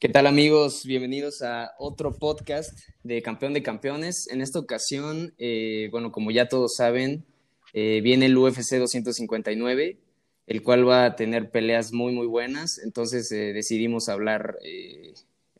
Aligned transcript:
¿Qué 0.00 0.08
tal 0.08 0.26
amigos? 0.26 0.86
Bienvenidos 0.86 1.42
a 1.42 1.74
otro 1.78 2.16
podcast 2.16 2.70
de 3.02 3.20
Campeón 3.20 3.52
de 3.52 3.62
Campeones. 3.62 4.28
En 4.30 4.40
esta 4.40 4.58
ocasión, 4.58 5.34
eh, 5.36 5.90
bueno, 5.90 6.10
como 6.10 6.30
ya 6.30 6.48
todos 6.48 6.74
saben, 6.74 7.26
eh, 7.74 8.00
viene 8.02 8.24
el 8.24 8.38
UFC 8.38 8.78
259, 8.78 9.98
el 10.46 10.62
cual 10.62 10.88
va 10.88 11.04
a 11.04 11.16
tener 11.16 11.50
peleas 11.50 11.92
muy, 11.92 12.14
muy 12.14 12.26
buenas. 12.26 12.78
Entonces 12.82 13.30
eh, 13.30 13.52
decidimos 13.52 14.08
hablar 14.08 14.56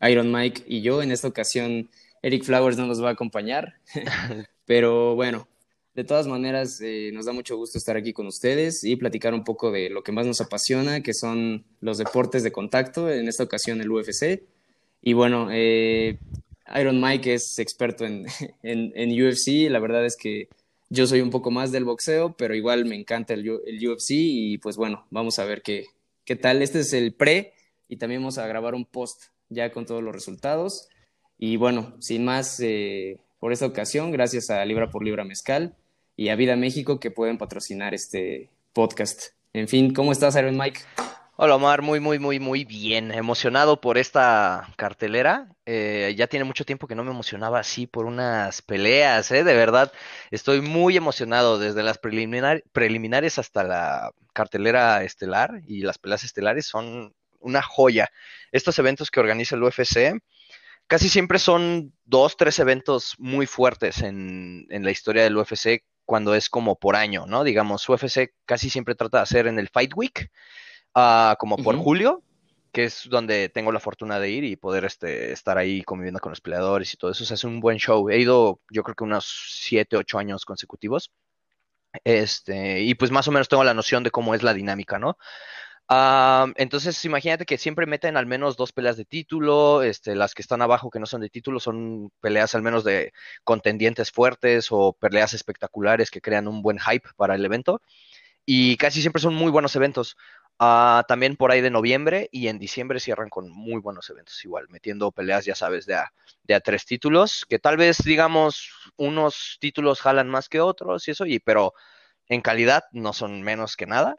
Iron 0.08 0.32
Mike 0.32 0.62
y 0.66 0.80
yo. 0.80 1.02
En 1.02 1.12
esta 1.12 1.28
ocasión, 1.28 1.90
Eric 2.22 2.44
Flowers 2.44 2.78
no 2.78 2.86
nos 2.86 3.04
va 3.04 3.10
a 3.10 3.12
acompañar. 3.12 3.74
Pero 4.64 5.16
bueno, 5.16 5.48
de 5.94 6.04
todas 6.04 6.26
maneras, 6.26 6.80
nos 7.12 7.26
da 7.26 7.32
mucho 7.32 7.56
gusto 7.56 7.76
estar 7.76 7.96
aquí 7.96 8.12
con 8.12 8.26
ustedes 8.26 8.84
y 8.84 8.96
platicar 8.96 9.34
un 9.34 9.44
poco 9.44 9.72
de 9.72 9.90
lo 9.90 10.02
que 10.02 10.12
más 10.12 10.26
nos 10.26 10.40
apasiona, 10.40 11.02
que 11.02 11.14
son 11.14 11.64
los 11.80 11.98
deportes 11.98 12.42
de 12.42 12.52
contacto, 12.52 13.10
en 13.10 13.28
esta 13.28 13.42
ocasión 13.42 13.80
el 13.80 13.90
UFC. 13.90 14.42
Y 15.02 15.12
bueno, 15.14 15.48
eh, 15.50 16.18
Iron 16.78 17.00
Mike 17.00 17.34
es 17.34 17.58
experto 17.58 18.04
en, 18.04 18.26
en, 18.62 19.22
UFC, 19.22 19.68
la 19.70 19.80
verdad 19.80 20.06
es 20.06 20.16
que 20.16 20.48
yo 20.88 21.06
soy 21.06 21.20
un 21.20 21.30
poco 21.30 21.50
más 21.50 21.72
del 21.72 21.84
boxeo, 21.84 22.36
pero 22.36 22.54
igual 22.54 22.84
me 22.84 22.96
encanta 22.96 23.34
el, 23.34 23.60
el 23.66 23.88
UFC 23.88 24.10
y 24.10 24.58
pues 24.58 24.76
bueno, 24.76 25.06
vamos 25.10 25.38
a 25.38 25.44
ver 25.44 25.62
qué, 25.62 25.86
qué 26.24 26.36
tal. 26.36 26.62
Este 26.62 26.80
es 26.80 26.92
el 26.92 27.14
pre 27.14 27.52
y 27.88 27.96
también 27.96 28.20
vamos 28.20 28.38
a 28.38 28.46
grabar 28.46 28.74
un 28.74 28.84
post 28.84 29.24
ya 29.48 29.70
con 29.72 29.86
todos 29.86 30.02
los 30.02 30.14
resultados. 30.14 30.88
Y 31.38 31.56
bueno, 31.56 31.96
sin 32.00 32.24
más, 32.24 32.60
eh, 32.60 33.18
por 33.40 33.52
esta 33.54 33.66
ocasión, 33.66 34.12
gracias 34.12 34.50
a 34.50 34.64
Libra 34.66 34.90
por 34.90 35.02
Libra 35.02 35.24
Mezcal 35.24 35.74
y 36.14 36.28
a 36.28 36.36
Vida 36.36 36.56
México 36.56 37.00
que 37.00 37.10
pueden 37.10 37.38
patrocinar 37.38 37.94
este 37.94 38.50
podcast. 38.74 39.28
En 39.54 39.66
fin, 39.66 39.94
¿cómo 39.94 40.12
estás, 40.12 40.36
Iron 40.36 40.58
Mike? 40.58 40.80
Hola 41.36 41.56
Omar, 41.56 41.80
muy, 41.80 42.00
muy, 42.00 42.18
muy, 42.18 42.38
muy 42.38 42.66
bien. 42.66 43.10
Emocionado 43.10 43.80
por 43.80 43.96
esta 43.96 44.68
cartelera. 44.76 45.48
Eh, 45.64 46.14
ya 46.18 46.26
tiene 46.26 46.44
mucho 46.44 46.66
tiempo 46.66 46.86
que 46.86 46.94
no 46.94 47.02
me 47.02 47.12
emocionaba 47.12 47.58
así 47.58 47.86
por 47.86 48.04
unas 48.04 48.60
peleas, 48.60 49.30
¿eh? 49.30 49.42
De 49.42 49.54
verdad, 49.54 49.90
estoy 50.30 50.60
muy 50.60 50.98
emocionado 50.98 51.58
desde 51.58 51.82
las 51.82 51.96
preliminares 51.98 53.38
hasta 53.38 53.64
la 53.64 54.12
cartelera 54.34 55.02
estelar 55.02 55.62
y 55.66 55.80
las 55.80 55.96
peleas 55.96 56.24
estelares 56.24 56.66
son 56.66 57.14
una 57.38 57.62
joya. 57.62 58.10
Estos 58.52 58.78
eventos 58.78 59.10
que 59.10 59.20
organiza 59.20 59.56
el 59.56 59.62
UFC 59.62 60.20
casi 60.90 61.08
siempre 61.08 61.38
son 61.38 61.92
dos, 62.04 62.36
tres 62.36 62.58
eventos 62.58 63.14
muy 63.16 63.46
fuertes 63.46 64.02
en, 64.02 64.66
en 64.70 64.84
la 64.84 64.90
historia 64.90 65.22
del 65.22 65.36
UFC 65.36 65.84
cuando 66.04 66.34
es 66.34 66.50
como 66.50 66.80
por 66.80 66.96
año, 66.96 67.26
¿no? 67.28 67.44
Digamos, 67.44 67.88
UFC 67.88 68.32
casi 68.44 68.70
siempre 68.70 68.96
trata 68.96 69.18
de 69.18 69.22
hacer 69.22 69.46
en 69.46 69.60
el 69.60 69.68
Fight 69.68 69.92
Week, 69.94 70.32
uh, 70.96 71.36
como 71.38 71.58
por 71.58 71.76
julio, 71.76 72.24
que 72.72 72.82
es 72.82 73.04
donde 73.08 73.48
tengo 73.48 73.70
la 73.70 73.78
fortuna 73.78 74.18
de 74.18 74.30
ir 74.30 74.42
y 74.42 74.56
poder 74.56 74.84
este, 74.84 75.30
estar 75.30 75.58
ahí 75.58 75.84
conviviendo 75.84 76.18
con 76.18 76.30
los 76.30 76.40
peleadores 76.40 76.92
y 76.92 76.96
todo 76.96 77.12
eso. 77.12 77.22
O 77.22 77.26
sea, 77.28 77.36
es 77.36 77.44
un 77.44 77.60
buen 77.60 77.78
show. 77.78 78.10
He 78.10 78.18
ido, 78.18 78.60
yo 78.68 78.82
creo 78.82 78.96
que 78.96 79.04
unos 79.04 79.60
7, 79.60 79.96
8 79.96 80.18
años 80.18 80.44
consecutivos. 80.44 81.12
Este, 82.02 82.80
y 82.80 82.96
pues 82.96 83.12
más 83.12 83.28
o 83.28 83.30
menos 83.30 83.48
tengo 83.48 83.62
la 83.62 83.74
noción 83.74 84.02
de 84.02 84.10
cómo 84.10 84.34
es 84.34 84.42
la 84.42 84.54
dinámica, 84.54 84.98
¿no? 84.98 85.16
Entonces, 86.56 87.04
imagínate 87.04 87.44
que 87.44 87.58
siempre 87.58 87.86
meten 87.86 88.16
al 88.16 88.26
menos 88.26 88.56
dos 88.56 88.72
peleas 88.72 88.96
de 88.96 89.04
título, 89.04 89.82
este, 89.82 90.14
las 90.14 90.34
que 90.34 90.42
están 90.42 90.62
abajo 90.62 90.88
que 90.90 91.00
no 91.00 91.06
son 91.06 91.20
de 91.20 91.30
título 91.30 91.58
son 91.58 92.12
peleas 92.20 92.54
al 92.54 92.62
menos 92.62 92.84
de 92.84 93.12
contendientes 93.42 94.12
fuertes 94.12 94.68
o 94.70 94.92
peleas 94.92 95.34
espectaculares 95.34 96.10
que 96.10 96.20
crean 96.20 96.46
un 96.46 96.62
buen 96.62 96.78
hype 96.78 97.08
para 97.16 97.34
el 97.34 97.44
evento. 97.44 97.82
Y 98.46 98.76
casi 98.78 99.00
siempre 99.02 99.22
son 99.22 99.34
muy 99.34 99.50
buenos 99.50 99.76
eventos. 99.76 100.16
Ah, 100.60 101.04
también 101.08 101.36
por 101.36 101.50
ahí 101.50 101.60
de 101.62 101.70
noviembre 101.70 102.28
y 102.32 102.48
en 102.48 102.58
diciembre 102.58 103.00
cierran 103.00 103.30
con 103.30 103.50
muy 103.50 103.80
buenos 103.80 104.10
eventos 104.10 104.44
igual, 104.44 104.66
metiendo 104.70 105.10
peleas, 105.12 105.44
ya 105.46 105.54
sabes, 105.54 105.86
de 105.86 105.94
a, 105.94 106.12
de 106.44 106.54
a 106.54 106.60
tres 106.60 106.84
títulos, 106.86 107.46
que 107.48 107.58
tal 107.58 107.76
vez, 107.78 107.98
digamos, 108.04 108.70
unos 108.96 109.56
títulos 109.60 110.00
jalan 110.02 110.28
más 110.28 110.48
que 110.48 110.60
otros 110.60 111.08
y 111.08 111.12
eso, 111.12 111.26
y, 111.26 111.40
pero 111.40 111.72
en 112.28 112.42
calidad 112.42 112.84
no 112.92 113.12
son 113.14 113.42
menos 113.42 113.76
que 113.76 113.86
nada 113.86 114.18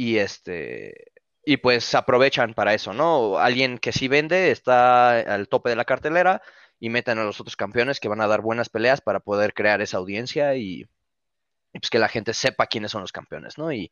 y 0.00 0.16
este 0.16 1.12
y 1.44 1.58
pues 1.58 1.94
aprovechan 1.94 2.54
para 2.54 2.72
eso, 2.72 2.94
¿no? 2.94 3.38
Alguien 3.38 3.76
que 3.76 3.92
sí 3.92 4.08
vende 4.08 4.50
está 4.50 5.18
al 5.18 5.46
tope 5.46 5.68
de 5.68 5.76
la 5.76 5.84
cartelera 5.84 6.40
y 6.78 6.88
meten 6.88 7.18
a 7.18 7.24
los 7.24 7.38
otros 7.38 7.54
campeones 7.54 8.00
que 8.00 8.08
van 8.08 8.22
a 8.22 8.26
dar 8.26 8.40
buenas 8.40 8.70
peleas 8.70 9.02
para 9.02 9.20
poder 9.20 9.52
crear 9.52 9.82
esa 9.82 9.98
audiencia 9.98 10.56
y, 10.56 10.86
pues 11.72 11.90
que 11.90 11.98
la 11.98 12.08
gente 12.08 12.32
sepa 12.32 12.66
quiénes 12.66 12.92
son 12.92 13.02
los 13.02 13.12
campeones, 13.12 13.58
¿no? 13.58 13.70
Y 13.74 13.90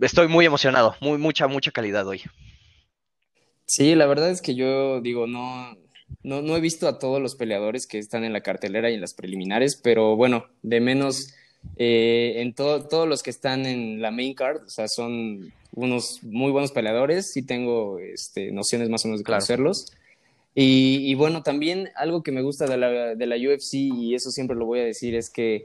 estoy 0.00 0.26
muy 0.26 0.46
emocionado, 0.46 0.96
muy 1.00 1.16
mucha 1.16 1.46
mucha 1.46 1.70
calidad 1.70 2.08
hoy. 2.08 2.22
Sí, 3.66 3.94
la 3.94 4.06
verdad 4.06 4.30
es 4.30 4.42
que 4.42 4.56
yo 4.56 5.00
digo, 5.00 5.28
no, 5.28 5.76
no, 6.24 6.42
no 6.42 6.56
he 6.56 6.60
visto 6.60 6.88
a 6.88 6.98
todos 6.98 7.22
los 7.22 7.36
peleadores 7.36 7.86
que 7.86 8.00
están 8.00 8.24
en 8.24 8.32
la 8.32 8.40
cartelera 8.40 8.90
y 8.90 8.94
en 8.94 9.00
las 9.00 9.14
preliminares, 9.14 9.76
pero 9.80 10.16
bueno, 10.16 10.48
de 10.62 10.80
menos 10.80 11.34
eh, 11.76 12.34
en 12.36 12.54
todos 12.54 13.08
los 13.08 13.22
que 13.22 13.30
están 13.30 13.66
en 13.66 14.02
la 14.02 14.10
main 14.10 14.34
card, 14.34 14.64
o 14.64 14.70
sea, 14.70 14.88
son 14.88 15.52
unos 15.74 16.22
muy 16.22 16.50
buenos 16.50 16.72
peleadores, 16.72 17.32
sí 17.32 17.42
tengo 17.42 17.98
este, 17.98 18.50
nociones 18.52 18.88
más 18.90 19.04
o 19.04 19.08
menos 19.08 19.20
de 19.20 19.24
conocerlos. 19.24 19.92
Y, 20.52 21.14
bueno, 21.14 21.42
también 21.42 21.88
algo 21.94 22.22
que 22.22 22.32
me 22.32 22.42
gusta 22.42 22.66
de 22.66 22.76
la, 22.76 23.14
de 23.14 23.26
la, 23.26 23.36
UFC, 23.36 23.74
y 23.74 24.14
eso 24.14 24.30
siempre 24.30 24.56
lo 24.56 24.66
voy 24.66 24.80
a 24.80 24.84
decir, 24.84 25.14
es 25.14 25.30
que 25.30 25.62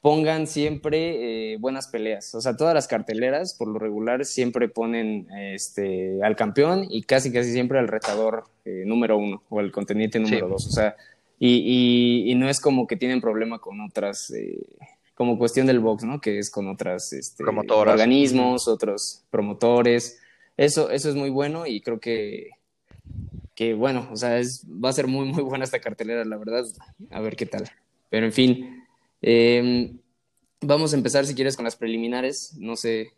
pongan 0.00 0.46
siempre 0.46 1.54
eh, 1.54 1.56
buenas 1.58 1.88
peleas. 1.88 2.34
O 2.34 2.40
sea, 2.40 2.56
todas 2.56 2.74
las 2.74 2.86
carteleras, 2.86 3.54
por 3.54 3.68
lo 3.68 3.78
regular, 3.78 4.24
siempre 4.24 4.68
ponen 4.68 5.26
este, 5.32 6.22
al 6.22 6.36
campeón 6.36 6.86
y 6.88 7.02
casi, 7.02 7.32
casi 7.32 7.52
siempre 7.52 7.78
al 7.78 7.88
retador 7.88 8.44
eh, 8.64 8.84
número 8.86 9.18
uno 9.18 9.42
o 9.48 9.58
al 9.58 9.72
contendiente 9.72 10.20
número 10.20 10.46
dos. 10.46 10.66
O 10.66 10.70
sea, 10.70 10.94
y, 11.40 12.30
y, 12.30 12.34
no 12.34 12.48
es 12.48 12.60
como 12.60 12.86
que 12.86 12.96
tienen 12.96 13.20
problema 13.20 13.58
con 13.58 13.80
otras 13.80 14.32
como 15.18 15.36
cuestión 15.36 15.66
del 15.66 15.80
box, 15.80 16.04
¿no? 16.04 16.20
Que 16.20 16.38
es 16.38 16.48
con 16.48 16.68
otras 16.68 17.12
este, 17.12 17.42
organismos, 17.42 18.68
otros 18.68 19.24
promotores. 19.30 20.20
Eso, 20.56 20.90
eso 20.90 21.08
es 21.08 21.16
muy 21.16 21.28
bueno 21.28 21.66
y 21.66 21.80
creo 21.80 21.98
que, 21.98 22.50
que 23.56 23.74
bueno, 23.74 24.08
o 24.12 24.16
sea, 24.16 24.38
es, 24.38 24.64
va 24.64 24.90
a 24.90 24.92
ser 24.92 25.08
muy, 25.08 25.26
muy 25.26 25.42
buena 25.42 25.64
esta 25.64 25.80
cartelera, 25.80 26.24
la 26.24 26.36
verdad. 26.36 26.64
A 27.10 27.20
ver 27.20 27.34
qué 27.34 27.46
tal. 27.46 27.68
Pero 28.10 28.26
en 28.26 28.32
fin, 28.32 28.86
em, 29.20 29.98
vamos 30.60 30.92
a 30.92 30.96
empezar 30.96 31.26
si 31.26 31.34
quieres 31.34 31.56
con 31.56 31.64
las 31.64 31.74
preliminares. 31.74 32.54
No 32.56 32.76
sé 32.76 33.12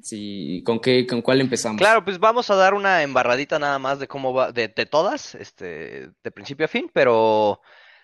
si 0.00 0.62
con 0.64 0.80
qué, 0.80 1.06
con 1.06 1.20
cuál 1.20 1.42
empezamos. 1.42 1.78
Claro, 1.78 2.02
pues 2.02 2.18
vamos 2.18 2.48
a 2.48 2.54
dar 2.54 2.72
una 2.72 3.02
embarradita 3.02 3.58
nada 3.58 3.78
más 3.78 3.98
de 3.98 4.08
cómo 4.08 4.32
va, 4.32 4.52
de, 4.52 4.68
de 4.68 4.86
todas, 4.86 5.34
este, 5.34 6.12
de 6.24 6.30
principio 6.30 6.64
a 6.64 6.68
fin, 6.68 6.90
pero 6.94 7.60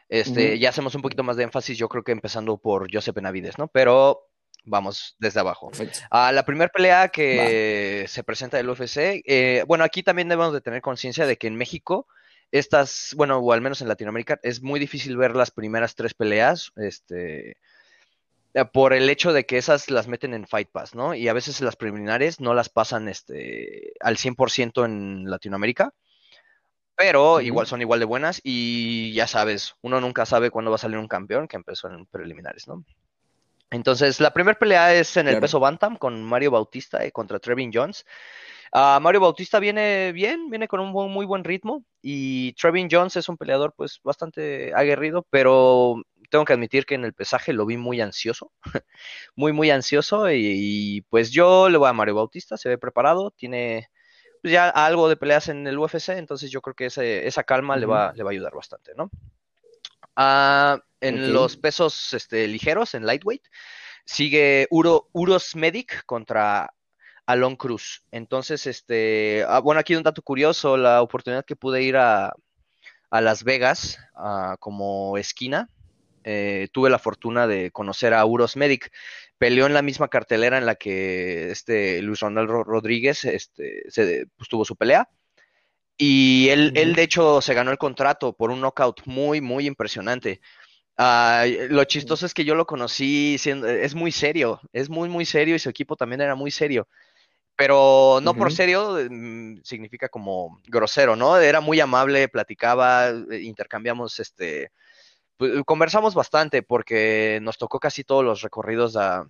este, 0.09 0.59
Ya 0.59 0.69
hacemos 0.69 0.95
un 0.95 1.03
poquito 1.03 1.23
más 1.23 1.37
de 1.37 1.45
énfasis, 1.45 1.79
yo 1.79 1.89
creo 1.89 2.03
que 2.03 2.13
empezando 2.13 2.59
por 2.59 2.93
Josep 2.93 3.17
Benavides, 3.17 3.59
¿no? 3.59 3.69
Pero 3.69 4.29
vamos 4.65 5.17
desde 5.19 5.41
abajo. 5.41 5.71
A 6.11 6.33
la 6.33 6.45
primera 6.45 6.71
pelea 6.71 7.09
que 7.09 8.05
se 8.09 8.25
presenta 8.25 8.57
del 8.57 8.69
UFC, 8.69 9.23
eh, 9.25 9.65
bueno, 9.67 9.85
aquí 9.85 10.03
también 10.03 10.29
debemos 10.29 10.53
de 10.53 10.61
tener 10.61 10.83
conciencia 10.83 11.27
de 11.27 11.37
que 11.37 11.47
en 11.47 11.57
México, 11.57 12.07
estas, 12.51 13.15
bueno, 13.17 13.39
o 13.39 13.53
al 13.53 13.61
menos 13.61 13.81
en 13.81 13.89
Latinoamérica, 13.89 14.39
es 14.43 14.63
muy 14.63 14.79
difícil 14.79 15.17
ver 15.17 15.35
las 15.35 15.51
primeras 15.51 15.95
tres 15.95 16.15
peleas, 16.15 16.73
este, 16.77 17.57
por 18.73 18.93
el 18.93 19.09
hecho 19.11 19.33
de 19.33 19.45
que 19.45 19.59
esas 19.59 19.91
las 19.91 20.09
meten 20.09 20.35
en 20.35 20.47
Fight 20.47 20.71
Pass, 20.71 20.95
¿no? 20.95 21.15
Y 21.15 21.29
a 21.29 21.33
veces 21.33 21.61
las 21.61 21.77
preliminares 21.77 22.41
no 22.41 22.55
las 22.55 22.69
pasan 22.69 23.09
este, 23.09 23.93
al 24.01 24.17
100% 24.17 24.85
en 24.85 25.31
Latinoamérica 25.31 25.93
pero 26.97 27.41
igual 27.41 27.67
son 27.67 27.83
igual 27.83 28.01
de 28.01 28.07
buenas 28.07 28.41
y 28.43 29.13
ya 29.13 29.27
sabes, 29.27 29.77
uno 29.83 30.01
nunca 30.01 30.25
sabe 30.25 30.51
cuándo 30.51 30.71
va 30.71 30.77
a 30.77 30.79
salir 30.79 30.99
un 30.99 31.09
campeón 31.09 31.47
que 31.47 31.57
empezó 31.57 31.89
en 31.89 32.07
preliminares, 32.07 32.67
¿no? 32.67 32.85
Entonces, 33.71 34.21
la 34.21 34.33
primera 34.33 34.59
pelea 34.59 34.95
es 34.95 35.17
en 35.17 35.29
el 35.29 35.41
peso 35.41 35.61
Bantam 35.61 35.97
con 35.97 36.23
Mario 36.23 36.53
Bautista 36.53 37.05
y 37.05 37.11
contra 37.11 37.41
Trevin 37.41 37.73
Jones. 37.75 38.07
Ah, 38.73 38.99
Mario 39.03 39.21
Bautista 39.21 39.59
viene 39.59 40.13
bien, 40.13 40.51
viene 40.51 40.69
con 40.69 40.81
un 40.81 40.91
muy 40.91 41.27
buen 41.27 41.45
ritmo 41.45 41.85
y 42.01 42.53
Trevin 42.55 42.89
Jones 42.91 43.17
es 43.17 43.29
un 43.29 43.37
peleador 43.37 43.75
pues 43.77 44.01
bastante 44.03 44.73
aguerrido, 44.75 45.27
pero 45.31 46.03
tengo 46.31 46.45
que 46.45 46.53
admitir 46.53 46.87
que 46.87 46.95
en 46.95 47.05
el 47.05 47.13
pesaje 47.13 47.53
lo 47.53 47.67
vi 47.67 47.77
muy 47.77 48.01
ansioso, 48.01 48.53
muy 49.37 49.53
muy 49.53 49.71
ansioso 49.71 50.31
y, 50.31 50.43
y, 50.45 51.01
pues 51.03 51.31
yo 51.31 51.69
le 51.69 51.79
voy 51.79 51.89
a 51.89 51.93
Mario 51.93 52.17
Bautista, 52.17 52.57
se 52.57 52.69
ve 52.69 52.79
preparado, 52.79 53.31
tiene 53.31 53.89
ya 54.51 54.69
algo 54.69 55.09
de 55.09 55.17
peleas 55.17 55.49
en 55.49 55.67
el 55.67 55.79
UFC, 55.79 56.11
entonces 56.11 56.51
yo 56.51 56.61
creo 56.61 56.75
que 56.75 56.87
esa 56.87 57.45
calma 57.45 57.77
le, 57.77 57.87
va, 57.87 58.13
le 58.15 58.23
va 58.23 58.31
a 58.31 58.33
ayudar 58.33 58.55
bastante, 58.55 58.93
¿no? 58.97 59.11
Ah, 60.17 60.81
en 61.01 61.33
los 61.33 61.57
pesos 61.57 62.15
este, 62.15 62.49
ligeros, 62.49 62.95
en 62.95 63.05
lightweight, 63.05 63.43
sigue 64.07 64.67
Uro, 64.71 65.09
Uros 65.13 65.55
Medic 65.55 66.05
contra 66.07 66.73
Alon 67.27 67.57
Cruz. 67.57 68.03
Entonces, 68.11 68.67
este, 68.67 69.45
ah, 69.47 69.61
bueno, 69.61 69.81
aquí 69.81 69.95
un 69.95 70.03
dato 70.03 70.23
curioso, 70.23 70.77
la 70.77 71.03
oportunidad 71.03 71.45
que 71.45 71.57
pude 71.57 71.83
ir 71.83 71.97
a, 71.97 72.33
Las 73.11 73.45
Vegas 73.45 73.99
ah, 74.15 74.57
como 74.59 75.19
esquina, 75.19 75.69
eh, 76.25 76.69
tuve 76.73 76.91
la 76.91 76.99
fortuna 76.99 77.47
de 77.47 77.71
conocer 77.71 78.15
a 78.15 78.25
Uros 78.25 78.57
Medic 78.57 78.91
peleó 79.39 79.67
en 79.67 79.75
la 79.75 79.83
misma 79.83 80.09
cartelera 80.09 80.59
en 80.59 80.67
la 80.67 80.77
que 80.77 81.51
este 81.51 82.01
Luis 82.03 82.21
Ronaldo 82.21 82.65
Rodríguez 82.65 83.25
este, 83.25 83.85
se, 83.89 84.27
pues, 84.37 84.49
tuvo 84.49 84.65
su 84.65 84.77
pelea. 84.77 85.09
Y 85.99 86.49
él, 86.51 86.73
él, 86.77 86.95
de 86.95 87.03
hecho, 87.03 87.41
se 87.41 87.55
ganó 87.55 87.71
el 87.71 87.79
contrato 87.79 88.35
por 88.35 88.51
un 88.51 88.61
knockout 88.61 89.03
muy, 89.07 89.41
muy 89.41 89.67
impresionante. 89.67 90.41
Uh, 90.99 91.69
lo 91.69 91.85
chistoso 91.85 92.25
es 92.25 92.33
que 92.33 92.45
yo 92.45 92.55
lo 92.55 92.67
conocí 92.67 93.37
siendo, 93.39 93.69
es 93.69 93.95
muy 93.95 94.13
serio, 94.13 94.61
es 94.73 94.89
muy, 94.89 95.11
muy 95.11 95.27
serio 95.27 95.55
y 95.55 95.59
su 95.59 95.69
equipo 95.69 95.97
también 95.97 96.23
era 96.23 96.35
muy 96.35 96.51
serio. 96.51 96.89
Pero 97.55 98.21
no 98.23 98.35
por 98.35 98.53
serio 98.53 98.99
mm, 99.11 99.63
significa 99.63 100.09
como 100.09 100.61
grosero, 100.67 101.17
¿no? 101.17 101.39
Era 101.39 101.61
muy 101.61 101.81
amable, 101.81 102.29
platicaba, 102.29 103.09
eh, 103.09 103.41
intercambiamos 103.43 104.19
este, 104.21 104.73
conversamos 105.65 106.15
bastante 106.15 106.63
porque 106.63 107.39
nos 107.43 107.59
tocó 107.59 107.79
casi 107.79 108.05
todos 108.05 108.25
los 108.25 108.43
recorridos 108.43 108.97
a, 108.97 109.27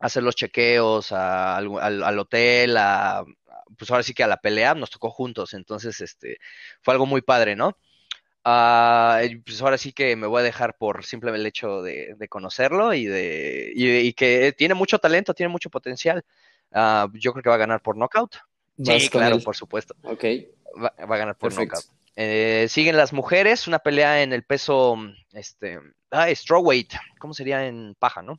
hacer 0.00 0.22
los 0.22 0.34
chequeos, 0.34 1.12
al, 1.12 2.18
hotel, 2.18 2.76
a, 2.76 3.24
pues 3.76 3.90
ahora 3.90 4.02
sí 4.02 4.14
que 4.14 4.24
a 4.24 4.28
la 4.28 4.38
pelea, 4.38 4.74
nos 4.74 4.90
tocó 4.90 5.10
juntos, 5.10 5.54
entonces 5.54 6.00
este, 6.00 6.38
fue 6.80 6.94
algo 6.94 7.06
muy 7.06 7.20
padre, 7.20 7.54
¿no? 7.54 7.76
Ah, 8.42 9.20
pues 9.44 9.60
ahora 9.60 9.76
sí 9.76 9.92
que 9.92 10.16
me 10.16 10.26
voy 10.26 10.40
a 10.40 10.44
dejar 10.44 10.78
por 10.78 11.04
simplemente 11.04 11.42
el 11.42 11.46
hecho 11.46 11.82
de, 11.82 12.16
conocerlo 12.30 12.94
y 12.94 13.04
de 13.04 13.72
y, 13.74 14.12
que 14.14 14.54
tiene 14.56 14.74
mucho 14.74 14.98
talento, 14.98 15.34
tiene 15.34 15.52
mucho 15.52 15.68
potencial. 15.68 16.24
Ah, 16.72 17.06
yo 17.12 17.32
creo 17.32 17.42
que 17.42 17.50
va 17.50 17.56
a 17.56 17.58
ganar 17.58 17.82
por 17.82 17.98
knockout. 17.98 18.36
Sí, 18.82 19.10
claro, 19.10 19.38
por 19.40 19.56
supuesto. 19.56 19.94
Ok. 20.04 20.24
Va, 20.82 20.94
a 20.96 21.16
ganar 21.18 21.36
por 21.36 21.52
knockout. 21.52 21.84
Eh, 22.22 22.68
siguen 22.68 22.98
las 22.98 23.14
mujeres, 23.14 23.66
una 23.66 23.78
pelea 23.78 24.22
en 24.22 24.34
el 24.34 24.42
peso, 24.42 24.94
este, 25.32 25.80
ah, 26.10 26.28
strawweight, 26.28 26.92
¿cómo 27.18 27.32
sería 27.32 27.66
en 27.66 27.96
paja, 27.98 28.20
no? 28.20 28.38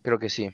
Creo 0.00 0.18
que 0.18 0.30
sí. 0.30 0.50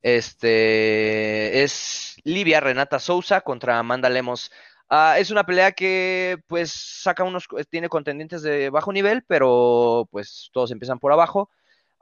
Este 0.00 1.64
es 1.64 2.18
Livia 2.22 2.60
Renata 2.60 3.00
Sousa 3.00 3.40
contra 3.40 3.80
Amanda 3.80 4.08
Lemos. 4.08 4.52
Ah, 4.88 5.16
es 5.18 5.32
una 5.32 5.42
pelea 5.44 5.72
que 5.72 6.38
pues 6.46 6.70
saca 6.70 7.24
unos, 7.24 7.48
tiene 7.68 7.88
contendientes 7.88 8.42
de 8.42 8.70
bajo 8.70 8.92
nivel, 8.92 9.24
pero 9.26 10.08
pues 10.12 10.50
todos 10.52 10.70
empiezan 10.70 11.00
por 11.00 11.10
abajo. 11.10 11.50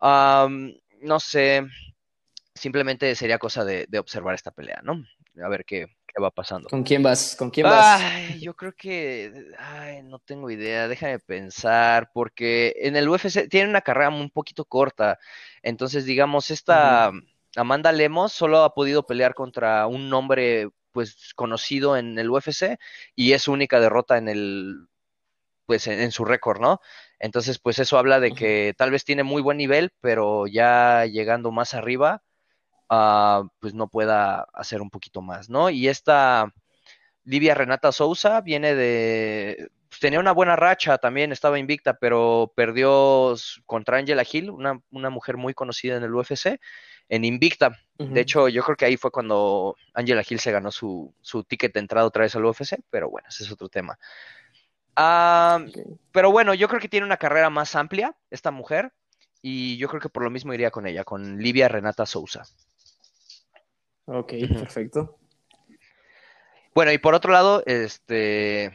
no 0.03 1.21
sé, 1.21 1.67
simplemente 2.55 3.15
sería 3.15 3.39
cosa 3.39 3.65
de, 3.65 3.89
observar 3.99 4.35
esta 4.35 4.51
pelea, 4.51 4.83
¿no? 4.83 5.03
A 5.43 5.49
ver 5.49 5.65
qué, 5.65 5.96
va 6.23 6.31
pasando. 6.31 6.69
¿Con 6.69 6.83
quién 6.83 7.03
vas? 7.03 7.37
¿Con 7.37 7.51
quién 7.51 7.67
vas? 7.67 8.03
yo 8.41 8.55
creo 8.55 8.75
que, 8.75 9.33
ay, 9.59 10.03
no 10.03 10.19
tengo 10.19 10.51
idea, 10.51 10.89
déjame 10.89 11.19
pensar, 11.19 12.11
porque 12.13 12.75
en 12.79 12.97
el 12.97 13.09
UFC 13.09 13.49
tiene 13.49 13.71
una 13.71 13.83
carrera 13.83 14.09
un 14.09 14.31
poquito 14.31 14.65
corta, 14.65 15.19
entonces 15.63 16.05
digamos, 16.05 16.51
esta 16.51 17.13
Amanda 17.57 17.93
Lemos 17.93 18.33
solo 18.33 18.63
ha 18.63 18.75
podido 18.75 19.07
pelear 19.07 19.35
contra 19.35 19.87
un 19.87 20.11
nombre 20.11 20.69
pues 20.93 21.35
conocido 21.35 21.97
en 21.97 22.19
el 22.19 22.31
UFC 22.31 22.79
y 23.15 23.33
es 23.33 23.43
su 23.43 23.53
única 23.53 23.81
derrota 23.81 24.17
en 24.17 24.29
el 24.29 24.89
pues 25.67 25.89
en, 25.89 26.13
su 26.13 26.25
récord, 26.25 26.61
¿no? 26.61 26.81
Entonces, 27.19 27.59
pues 27.59 27.79
eso 27.81 27.99
habla 27.99 28.21
de 28.21 28.33
que 28.33 28.73
tal 28.79 28.93
vez 28.93 29.05
tiene 29.05 29.25
muy 29.25 29.43
buen 29.43 29.59
nivel, 29.59 29.91
pero 30.01 30.47
ya 30.47 31.07
llegando 31.07 31.51
más 31.51 31.75
arriba, 31.75 32.23
Ah, 32.89 33.43
pues 33.59 33.75
no 33.75 33.89
pueda 33.89 34.47
hacer 34.53 34.81
un 34.81 34.91
poquito 34.91 35.23
más, 35.23 35.49
¿no? 35.49 35.71
Y 35.71 35.89
esta 35.89 36.53
Livia 37.25 37.55
Renata 37.55 37.93
Sousa 37.93 38.41
viene 38.41 38.75
de... 38.75 39.71
Pues, 39.89 40.01
tenía 40.01 40.21
una 40.21 40.33
buena 40.33 40.57
racha, 40.57 40.99
también 40.99 41.33
estaba 41.33 41.59
invicta, 41.59 41.95
pero 41.95 42.53
perdió 42.55 43.35
contra 43.67 43.99
Angela 43.99 44.25
Hill, 44.31 44.51
una, 44.51 44.81
mujer 44.91 45.37
muy 45.37 45.55
conocida 45.55 45.97
en 45.97 46.05
el 46.05 46.15
UFC, 46.15 46.61
en 47.09 47.25
invicta. 47.25 47.73
De 47.99 48.21
hecho, 48.21 48.49
yo 48.49 48.63
creo 48.63 48.77
que 48.77 48.85
ahí 48.85 48.97
fue 48.97 49.11
cuando 49.11 49.77
Angela 49.95 50.23
Hill 50.29 50.39
se 50.39 50.53
ganó 50.53 50.71
su, 50.71 51.15
su 51.23 51.45
ticket 51.45 51.73
de 51.73 51.81
entrada 51.81 52.07
otra 52.07 52.23
vez 52.23 52.37
al 52.37 52.45
UFC, 52.45 52.79
pero 52.91 53.09
bueno, 53.09 53.27
ese 53.29 53.45
es 53.45 53.51
otro 53.51 53.69
tema. 53.69 53.99
Ah, 54.97 55.65
pero 56.13 56.31
bueno, 56.31 56.55
yo 56.55 56.69
creo 56.69 56.81
que 56.81 56.89
tiene 56.89 57.07
una 57.07 57.17
carrera 57.17 57.51
más 57.51 57.75
amplia 57.75 58.15
esta 58.31 58.51
mujer 58.51 58.93
y 59.43 59.77
yo 59.77 59.89
creo 59.89 60.01
que 60.01 60.09
por 60.09 60.23
lo 60.23 60.31
mismo 60.31 60.55
iría 60.55 60.71
con 60.71 60.87
ella, 60.87 61.05
con 61.05 61.39
Livia 61.39 61.69
Renata 61.69 62.07
Sousa. 62.07 62.45
Ok, 64.07 64.33
perfecto. 64.53 65.19
Bueno, 66.75 66.93
y 66.93 66.99
por 66.99 67.15
otro 67.15 67.33
lado, 67.33 67.63
este, 67.67 68.73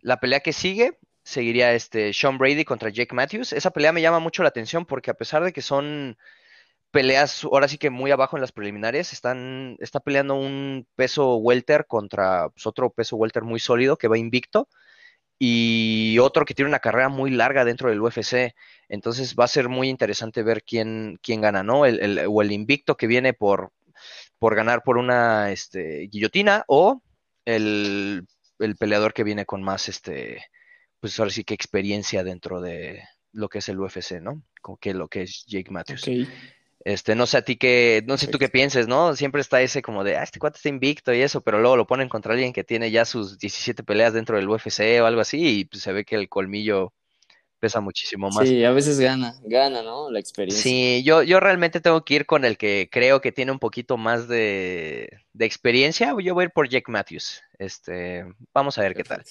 la 0.00 0.20
pelea 0.20 0.40
que 0.40 0.52
sigue 0.52 0.98
seguiría 1.22 1.74
este 1.74 2.12
Sean 2.12 2.38
Brady 2.38 2.64
contra 2.64 2.90
Jake 2.90 3.14
Matthews. 3.14 3.52
Esa 3.52 3.70
pelea 3.70 3.92
me 3.92 4.02
llama 4.02 4.18
mucho 4.18 4.42
la 4.42 4.48
atención 4.48 4.86
porque 4.86 5.10
a 5.10 5.14
pesar 5.14 5.44
de 5.44 5.52
que 5.52 5.62
son 5.62 6.16
peleas 6.90 7.44
ahora 7.44 7.68
sí 7.68 7.78
que 7.78 7.90
muy 7.90 8.10
abajo 8.10 8.36
en 8.36 8.40
las 8.40 8.52
preliminares, 8.52 9.12
están, 9.12 9.76
está 9.80 10.00
peleando 10.00 10.34
un 10.34 10.86
peso 10.96 11.36
welter 11.36 11.86
contra 11.86 12.48
pues, 12.50 12.66
otro 12.66 12.90
peso 12.90 13.16
welter 13.16 13.44
muy 13.44 13.60
sólido 13.60 13.96
que 13.96 14.08
va 14.08 14.18
invicto 14.18 14.68
y 15.38 16.18
otro 16.20 16.44
que 16.44 16.54
tiene 16.54 16.68
una 16.68 16.80
carrera 16.80 17.08
muy 17.08 17.30
larga 17.30 17.64
dentro 17.64 17.88
del 17.88 18.00
UFC. 18.00 18.54
Entonces 18.88 19.34
va 19.38 19.44
a 19.44 19.48
ser 19.48 19.68
muy 19.68 19.88
interesante 19.88 20.42
ver 20.42 20.62
quién, 20.62 21.18
quién 21.22 21.40
gana, 21.40 21.62
¿no? 21.62 21.86
El, 21.86 22.26
o 22.28 22.42
el 22.42 22.52
invicto 22.52 22.96
que 22.96 23.06
viene 23.06 23.32
por, 23.32 23.72
por 24.40 24.56
ganar 24.56 24.82
por 24.82 24.96
una 24.96 25.52
este, 25.52 26.08
guillotina 26.10 26.64
o 26.66 27.02
el, 27.44 28.26
peleador 28.78 29.12
que 29.12 29.22
viene 29.22 29.44
con 29.44 29.62
más, 29.62 29.88
este, 29.88 30.42
pues 30.98 31.18
ahora 31.20 31.30
sí 31.30 31.44
que 31.44 31.54
experiencia 31.54 32.24
dentro 32.24 32.60
de 32.60 33.02
lo 33.32 33.48
que 33.50 33.58
es 33.58 33.68
el 33.68 33.78
UFC, 33.78 34.20
¿no? 34.20 34.42
Como 34.62 34.78
que 34.78 34.94
lo 34.94 35.08
que 35.08 35.22
es 35.22 35.44
Jake 35.46 35.70
Matthews. 35.70 36.08
Este, 36.82 37.14
no 37.14 37.26
sé 37.26 37.36
a 37.36 37.42
ti 37.42 37.56
qué, 37.56 38.02
no 38.06 38.16
sé 38.16 38.28
tú 38.28 38.38
qué 38.38 38.48
pienses, 38.48 38.88
¿no? 38.88 39.14
Siempre 39.14 39.42
está 39.42 39.60
ese 39.60 39.82
como 39.82 40.02
de, 40.04 40.16
ah, 40.16 40.22
este 40.22 40.38
cuate 40.38 40.56
está 40.56 40.70
invicto 40.70 41.12
y 41.12 41.20
eso, 41.20 41.42
pero 41.42 41.60
luego 41.60 41.76
lo 41.76 41.86
ponen 41.86 42.08
contra 42.08 42.32
alguien 42.32 42.54
que 42.54 42.64
tiene 42.64 42.90
ya 42.90 43.04
sus 43.04 43.38
17 43.38 43.82
peleas 43.82 44.14
dentro 44.14 44.36
del 44.36 44.48
UFC 44.48 45.02
o 45.02 45.04
algo 45.04 45.20
así 45.20 45.60
y 45.60 45.64
pues, 45.66 45.82
se 45.82 45.92
ve 45.92 46.06
que 46.06 46.16
el 46.16 46.30
colmillo 46.30 46.94
pesa 47.60 47.80
muchísimo 47.80 48.28
más. 48.30 48.48
Sí, 48.48 48.64
a 48.64 48.72
veces 48.72 48.98
gana, 48.98 49.34
gana, 49.44 49.82
¿no? 49.82 50.10
La 50.10 50.18
experiencia. 50.18 50.62
Sí, 50.62 51.02
yo, 51.04 51.22
yo 51.22 51.38
realmente 51.38 51.80
tengo 51.80 52.04
que 52.04 52.14
ir 52.14 52.26
con 52.26 52.44
el 52.44 52.56
que 52.56 52.88
creo 52.90 53.20
que 53.20 53.30
tiene 53.30 53.52
un 53.52 53.58
poquito 53.58 53.96
más 53.96 54.26
de, 54.26 55.08
experiencia. 55.38 56.14
Yo 56.20 56.34
voy 56.34 56.42
a 56.42 56.46
ir 56.46 56.50
por 56.50 56.68
Jack 56.68 56.88
Matthews. 56.88 57.42
Este, 57.58 58.24
vamos 58.52 58.78
a 58.78 58.82
ver 58.82 58.94
qué 58.94 59.04
tal. 59.04 59.22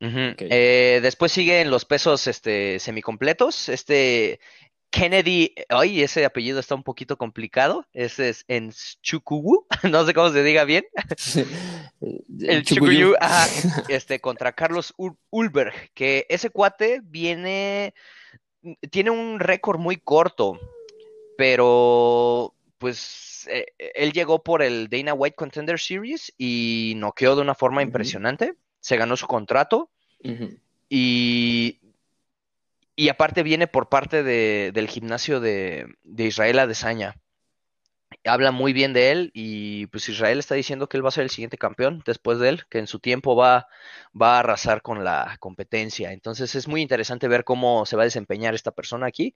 Eh, 0.00 1.00
después 1.02 1.30
siguen 1.30 1.70
los 1.70 1.84
pesos 1.84 2.26
este, 2.26 2.78
semicompletos. 2.78 3.68
Este, 3.68 4.40
Kennedy, 4.92 5.54
ay, 5.70 6.02
ese 6.02 6.24
apellido 6.26 6.60
está 6.60 6.74
un 6.74 6.82
poquito 6.82 7.16
complicado. 7.16 7.86
Ese 7.94 8.28
es 8.28 8.44
en 8.46 8.70
Chukuwu, 9.00 9.66
no 9.90 10.06
sé 10.06 10.14
cómo 10.14 10.30
se 10.30 10.44
diga 10.44 10.64
bien. 10.64 10.84
el 12.40 12.62
Chukuyu, 12.62 13.14
este, 13.88 14.20
contra 14.20 14.52
Carlos 14.52 14.94
Ulberg, 15.30 15.72
que 15.94 16.26
ese 16.28 16.50
cuate 16.50 17.00
viene, 17.02 17.94
tiene 18.90 19.10
un 19.10 19.40
récord 19.40 19.80
muy 19.80 19.96
corto, 19.96 20.60
pero 21.38 22.54
pues 22.76 23.48
eh, 23.50 23.66
él 23.94 24.12
llegó 24.12 24.42
por 24.42 24.62
el 24.62 24.88
Dana 24.88 25.14
White 25.14 25.36
Contender 25.36 25.80
Series 25.80 26.34
y 26.36 26.92
noqueó 26.96 27.34
de 27.34 27.40
una 27.40 27.54
forma 27.54 27.82
impresionante. 27.82 28.54
Se 28.80 28.98
ganó 28.98 29.16
su 29.16 29.26
contrato. 29.26 29.90
Y 30.88 31.80
y 32.96 33.08
aparte 33.08 33.42
viene 33.42 33.66
por 33.66 33.88
parte 33.88 34.22
del 34.22 34.88
gimnasio 34.88 35.40
de, 35.40 35.86
Israel 36.04 36.58
Adesanya. 36.58 37.16
Habla 38.24 38.52
muy 38.52 38.72
bien 38.72 38.92
de 38.92 39.10
él 39.10 39.30
y 39.34 39.86
pues 39.86 40.08
Israel 40.08 40.38
está 40.38 40.54
diciendo 40.54 40.88
que 40.88 40.96
él 40.96 41.04
va 41.04 41.08
a 41.08 41.12
ser 41.12 41.24
el 41.24 41.30
siguiente 41.30 41.56
campeón 41.56 42.02
después 42.06 42.38
de 42.38 42.50
él, 42.50 42.64
que 42.68 42.78
en 42.78 42.86
su 42.86 43.00
tiempo 43.00 43.34
va, 43.34 43.68
va 44.20 44.36
a 44.36 44.40
arrasar 44.40 44.82
con 44.82 45.02
la 45.02 45.36
competencia. 45.40 46.12
Entonces 46.12 46.54
es 46.54 46.68
muy 46.68 46.82
interesante 46.82 47.26
ver 47.28 47.44
cómo 47.44 47.86
se 47.86 47.96
va 47.96 48.02
a 48.02 48.04
desempeñar 48.04 48.54
esta 48.54 48.70
persona 48.70 49.06
aquí. 49.06 49.34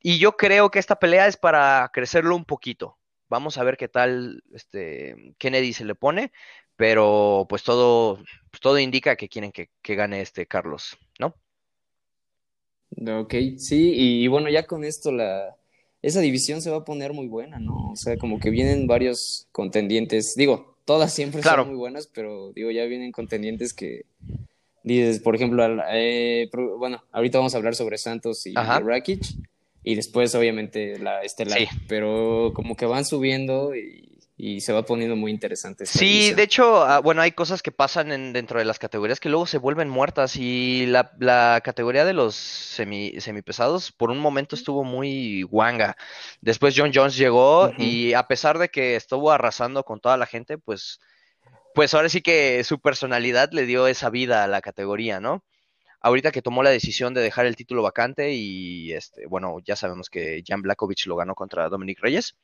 Y 0.00 0.18
yo 0.18 0.36
creo 0.36 0.70
que 0.70 0.78
esta 0.78 0.98
pelea 0.98 1.26
es 1.26 1.36
para 1.36 1.90
crecerlo 1.92 2.34
un 2.36 2.46
poquito. 2.46 2.98
Vamos 3.28 3.58
a 3.58 3.64
ver 3.64 3.76
qué 3.76 3.88
tal 3.88 4.42
este 4.54 5.34
Kennedy 5.38 5.72
se 5.74 5.84
le 5.84 5.94
pone, 5.94 6.32
pero 6.76 7.46
pues 7.48 7.62
todo, 7.62 8.16
pues, 8.50 8.60
todo 8.60 8.78
indica 8.78 9.16
que 9.16 9.28
quieren 9.28 9.52
que, 9.52 9.70
que 9.82 9.94
gane 9.94 10.22
este 10.22 10.46
Carlos, 10.46 10.98
¿no? 11.18 11.36
Ok, 12.96 13.34
sí, 13.56 13.92
y, 13.94 14.26
bueno, 14.28 14.48
ya 14.48 14.66
con 14.66 14.84
esto 14.84 15.12
la, 15.12 15.56
esa 16.02 16.20
división 16.20 16.60
se 16.60 16.70
va 16.70 16.78
a 16.78 16.84
poner 16.84 17.12
muy 17.12 17.28
buena, 17.28 17.58
¿no? 17.58 17.90
O 17.92 17.96
sea, 17.96 18.16
como 18.16 18.40
que 18.40 18.50
vienen 18.50 18.86
varios 18.86 19.46
contendientes, 19.52 20.34
digo, 20.36 20.76
todas 20.84 21.12
siempre 21.12 21.42
son 21.42 21.68
muy 21.68 21.76
buenas, 21.76 22.08
pero 22.08 22.52
digo, 22.52 22.70
ya 22.70 22.84
vienen 22.84 23.12
contendientes 23.12 23.72
que 23.72 24.06
dices, 24.82 25.20
por 25.20 25.36
ejemplo, 25.36 25.64
eh, 25.92 26.50
bueno, 26.78 27.02
ahorita 27.12 27.38
vamos 27.38 27.54
a 27.54 27.58
hablar 27.58 27.74
sobre 27.74 27.98
Santos 27.98 28.46
y 28.46 28.54
Rakic, 28.54 29.22
y 29.82 29.94
después 29.94 30.34
obviamente 30.34 30.98
la 30.98 31.22
estelar, 31.22 31.60
pero 31.88 32.52
como 32.54 32.76
que 32.76 32.86
van 32.86 33.04
subiendo 33.04 33.74
y 33.74 34.09
y 34.42 34.60
se 34.60 34.72
va 34.72 34.84
poniendo 34.84 35.16
muy 35.16 35.30
interesante. 35.30 35.84
Sí, 35.84 36.32
de 36.32 36.42
hecho, 36.42 36.82
ah, 36.82 37.00
bueno, 37.00 37.20
hay 37.20 37.32
cosas 37.32 37.62
que 37.62 37.72
pasan 37.72 38.10
en, 38.10 38.32
dentro 38.32 38.58
de 38.58 38.64
las 38.64 38.78
categorías 38.78 39.20
que 39.20 39.28
luego 39.28 39.46
se 39.46 39.58
vuelven 39.58 39.88
muertas 39.88 40.36
y 40.36 40.86
la, 40.86 41.12
la 41.18 41.60
categoría 41.62 42.04
de 42.04 42.14
los 42.14 42.34
semi, 42.34 43.20
semipesados 43.20 43.92
por 43.92 44.10
un 44.10 44.18
momento 44.18 44.56
estuvo 44.56 44.82
muy 44.82 45.42
guanga. 45.42 45.96
Después 46.40 46.74
John 46.76 46.92
Jones 46.94 47.16
llegó 47.16 47.70
y 47.76 48.14
a 48.14 48.26
pesar 48.26 48.58
de 48.58 48.70
que 48.70 48.96
estuvo 48.96 49.30
arrasando 49.30 49.84
con 49.84 50.00
toda 50.00 50.16
la 50.16 50.26
gente, 50.26 50.56
pues 50.56 51.00
pues 51.74 51.94
ahora 51.94 52.08
sí 52.08 52.20
que 52.20 52.64
su 52.64 52.80
personalidad 52.80 53.52
le 53.52 53.66
dio 53.66 53.86
esa 53.86 54.10
vida 54.10 54.44
a 54.44 54.48
la 54.48 54.60
categoría, 54.60 55.20
¿no? 55.20 55.44
Ahorita 56.00 56.32
que 56.32 56.42
tomó 56.42 56.62
la 56.62 56.70
decisión 56.70 57.14
de 57.14 57.20
dejar 57.20 57.46
el 57.46 57.56
título 57.56 57.82
vacante 57.82 58.32
y, 58.32 58.92
este, 58.92 59.26
bueno, 59.26 59.58
ya 59.64 59.76
sabemos 59.76 60.08
que 60.08 60.42
Jan 60.46 60.62
Blakovic 60.62 61.06
lo 61.06 61.16
ganó 61.16 61.34
contra 61.34 61.68
Dominic 61.68 62.00
Reyes. 62.00 62.36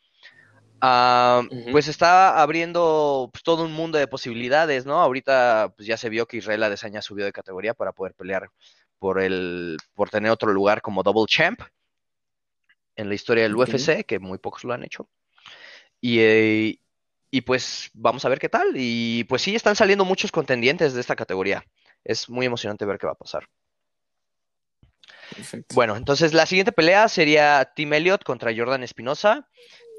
Ah, 0.80 1.42
pues 1.72 1.88
está 1.88 2.40
abriendo 2.40 3.30
pues, 3.32 3.42
todo 3.42 3.64
un 3.64 3.72
mundo 3.72 3.98
de 3.98 4.06
posibilidades, 4.06 4.84
¿no? 4.84 5.00
Ahorita 5.00 5.72
pues, 5.76 5.86
ya 5.86 5.96
se 5.96 6.08
vio 6.08 6.26
que 6.26 6.36
Israel 6.36 6.62
Adesanya 6.62 7.02
subió 7.02 7.24
de 7.24 7.32
categoría 7.32 7.74
para 7.74 7.92
poder 7.92 8.14
pelear 8.14 8.50
por 8.98 9.20
el 9.20 9.76
por 9.94 10.10
tener 10.10 10.30
otro 10.30 10.52
lugar 10.52 10.82
como 10.82 11.02
double 11.02 11.26
champ 11.26 11.60
en 12.96 13.08
la 13.08 13.14
historia 13.14 13.44
del 13.44 13.56
UFC, 13.56 14.04
que 14.06 14.18
muy 14.18 14.38
pocos 14.38 14.64
lo 14.64 14.72
han 14.72 14.84
hecho. 14.84 15.08
Y, 16.00 16.18
eh, 16.20 16.78
y 17.30 17.40
pues 17.42 17.90
vamos 17.92 18.24
a 18.24 18.28
ver 18.28 18.38
qué 18.38 18.48
tal. 18.48 18.72
Y 18.74 19.24
pues 19.24 19.42
sí, 19.42 19.54
están 19.54 19.76
saliendo 19.76 20.04
muchos 20.04 20.32
contendientes 20.32 20.94
de 20.94 21.00
esta 21.00 21.16
categoría. 21.16 21.64
Es 22.04 22.28
muy 22.28 22.46
emocionante 22.46 22.86
ver 22.86 22.98
qué 22.98 23.06
va 23.06 23.12
a 23.12 23.16
pasar. 23.16 23.46
Bueno, 25.74 25.96
entonces 25.96 26.32
la 26.32 26.46
siguiente 26.46 26.72
pelea 26.72 27.08
sería 27.08 27.72
Tim 27.74 27.92
Elliott 27.92 28.24
contra 28.24 28.54
Jordan 28.56 28.82
Espinosa. 28.82 29.48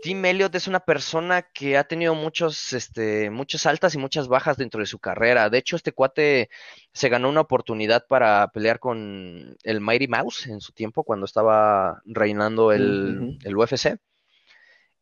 Tim 0.02 0.24
Elliott 0.26 0.54
es 0.56 0.68
una 0.68 0.80
persona 0.80 1.42
que 1.42 1.78
ha 1.78 1.84
tenido 1.84 2.14
muchos, 2.14 2.74
este, 2.74 3.30
muchas 3.30 3.66
altas 3.66 3.96
y 3.96 3.98
muchas 3.98 4.28
bajas 4.28 4.58
dentro 4.58 4.80
de 4.80 4.86
su 4.86 5.00
carrera. 5.00 5.50
De 5.50 5.58
hecho, 5.58 5.76
este 5.76 5.92
cuate 5.92 6.50
se 6.94 7.10
ganó 7.10 7.30
una 7.30 7.42
oportunidad 7.42 8.06
para 8.08 8.48
pelear 8.52 8.80
con 8.80 9.58
el 9.64 9.82
Mighty 9.82 10.08
Mouse 10.08 10.48
en 10.48 10.62
su 10.62 10.72
tiempo, 10.74 11.04
cuando 11.04 11.26
estaba 11.26 12.02
reinando 12.06 12.72
el, 12.72 13.40
el 13.44 13.58
UFC. 13.58 13.98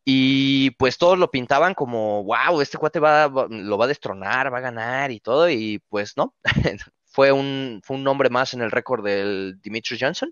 Y 0.05 0.71
pues 0.71 0.97
todos 0.97 1.17
lo 1.17 1.31
pintaban 1.31 1.73
como, 1.73 2.23
wow, 2.23 2.61
este 2.61 2.77
cuate 2.77 2.99
va, 2.99 3.27
lo 3.27 3.77
va 3.77 3.85
a 3.85 3.87
destronar, 3.87 4.53
va 4.53 4.59
a 4.59 4.61
ganar 4.61 5.11
y 5.11 5.19
todo, 5.19 5.49
y 5.49 5.79
pues 5.89 6.15
no, 6.15 6.35
fue 7.05 7.31
un, 7.31 7.81
fue 7.83 7.97
un 7.97 8.03
nombre 8.03 8.29
más 8.29 8.53
en 8.53 8.61
el 8.61 8.71
récord 8.71 9.03
del 9.03 9.59
Dimitri 9.61 9.97
Johnson. 9.99 10.31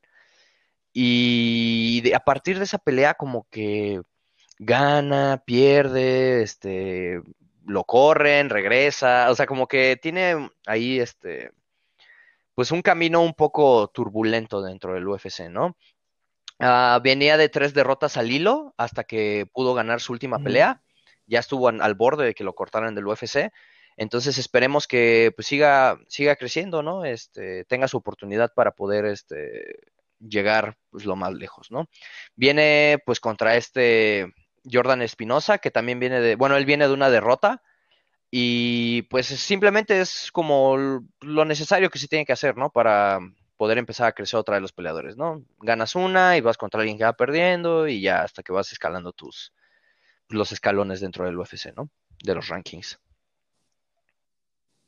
Y 0.93 2.11
a 2.13 2.19
partir 2.19 2.59
de 2.59 2.65
esa 2.65 2.77
pelea 2.77 3.15
como 3.15 3.47
que 3.49 4.01
gana, 4.65 5.43
pierde, 5.45 6.43
este, 6.43 7.21
lo 7.65 7.83
corren, 7.83 8.49
regresa, 8.49 9.29
o 9.29 9.35
sea, 9.35 9.45
como 9.45 9.67
que 9.67 9.97
tiene 10.01 10.49
ahí 10.65 10.99
este, 10.99 11.51
pues 12.55 12.71
un 12.71 12.81
camino 12.81 13.21
un 13.21 13.33
poco 13.33 13.87
turbulento 13.89 14.61
dentro 14.61 14.93
del 14.93 15.07
UFC, 15.07 15.49
¿no? 15.49 15.77
Ah, 16.59 16.99
venía 17.03 17.37
de 17.37 17.49
tres 17.49 17.73
derrotas 17.73 18.17
al 18.17 18.31
hilo 18.31 18.73
hasta 18.77 19.03
que 19.03 19.47
pudo 19.51 19.73
ganar 19.73 20.01
su 20.01 20.13
última 20.13 20.39
pelea. 20.39 20.81
Ya 21.25 21.39
estuvo 21.39 21.67
al 21.67 21.95
borde 21.95 22.25
de 22.25 22.33
que 22.33 22.43
lo 22.43 22.53
cortaran 22.53 22.95
del 22.95 23.07
UFC. 23.07 23.51
Entonces 23.97 24.37
esperemos 24.37 24.87
que 24.87 25.31
pues, 25.35 25.47
siga, 25.47 25.99
siga 26.07 26.35
creciendo, 26.35 26.83
¿no? 26.83 27.05
Este, 27.05 27.65
tenga 27.65 27.87
su 27.87 27.97
oportunidad 27.97 28.53
para 28.53 28.71
poder 28.71 29.05
este, 29.05 29.79
llegar 30.19 30.77
pues, 30.89 31.05
lo 31.05 31.15
más 31.15 31.33
lejos, 31.33 31.71
¿no? 31.71 31.89
Viene 32.35 32.99
pues 33.05 33.19
contra 33.19 33.55
este 33.55 34.33
Jordan 34.71 35.01
Espinosa, 35.01 35.57
que 35.57 35.71
también 35.71 35.99
viene 35.99 36.19
de, 36.19 36.35
bueno, 36.35 36.57
él 36.57 36.65
viene 36.65 36.87
de 36.87 36.93
una 36.93 37.09
derrota 37.09 37.61
y 38.31 39.03
pues 39.03 39.27
simplemente 39.27 40.01
es 40.01 40.31
como 40.31 41.03
lo 41.21 41.45
necesario 41.45 41.89
que 41.89 41.99
se 41.99 42.07
tiene 42.07 42.25
que 42.25 42.33
hacer, 42.33 42.57
¿no? 42.57 42.69
Para, 42.69 43.19
poder 43.63 43.77
empezar 43.77 44.07
a 44.07 44.11
crecer 44.11 44.37
otra 44.37 44.55
de 44.55 44.61
los 44.61 44.73
peleadores, 44.73 45.15
¿no? 45.15 45.41
Ganas 45.59 45.95
una 45.95 46.35
y 46.35 46.41
vas 46.41 46.57
contra 46.57 46.81
alguien 46.81 46.97
que 46.97 47.05
va 47.05 47.13
perdiendo 47.13 47.87
y 47.87 48.01
ya 48.01 48.21
hasta 48.21 48.43
que 48.43 48.51
vas 48.51 48.71
escalando 48.73 49.13
tus 49.13 49.53
los 50.27 50.51
escalones 50.51 50.99
dentro 50.99 51.23
del 51.23 51.37
UFC, 51.37 51.73
¿no? 51.73 51.89
De 52.21 52.35
los 52.35 52.49
rankings. 52.49 52.99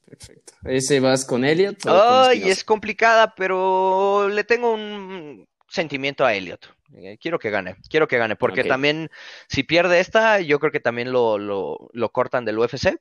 Perfecto. 0.06 0.54
¿Ese 0.66 1.00
vas 1.00 1.24
con 1.24 1.46
Elliot? 1.46 1.86
Ay, 1.88 2.50
es 2.50 2.66
complicada, 2.66 3.34
pero 3.34 4.28
le 4.28 4.44
tengo 4.44 4.74
un 4.74 5.48
sentimiento 5.70 6.26
a 6.26 6.34
Elliot. 6.34 6.75
Eh, 6.94 7.18
quiero 7.20 7.40
que 7.40 7.50
gane, 7.50 7.78
quiero 7.90 8.08
que 8.08 8.18
gane, 8.18 8.36
porque 8.36 8.64
también 8.64 9.10
si 9.48 9.64
pierde 9.64 10.00
esta, 10.00 10.40
yo 10.40 10.60
creo 10.60 10.72
que 10.72 10.80
también 10.80 11.12
lo, 11.12 11.38
lo, 11.38 11.90
lo 11.94 12.12
cortan 12.12 12.46
del 12.46 12.60
UFC 12.60 13.00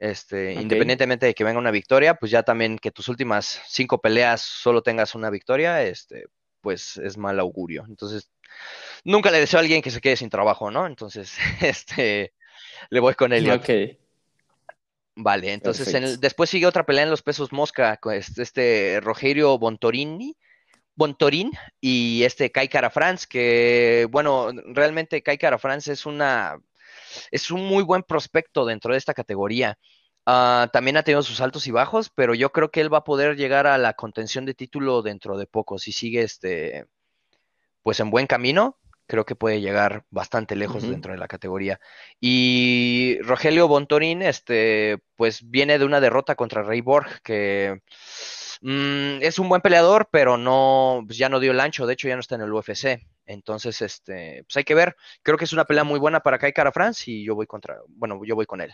este, 0.00 0.54
independientemente 0.54 1.26
de 1.26 1.34
que 1.34 1.44
venga 1.44 1.58
una 1.58 1.70
victoria, 1.70 2.14
pues 2.14 2.32
ya 2.32 2.42
también 2.42 2.78
que 2.78 2.90
tus 2.90 3.08
últimas 3.08 3.60
cinco 3.68 4.00
peleas 4.00 4.40
solo 4.40 4.82
tengas 4.82 5.14
una 5.14 5.28
victoria, 5.28 5.82
este, 5.82 6.24
pues 6.62 6.96
es 6.96 7.18
mal 7.18 7.38
augurio. 7.38 7.84
Entonces, 7.86 8.30
nunca 9.04 9.30
le 9.30 9.40
deseo 9.40 9.58
a 9.58 9.60
alguien 9.60 9.82
que 9.82 9.90
se 9.90 10.00
quede 10.00 10.16
sin 10.16 10.30
trabajo, 10.30 10.70
¿no? 10.70 10.86
Entonces, 10.86 11.36
este, 11.60 12.32
le 12.88 13.00
voy 13.00 13.12
con 13.14 13.34
él. 13.34 13.50
Ok. 13.50 13.68
Vale, 15.16 15.52
entonces 15.52 16.18
después 16.18 16.48
sigue 16.48 16.66
otra 16.66 16.86
pelea 16.86 17.02
en 17.02 17.10
los 17.10 17.20
pesos 17.20 17.52
mosca, 17.52 18.00
este, 18.14 18.42
este 18.42 19.00
Rogerio 19.02 19.58
Bontorini, 19.58 20.34
Bontorín 21.00 21.50
y 21.80 22.24
este 22.24 22.52
Kai 22.52 22.68
Cara 22.68 22.90
France, 22.90 23.26
que 23.26 24.06
bueno, 24.10 24.50
realmente 24.66 25.22
Kai 25.22 25.38
Cara 25.38 25.56
France 25.56 25.90
es 25.90 26.04
una 26.04 26.60
es 27.30 27.50
un 27.50 27.66
muy 27.66 27.82
buen 27.82 28.02
prospecto 28.02 28.66
dentro 28.66 28.92
de 28.92 28.98
esta 28.98 29.14
categoría. 29.14 29.78
Ah, 30.26 30.68
también 30.74 30.98
ha 30.98 31.02
tenido 31.02 31.22
sus 31.22 31.40
altos 31.40 31.66
y 31.66 31.70
bajos, 31.70 32.10
pero 32.14 32.34
yo 32.34 32.52
creo 32.52 32.70
que 32.70 32.82
él 32.82 32.92
va 32.92 32.98
a 32.98 33.04
poder 33.04 33.36
llegar 33.36 33.66
a 33.66 33.78
la 33.78 33.94
contención 33.94 34.44
de 34.44 34.52
título 34.52 35.00
dentro 35.00 35.38
de 35.38 35.46
poco. 35.46 35.78
Si 35.78 35.90
sigue 35.90 36.20
este, 36.20 36.84
pues 37.82 37.98
en 38.00 38.10
buen 38.10 38.26
camino, 38.26 38.78
creo 39.06 39.24
que 39.24 39.34
puede 39.34 39.62
llegar 39.62 40.04
bastante 40.10 40.54
lejos 40.54 40.82
dentro 40.82 41.12
de 41.12 41.18
la 41.18 41.28
categoría. 41.28 41.80
Y 42.20 43.18
Rogelio 43.22 43.68
Bontorín, 43.68 44.20
este, 44.20 44.98
pues 45.16 45.48
viene 45.50 45.78
de 45.78 45.86
una 45.86 46.00
derrota 46.00 46.34
contra 46.34 46.62
Ray 46.62 46.82
Borg, 46.82 47.22
que 47.22 47.80
mm, 48.60 49.22
es 49.22 49.38
un 49.38 49.48
buen 49.48 49.60
peleador, 49.60 50.08
pero 50.10 50.36
no, 50.36 51.02
pues 51.06 51.18
ya 51.18 51.28
no 51.28 51.40
dio 51.40 51.52
el 51.52 51.60
ancho, 51.60 51.86
de 51.86 51.94
hecho 51.94 52.08
ya 52.08 52.14
no 52.14 52.20
está 52.20 52.34
en 52.36 52.42
el 52.42 52.52
UFC. 52.52 53.00
Entonces, 53.26 53.80
este, 53.82 54.44
pues 54.44 54.56
hay 54.56 54.64
que 54.64 54.74
ver. 54.74 54.96
Creo 55.22 55.38
que 55.38 55.44
es 55.44 55.52
una 55.52 55.64
pelea 55.64 55.84
muy 55.84 56.00
buena 56.00 56.20
para 56.20 56.38
Kai 56.38 56.52
Cara 56.52 56.72
France 56.72 57.10
y 57.10 57.24
yo 57.24 57.34
voy 57.34 57.46
contra, 57.46 57.78
bueno, 57.88 58.20
yo 58.24 58.34
voy 58.34 58.46
con 58.46 58.60
él 58.60 58.72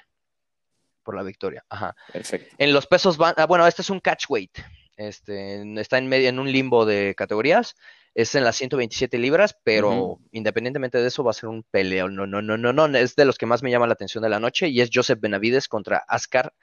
por 1.02 1.14
la 1.14 1.22
victoria. 1.22 1.64
Ajá. 1.68 1.94
Perfecto. 2.12 2.54
En 2.58 2.72
los 2.72 2.86
pesos 2.86 3.16
van, 3.16 3.34
ah, 3.36 3.46
bueno, 3.46 3.66
este 3.66 3.82
es 3.82 3.90
un 3.90 4.00
catch 4.00 4.24
weight. 4.28 4.58
Este, 4.96 5.62
está 5.80 5.98
en 5.98 6.08
medio, 6.08 6.28
en 6.28 6.38
un 6.38 6.50
limbo 6.50 6.84
de 6.84 7.14
categorías. 7.16 7.76
Es 8.18 8.34
en 8.34 8.44
las 8.44 8.56
127 8.56 9.18
libras, 9.18 9.58
pero 9.62 10.20
independientemente 10.32 10.96
de 10.96 11.08
eso 11.08 11.22
va 11.22 11.32
a 11.32 11.34
ser 11.34 11.50
un 11.50 11.62
peleo. 11.64 12.08
No, 12.08 12.26
no, 12.26 12.40
no, 12.40 12.56
no, 12.56 12.72
no. 12.72 12.86
Es 12.96 13.14
de 13.14 13.26
los 13.26 13.36
que 13.36 13.44
más 13.44 13.62
me 13.62 13.70
llama 13.70 13.86
la 13.86 13.92
atención 13.92 14.22
de 14.22 14.30
la 14.30 14.40
noche 14.40 14.68
y 14.68 14.80
es 14.80 14.88
Joseph 14.90 15.20
Benavides 15.20 15.68
contra 15.68 15.98
Askar 16.08 16.54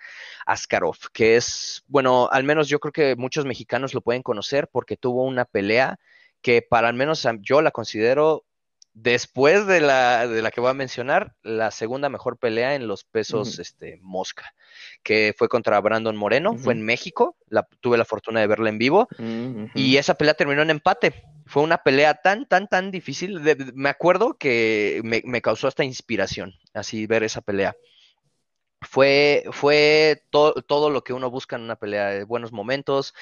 Askarov, 0.48 0.98
que 1.14 1.36
es, 1.36 1.84
bueno, 1.86 2.28
al 2.32 2.44
menos 2.44 2.70
yo 2.70 2.80
creo 2.80 2.92
que 2.92 3.16
muchos 3.16 3.46
mexicanos 3.46 3.94
lo 3.94 4.02
pueden 4.02 4.24
conocer 4.24 4.68
porque 4.68 4.98
tuvo 4.98 5.26
una 5.26 5.46
pelea 5.46 6.00
que 6.42 6.64
para 6.64 6.88
al 6.88 6.96
menos 6.96 7.28
yo 7.42 7.62
la 7.62 7.70
considero, 7.70 8.46
después 8.94 9.66
de 9.66 9.80
la, 9.80 10.28
de 10.28 10.42
la 10.42 10.52
que 10.52 10.60
voy 10.60 10.72
a 10.72 10.76
mencionar, 10.76 11.36
la 11.42 11.72
segunda 11.72 12.10
mejor 12.10 12.38
pelea 12.38 12.76
en 12.76 12.88
los 12.88 13.04
pesos 13.04 13.60
este, 13.60 14.00
mosca, 14.02 14.54
que 15.04 15.34
fue 15.38 15.50
contra 15.50 15.80
Brandon 15.80 16.16
Moreno, 16.16 16.58
fue 16.58 16.74
en 16.74 16.82
México, 16.82 17.38
la, 17.48 17.68
tuve 17.80 17.98
la 17.98 18.06
fortuna 18.06 18.40
de 18.40 18.48
verla 18.48 18.70
en 18.70 18.78
vivo, 18.78 19.08
y 19.74 19.98
esa 19.98 20.16
pelea 20.16 20.34
terminó 20.34 20.62
en 20.62 20.70
empate. 20.70 21.24
Fue 21.54 21.62
una 21.62 21.84
pelea 21.84 22.16
tan, 22.16 22.48
tan, 22.48 22.68
tan 22.68 22.90
difícil. 22.90 23.40
me 23.76 23.90
acuerdo 23.90 24.40
que 24.40 25.02
me, 25.04 25.42
causó 25.44 25.68
hasta 25.68 25.84
inspiración, 25.84 26.56
así 26.74 27.06
ver 27.06 27.22
esa 27.22 27.42
pelea 27.42 27.76
fue, 28.82 29.44
fue 29.52 30.24
todo 30.32 30.90
lo 30.90 31.04
que 31.04 31.14
uno 31.14 31.30
busca 31.30 31.56
en 31.56 31.62
una 31.62 31.76
pelea, 31.76 32.26
buenos 32.26 32.52
momentos 32.52 33.14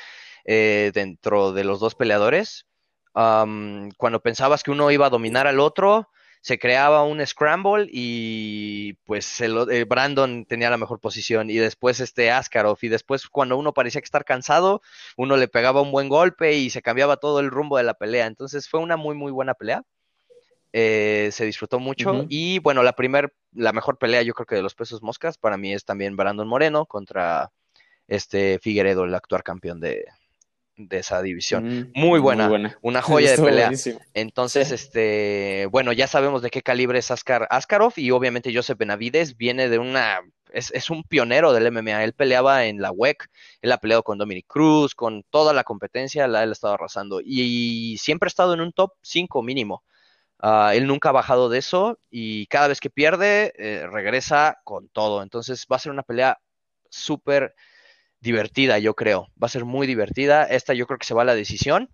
eh, 0.45 0.91
dentro 0.93 1.51
de 1.51 1.65
los 1.65 1.81
dos 1.81 1.93
peleadores 1.93 2.67
cuando 3.11 4.21
pensabas 4.23 4.63
que 4.63 4.71
uno 4.71 4.91
iba 4.91 5.07
a 5.07 5.09
dominar 5.09 5.45
al 5.45 5.59
otro, 5.59 6.09
se 6.41 6.57
creaba 6.57 7.03
un 7.03 7.25
scramble 7.25 7.87
y 7.91 8.93
pues 9.05 9.41
el, 9.41 9.71
eh, 9.71 9.83
Brandon 9.83 10.45
tenía 10.45 10.71
la 10.71 10.77
mejor 10.77 10.99
posición 10.99 11.51
y 11.51 11.57
después 11.57 11.99
este 11.99 12.31
Askarov 12.31 12.79
y 12.81 12.87
después 12.87 13.27
cuando 13.27 13.57
uno 13.57 13.73
parecía 13.73 14.01
que 14.01 14.05
estar 14.05 14.25
cansado, 14.25 14.81
uno 15.17 15.37
le 15.37 15.47
pegaba 15.47 15.81
un 15.81 15.91
buen 15.91 16.09
golpe 16.09 16.53
y 16.53 16.71
se 16.71 16.81
cambiaba 16.81 17.17
todo 17.17 17.39
el 17.39 17.51
rumbo 17.51 17.77
de 17.77 17.83
la 17.83 17.93
pelea. 17.93 18.25
Entonces 18.25 18.67
fue 18.67 18.79
una 18.79 18.97
muy 18.97 19.15
muy 19.15 19.31
buena 19.31 19.53
pelea. 19.53 19.83
Eh, 20.73 21.29
se 21.33 21.45
disfrutó 21.45 21.79
mucho 21.79 22.25
y 22.29 22.59
bueno, 22.59 22.81
la 22.81 22.93
primer, 22.93 23.33
la 23.51 23.73
mejor 23.73 23.97
pelea 23.97 24.21
yo 24.21 24.33
creo 24.33 24.45
que 24.45 24.55
de 24.55 24.61
los 24.61 24.73
pesos 24.73 25.01
moscas 25.03 25.37
para 25.37 25.57
mí 25.57 25.73
es 25.73 25.83
también 25.83 26.15
Brandon 26.15 26.47
Moreno 26.47 26.85
contra 26.85 27.51
este 28.07 28.57
Figueredo, 28.59 29.03
el 29.03 29.13
actual 29.13 29.43
campeón 29.43 29.81
de, 29.81 30.05
de 30.87 30.99
esa 30.99 31.21
división. 31.21 31.91
Mm, 31.93 31.99
muy, 31.99 32.19
buena, 32.19 32.77
una 32.81 33.01
joya 33.01 33.31
de 33.31 33.43
pelea. 33.43 33.71
Entonces, 34.13 34.71
este, 34.71 35.67
bueno, 35.71 35.93
ya 35.93 36.07
sabemos 36.07 36.41
de 36.41 36.49
qué 36.49 36.61
calibre 36.61 36.99
es 36.99 37.11
Askar 37.11 37.47
Askarov 37.49 37.93
y 37.97 38.11
obviamente 38.11 38.53
Joseph 38.53 38.77
Benavides 38.77 39.37
viene 39.37 39.69
de 39.69 39.79
una 39.79 40.21
es, 40.51 40.89
un 40.89 41.03
pionero 41.03 41.53
del 41.53 41.71
MMA. 41.71 42.03
Él 42.03 42.13
peleaba 42.13 42.65
en 42.65 42.81
la 42.81 42.91
WEC, 42.91 43.29
él 43.61 43.71
ha 43.71 43.77
peleado 43.77 44.03
con 44.03 44.17
Dominic 44.17 44.47
Cruz, 44.47 44.95
con 44.95 45.23
toda 45.29 45.53
la 45.53 45.63
competencia, 45.63 46.27
la, 46.27 46.43
él 46.43 46.49
ha 46.49 46.53
estado 46.53 46.73
arrasando 46.73 47.21
y, 47.23 47.97
siempre 47.97 48.27
ha 48.27 48.29
estado 48.29 48.53
en 48.53 48.61
un 48.61 48.73
top 48.73 48.93
5 49.01 49.41
mínimo. 49.43 49.83
Ah, 50.39 50.73
él 50.75 50.87
nunca 50.87 51.09
ha 51.09 51.11
bajado 51.11 51.49
de 51.49 51.59
eso 51.59 51.99
y 52.09 52.47
cada 52.47 52.67
vez 52.67 52.79
que 52.79 52.89
pierde, 52.89 53.53
eh, 53.57 53.87
regresa 53.87 54.59
con 54.63 54.89
todo. 54.89 55.21
Entonces 55.21 55.67
va 55.71 55.75
a 55.75 55.79
ser 55.79 55.91
una 55.91 56.03
pelea 56.03 56.39
súper 56.89 57.53
divertida, 58.21 58.79
yo 58.79 58.95
creo. 58.95 59.27
Va 59.41 59.47
a 59.47 59.49
ser 59.49 59.65
muy 59.65 59.87
divertida. 59.87 60.45
Esta 60.45 60.73
yo 60.73 60.87
creo 60.87 60.97
que 60.97 61.05
se 61.05 61.13
va 61.13 61.23
a 61.23 61.25
la 61.25 61.35
decisión, 61.35 61.89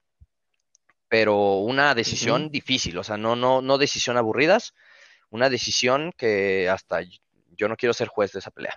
pero 1.09 1.55
una 1.55 1.95
decisión 1.95 2.51
difícil, 2.51 2.97
o 2.97 3.03
sea, 3.03 3.17
no, 3.17 3.35
no, 3.35 3.61
no 3.61 3.77
decisión 3.77 4.17
aburridas, 4.17 4.73
una 5.29 5.49
decisión 5.49 6.11
que 6.17 6.69
hasta 6.69 7.01
yo 7.55 7.67
no 7.67 7.77
quiero 7.77 7.93
ser 7.93 8.07
juez 8.09 8.31
de 8.33 8.39
esa 8.39 8.51
pelea. 8.51 8.75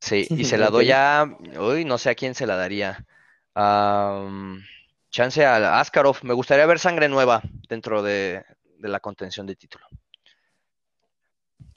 Sí, 0.00 0.26
y 0.30 0.44
se 0.44 0.58
la 0.58 0.70
doy 0.70 0.90
a, 0.92 1.24
uy, 1.58 1.84
no 1.84 1.96
sé 1.96 2.10
a 2.10 2.14
quién 2.14 2.34
se 2.34 2.46
la 2.46 2.56
daría. 2.56 3.04
chance 5.10 5.44
a 5.44 5.80
Askarov. 5.80 6.18
Me 6.22 6.34
gustaría 6.34 6.66
ver 6.66 6.78
sangre 6.78 7.08
nueva 7.08 7.42
dentro 7.68 8.02
de, 8.02 8.44
la 8.78 9.00
contención 9.00 9.46
de 9.46 9.56
título. 9.56 9.86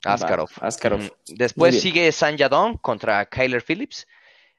Askarov. 0.06 0.50
Askarov. 0.60 1.10
Después 1.26 1.80
sigue 1.80 2.10
San 2.12 2.36
Yadong 2.36 2.78
contra 2.78 3.26
Kyler 3.26 3.62
Phillips. 3.62 4.06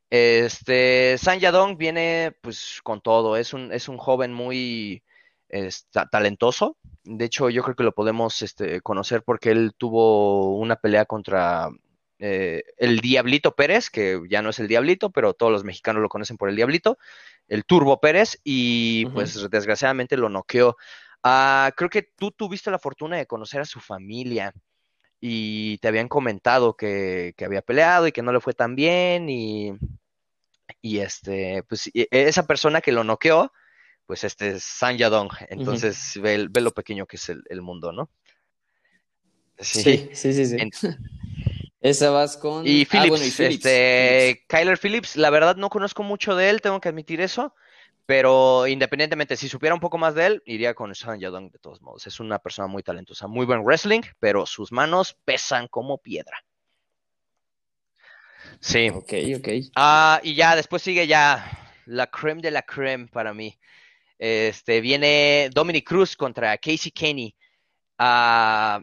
Este, 0.09 1.17
San 1.17 1.39
Yadong 1.39 1.77
viene 1.77 2.33
pues 2.41 2.79
con 2.83 3.01
todo. 3.01 3.37
Es 3.37 3.53
un, 3.53 3.71
es 3.71 3.89
un 3.89 3.97
joven 3.97 4.33
muy 4.33 5.03
talentoso. 6.11 6.77
De 7.03 7.25
hecho, 7.25 7.49
yo 7.49 7.63
creo 7.63 7.75
que 7.75 7.83
lo 7.83 7.93
podemos 7.93 8.41
este, 8.41 8.81
conocer 8.81 9.23
porque 9.23 9.51
él 9.51 9.73
tuvo 9.77 10.57
una 10.57 10.75
pelea 10.75 11.05
contra 11.05 11.69
eh, 12.19 12.63
el 12.77 12.99
Diablito 12.99 13.55
Pérez, 13.55 13.89
que 13.89 14.19
ya 14.29 14.41
no 14.41 14.49
es 14.49 14.59
el 14.59 14.67
Diablito, 14.67 15.11
pero 15.11 15.33
todos 15.33 15.51
los 15.51 15.63
mexicanos 15.63 16.01
lo 16.01 16.09
conocen 16.09 16.37
por 16.37 16.49
el 16.49 16.55
Diablito, 16.55 16.97
el 17.47 17.63
Turbo 17.63 17.99
Pérez, 17.99 18.39
y 18.43 19.05
pues 19.07 19.49
desgraciadamente 19.49 20.17
lo 20.17 20.29
noqueó. 20.29 20.75
Ah, 21.23 21.71
creo 21.75 21.89
que 21.89 22.03
tú 22.03 22.31
tuviste 22.31 22.71
la 22.71 22.79
fortuna 22.79 23.17
de 23.17 23.27
conocer 23.27 23.61
a 23.61 23.65
su 23.65 23.79
familia 23.79 24.53
y 25.19 25.77
te 25.79 25.87
habían 25.87 26.07
comentado 26.07 26.75
que, 26.75 27.33
había 27.43 27.61
peleado 27.61 28.07
y 28.07 28.11
que 28.11 28.21
no 28.21 28.31
le 28.31 28.39
fue 28.39 28.53
tan 28.53 28.75
bien 28.75 29.29
y, 29.29 29.73
y 30.81 30.99
este, 30.99 31.63
pues 31.63 31.89
esa 31.93 32.45
persona 32.45 32.81
que 32.81 32.91
lo 32.91 33.03
noqueó, 33.03 33.51
pues 34.05 34.23
este 34.23 34.51
es 34.51 34.63
San 34.63 34.97
Yadong, 34.97 35.29
entonces 35.49 36.19
ve, 36.21 36.47
lo 36.49 36.71
pequeño 36.71 37.05
que 37.05 37.17
es 37.17 37.29
el, 37.29 37.61
mundo, 37.61 37.91
¿no? 37.91 38.09
Sí, 39.59 40.09
sí, 40.13 40.33
sí, 40.33 40.45
sí. 40.45 40.57
Esa 41.79 42.09
vas 42.09 42.37
con... 42.37 42.65
Y 42.65 42.83
ah, 42.83 42.85
Phillips, 42.89 43.39
este, 43.39 44.45
Kyler 44.47 44.79
Phillips, 44.79 45.15
la 45.15 45.29
verdad 45.29 45.55
no 45.57 45.69
conozco 45.69 46.03
mucho 46.03 46.35
de 46.35 46.49
él, 46.49 46.61
tengo 46.61 46.81
que 46.81 46.89
admitir 46.89 47.21
eso, 47.21 47.53
pero 48.07 48.65
independientemente, 48.67 49.35
si 49.35 49.49
supiera 49.49 49.75
un 49.75 49.81
poco 49.81 49.97
más 49.97 50.15
de 50.15 50.25
él, 50.25 50.43
iría 50.45 50.73
con 50.73 50.95
San 50.95 51.19
Yadong 51.19 51.51
de 51.51 51.59
todos 51.59 51.81
modos. 51.81 52.07
Es 52.07 52.21
una 52.21 52.39
persona 52.39 52.65
muy 52.65 52.81
talentosa, 52.81 53.27
muy 53.27 53.45
buen 53.45 53.65
wrestling, 53.65 53.99
pero 54.17 54.45
sus 54.45 54.71
manos 54.71 55.17
pesan 55.25 55.67
como 55.67 55.97
piedra. 55.97 56.41
Sí. 58.61 58.89
Ok, 58.89 59.13
ok. 59.35 59.47
Ah, 59.75 60.21
y 60.23 60.35
ya 60.35 60.55
después 60.55 60.81
sigue 60.81 61.05
ya 61.05 61.75
la 61.85 62.07
creme 62.07 62.41
de 62.41 62.51
la 62.51 62.61
creme 62.61 63.07
para 63.07 63.33
mí. 63.33 63.59
Este, 64.17 64.79
viene 64.79 65.49
Dominic 65.53 65.85
Cruz 65.85 66.15
contra 66.15 66.57
Casey 66.57 66.91
Kenny. 66.91 67.35
Uh, 67.99 68.81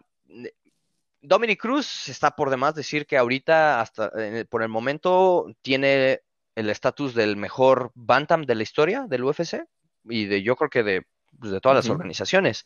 Dominic 1.23 1.59
Cruz 1.59 2.11
está 2.11 2.31
por 2.31 2.51
demás 2.51 2.75
decir 2.75 3.07
que 3.07 3.17
ahorita, 3.17 3.81
hasta 3.81 4.13
eh, 4.19 4.45
por 4.45 4.63
el 4.63 4.69
momento, 4.69 5.47
tiene 5.63 6.21
el 6.55 6.71
estatus 6.71 7.15
del 7.15 7.37
mejor 7.37 7.91
Bantam 7.95 8.43
de 8.43 8.55
la 8.55 8.63
historia 8.63 9.07
del 9.09 9.25
UFC 9.25 9.65
y 10.05 10.27
de 10.27 10.43
yo 10.43 10.57
creo 10.57 10.71
que 10.71 10.83
de, 10.83 11.07
pues, 11.39 11.53
de 11.53 11.61
todas 11.61 11.77
las 11.77 11.89
organizaciones. 11.89 12.65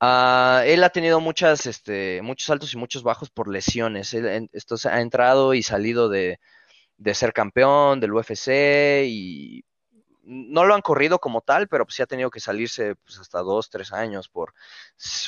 Ah, 0.00 0.64
él 0.66 0.82
ha 0.82 0.90
tenido 0.90 1.20
muchas, 1.20 1.66
este, 1.66 2.20
muchos 2.22 2.50
altos 2.50 2.74
y 2.74 2.76
muchos 2.76 3.02
bajos 3.02 3.30
por 3.30 3.48
lesiones. 3.48 4.12
Él, 4.14 4.48
esto 4.52 4.76
ha 4.88 5.00
entrado 5.00 5.54
y 5.54 5.62
salido 5.62 6.08
de, 6.08 6.40
de 6.96 7.14
ser 7.14 7.32
campeón 7.32 8.00
del 8.00 8.12
UFC 8.12 9.04
y 9.06 9.64
no 10.24 10.64
lo 10.64 10.74
han 10.74 10.82
corrido 10.82 11.18
como 11.18 11.40
tal, 11.40 11.68
pero 11.68 11.84
pues 11.84 11.96
sí 11.96 12.02
ha 12.02 12.06
tenido 12.06 12.30
que 12.30 12.40
salirse 12.40 12.94
pues, 12.96 13.18
hasta 13.18 13.40
dos, 13.40 13.70
tres 13.70 13.92
años 13.92 14.28
por 14.28 14.54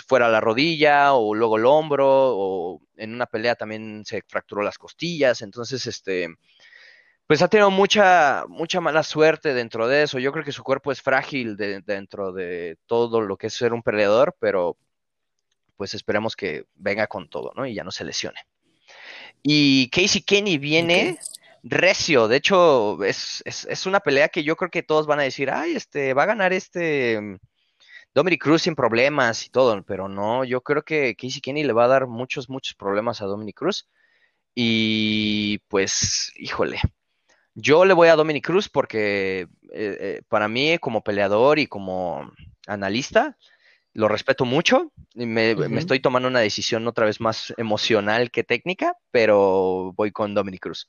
fuera 0.06 0.28
la 0.28 0.40
rodilla 0.40 1.14
o 1.14 1.34
luego 1.34 1.56
el 1.56 1.66
hombro 1.66 2.06
o 2.08 2.80
en 2.96 3.14
una 3.14 3.26
pelea 3.26 3.56
también 3.56 4.04
se 4.04 4.22
fracturó 4.26 4.62
las 4.62 4.78
costillas, 4.78 5.42
entonces 5.42 5.86
este 5.86 6.28
pues 7.26 7.42
ha 7.42 7.48
tenido 7.48 7.70
mucha 7.70 8.44
mucha 8.48 8.80
mala 8.80 9.02
suerte 9.02 9.54
dentro 9.54 9.88
de 9.88 10.02
eso. 10.02 10.18
Yo 10.18 10.32
creo 10.32 10.44
que 10.44 10.52
su 10.52 10.62
cuerpo 10.62 10.92
es 10.92 11.02
frágil 11.02 11.56
dentro 11.56 12.32
de 12.32 12.78
todo 12.86 13.20
lo 13.20 13.36
que 13.36 13.46
es 13.48 13.54
ser 13.54 13.72
un 13.72 13.82
peleador, 13.82 14.36
pero 14.38 14.76
pues 15.76 15.94
esperemos 15.94 16.36
que 16.36 16.64
venga 16.74 17.06
con 17.06 17.28
todo, 17.28 17.52
¿no? 17.56 17.66
Y 17.66 17.74
ya 17.74 17.84
no 17.84 17.90
se 17.90 18.04
lesione. 18.04 18.40
Y 19.42 19.88
Casey 19.90 20.22
Kenny 20.22 20.58
viene 20.58 21.18
recio. 21.62 22.28
De 22.28 22.36
hecho, 22.36 23.02
es, 23.04 23.42
una 23.86 24.00
pelea 24.00 24.28
que 24.28 24.44
yo 24.44 24.56
creo 24.56 24.70
que 24.70 24.82
todos 24.82 25.06
van 25.06 25.20
a 25.20 25.24
decir, 25.24 25.50
ay, 25.50 25.74
este, 25.74 26.14
va 26.14 26.24
a 26.24 26.26
ganar 26.26 26.52
este 26.52 27.20
mm, 27.20 27.38
Dominic 28.14 28.42
Cruz 28.42 28.62
sin 28.62 28.74
problemas 28.76 29.44
y 29.46 29.50
todo, 29.50 29.82
pero 29.84 30.08
no, 30.08 30.44
yo 30.44 30.60
creo 30.62 30.82
que 30.82 31.16
Casey 31.16 31.40
Kenny 31.40 31.64
le 31.64 31.72
va 31.72 31.84
a 31.84 31.88
dar 31.88 32.06
muchos, 32.06 32.48
muchos 32.48 32.74
problemas 32.74 33.22
a 33.22 33.26
Dominic 33.26 33.56
Cruz. 33.56 33.88
Y 34.54 35.58
pues, 35.68 36.32
híjole, 36.36 36.80
yo 37.54 37.84
le 37.84 37.94
voy 37.94 38.08
a 38.08 38.16
Dominic 38.16 38.44
Cruz 38.44 38.68
porque 38.68 39.40
eh, 39.40 39.48
eh, 39.72 40.22
para 40.28 40.48
mí 40.48 40.78
como 40.78 41.02
peleador 41.02 41.58
y 41.58 41.66
como 41.66 42.32
analista, 42.66 43.36
lo 43.92 44.08
respeto 44.08 44.44
mucho. 44.44 44.92
Y 45.14 45.26
me, 45.26 45.52
estoy 45.78 46.00
tomando 46.00 46.28
una 46.28 46.40
decisión 46.40 46.86
otra 46.86 47.06
vez 47.06 47.20
más 47.20 47.54
emocional 47.56 48.30
que 48.30 48.44
técnica, 48.44 48.96
pero 49.10 49.92
voy 49.96 50.10
con 50.10 50.34
Dominic 50.34 50.60
Cruz. 50.60 50.88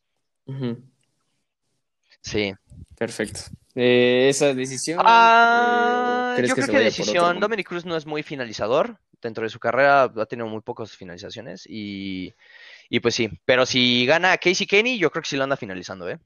Sí. 2.21 2.53
Perfecto. 2.97 3.41
Eh, 3.75 4.27
esa 4.29 4.53
decisión. 4.53 5.01
Ah, 5.03 6.37
yo 6.41 6.55
creo 6.55 6.67
que, 6.67 6.79
decisión. 6.79 7.39
Dominic 7.39 7.67
Cruz 7.67 7.85
no 7.85 7.95
es 7.95 8.05
muy 8.05 8.23
finalizador. 8.23 8.97
Dentro 9.21 9.43
de 9.43 9.49
su 9.49 9.59
carrera 9.59 10.03
ha 10.03 10.25
tenido 10.25 10.47
muy 10.47 10.61
pocas 10.61 10.95
finalizaciones. 10.95 11.65
Y, 11.67 12.33
pues 13.01 13.15
sí. 13.15 13.29
Pero 13.45 13.65
si 13.65 14.05
gana 14.05 14.37
Casey 14.37 14.65
Kenny, 14.65 14.97
yo 14.97 15.11
creo 15.11 15.23
que 15.23 15.29
sí 15.29 15.37
lo 15.37 15.43
anda 15.43 15.57
finalizando, 15.57 16.09
¿eh? 16.09 16.19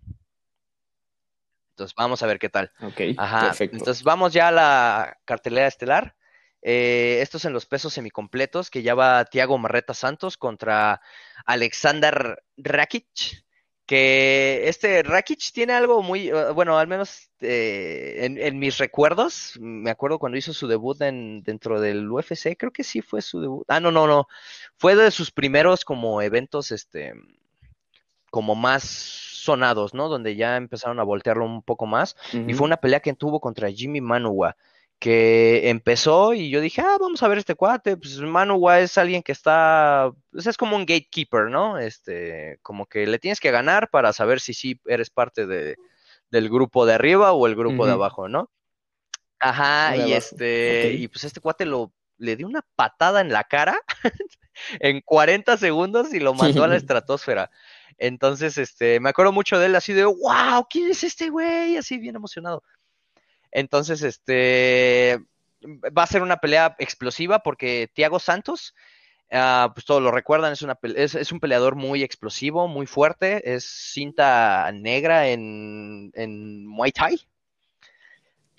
Entonces 1.80 1.96
vamos 1.96 2.22
a 2.24 2.28
ver 2.28 2.40
qué 2.40 2.50
tal. 2.50 2.72
Ok, 2.82 3.16
perfecto. 3.16 3.78
Entonces 3.78 4.04
vamos 4.04 4.34
ya 4.34 4.50
a 4.50 4.52
la 4.52 5.18
cartelera 5.26 5.68
estelar. 5.68 6.16
Eh, 6.62 7.20
estos 7.22 7.46
en 7.46 7.54
los 7.54 7.66
pesos 7.66 7.94
semicompletos, 7.94 8.70
que 8.70 8.82
ya 8.82 8.94
va 8.94 9.24
Tiago 9.26 9.58
Marreta 9.58 9.94
Santos 9.94 10.36
contra 10.36 11.00
Alexander 11.46 12.44
Rakic 12.58 13.46
que 13.90 14.70
este 14.70 15.02
Rakic 15.02 15.52
tiene 15.52 15.74
algo 15.74 16.04
muy, 16.04 16.28
eh, 16.30 16.52
bueno, 16.54 16.78
al 16.78 16.86
menos 16.86 17.32
eh, 17.40 18.20
en, 18.22 18.60
mis 18.60 18.78
recuerdos, 18.78 19.58
me 19.60 19.90
acuerdo 19.90 20.20
cuando 20.20 20.38
hizo 20.38 20.54
su 20.54 20.68
debut 20.68 21.02
en, 21.02 21.42
dentro 21.42 21.82
del 21.82 22.08
UFC, 22.08 22.56
creo 22.56 22.72
que 22.72 22.84
sí 22.84 23.02
fue 23.02 23.24
su 23.24 23.42
debut. 23.42 23.66
Ah, 23.68 23.80
no, 23.80 23.90
no, 23.90 24.06
no, 24.06 24.28
fue 24.78 24.96
de 24.96 25.10
sus 25.10 25.32
primeros 25.32 25.86
como 25.86 26.22
eventos, 26.22 26.72
este, 26.72 27.16
como 28.30 28.54
más 28.54 29.29
sonados, 29.50 29.96
¿no? 29.96 30.10
Donde 30.10 30.36
ya 30.36 30.58
empezaron 30.58 31.00
a 31.00 31.04
voltearlo 31.04 31.44
un 31.44 31.64
poco 31.64 31.88
más. 31.88 32.16
Y 32.48 32.54
fue 32.54 32.66
una 32.66 32.78
pelea 32.78 33.00
que 33.00 33.14
tuvo 33.14 33.40
contra 33.40 33.72
Jimmy 33.72 34.00
Manuwa 34.00 34.56
que 35.00 35.70
empezó 35.70 36.34
y 36.34 36.50
yo 36.50 36.60
dije, 36.60 36.82
ah, 36.82 36.98
vamos 37.00 37.24
a 37.24 37.30
ver 37.30 37.38
este 37.38 37.56
cuate, 37.56 37.96
pues 37.96 38.20
Manua 38.20 38.82
es 38.82 38.98
alguien 38.98 39.24
que 39.24 39.32
está, 39.32 40.12
pues 40.30 40.46
es 40.46 40.58
como 40.58 40.76
un 40.76 40.86
gatekeeper, 40.86 41.50
¿no? 41.50 41.80
Este, 41.80 42.60
como 42.62 42.86
que 42.86 43.08
le 43.08 43.18
tienes 43.18 43.40
que 43.40 43.50
ganar 43.50 43.90
para 43.90 44.12
saber 44.12 44.42
si 44.42 44.54
sí 44.54 44.82
eres 44.86 45.10
parte 45.10 45.48
de, 45.48 45.78
del 46.30 46.50
grupo 46.50 46.86
de 46.86 46.96
arriba 46.96 47.32
o 47.32 47.48
el 47.48 47.56
grupo 47.56 47.86
de 47.86 47.94
abajo, 47.94 48.28
¿no? 48.28 48.52
Ajá, 49.40 49.96
y 49.96 50.12
este, 50.12 50.92
y 50.92 51.08
pues 51.08 51.24
este 51.24 51.40
cuate 51.40 51.66
lo, 51.66 51.94
le 52.18 52.36
dio 52.36 52.46
una 52.46 52.66
patada 52.76 53.22
en 53.22 53.30
la 53.30 53.46
cara 53.46 53.80
en 54.82 55.00
40 55.00 55.56
segundos 55.56 56.14
y 56.14 56.20
lo 56.20 56.34
mandó 56.36 56.66
a 56.66 56.68
la 56.68 56.76
estratosfera. 56.76 57.50
Entonces, 58.00 58.58
este, 58.58 59.00
me 59.00 59.10
acuerdo 59.10 59.32
mucho 59.32 59.60
de 59.60 59.68
él 59.68 59.76
así 59.76 59.94
de, 59.94 60.06
wow, 60.06 60.66
¿quién 60.70 60.90
es 60.90 61.04
este 61.04 61.30
güey? 61.30 61.78
Así 61.78 61.98
bien 61.98 62.16
emocionado. 62.16 62.64
Entonces, 63.52 64.02
este 64.02 65.20
va 65.66 66.04
a 66.04 66.08
ser 66.08 66.22
una 66.22 66.38
pelea 66.38 66.76
explosiva 66.80 67.40
porque 67.40 67.90
Thiago 67.94 68.20
Santos, 68.20 68.74
ah, 69.32 69.72
pues 69.74 69.86
todos 69.86 70.02
lo 70.02 70.12
recuerdan, 70.12 70.54
es, 70.54 70.62
una, 70.62 70.78
es, 70.84 71.32
un 71.32 71.40
peleador 71.40 71.76
muy 71.76 72.04
explosivo, 72.04 72.68
muy 72.68 72.86
fuerte, 72.86 73.54
es 73.54 73.66
cinta 73.66 74.72
negra 74.74 75.28
en, 75.30 76.12
en 76.16 76.66
Muay 76.66 76.92
Thai. 76.92 77.20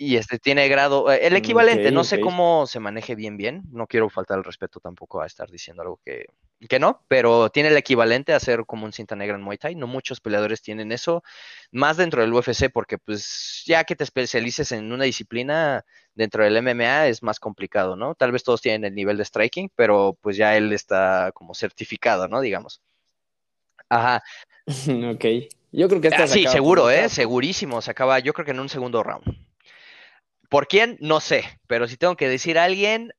Y 0.03 0.17
este 0.17 0.39
tiene 0.39 0.67
grado, 0.69 1.13
eh, 1.13 1.27
el 1.27 1.37
equivalente, 1.37 1.93
no 1.93 2.05
sé 2.05 2.21
cómo 2.21 2.67
se 2.67 2.81
maneje 2.81 3.15
bien 3.15 3.37
bien, 3.37 3.65
no 3.71 3.87
quiero 3.87 4.09
faltar 4.09 4.39
el 4.39 4.45
respeto 4.45 4.81
tampoco 4.81 5.21
a 5.21 5.27
estar 5.27 5.51
diciendo 5.51 5.83
algo 5.83 6.01
que, 6.03 6.25
que 6.71 6.79
no, 6.79 7.05
pero 7.07 7.51
tiene 7.51 7.69
el 7.69 7.77
equivalente 7.77 8.33
a 8.33 8.41
ser 8.41 8.65
como 8.65 8.87
un 8.87 8.95
cinta 8.95 9.15
negra 9.15 9.37
en 9.37 9.43
Muay 9.43 9.59
Thai, 9.59 9.75
no 9.75 9.87
muchos 9.87 10.23
peleadores 10.23 10.63
tienen 10.63 10.91
eso, 10.91 11.23
más 11.71 11.99
dentro 11.99 12.23
del 12.23 12.33
UFC 12.33 12.73
porque 12.73 12.97
pues 12.97 13.63
ya 13.67 13.85
que 13.85 13.95
te 13.95 14.05
especialices 14.05 14.73
en 14.73 14.91
una 14.91 15.05
disciplina 15.05 15.85
dentro 16.15 16.45
del 16.45 16.63
MMA 16.63 17.09
es 17.09 17.23
más 17.23 17.39
complicado, 17.39 17.95
¿no? 17.95 18.15
Tal 18.15 18.33
vez 18.33 18.43
todos 18.43 18.63
tienen 18.63 18.87
el 18.87 18.95
nivel 18.95 19.19
de 19.19 19.27
striking, 19.27 19.71
pero 19.77 20.17
pues 20.23 20.35
ya 20.39 20.57
él 20.57 20.73
está 20.73 21.31
como 21.35 21.53
certificado, 21.53 22.27
¿no? 22.27 22.41
Digamos. 22.41 22.81
Ajá. 23.91 24.23
ok. 25.15 25.25
Yo 25.73 25.89
creo 25.89 26.01
que 26.01 26.09
ah, 26.09 26.27
Sí, 26.27 26.47
seguro, 26.47 26.91
¿eh? 26.91 27.11
Segurísimo. 27.11 27.83
Se 27.83 27.91
acaba, 27.91 28.19
yo 28.19 28.33
creo 28.33 28.47
que 28.47 28.53
en 28.53 28.61
un 28.61 28.71
segundo 28.71 29.03
round. 29.03 29.50
¿Por 30.51 30.67
quién? 30.67 30.99
No 31.01 31.21
sé. 31.21 31.45
Pero 31.69 31.89
si 31.89 31.97
tengo 31.97 32.17
que 32.17 32.29
decir 32.29 32.59
a 32.59 32.65
alguien, 32.65 33.13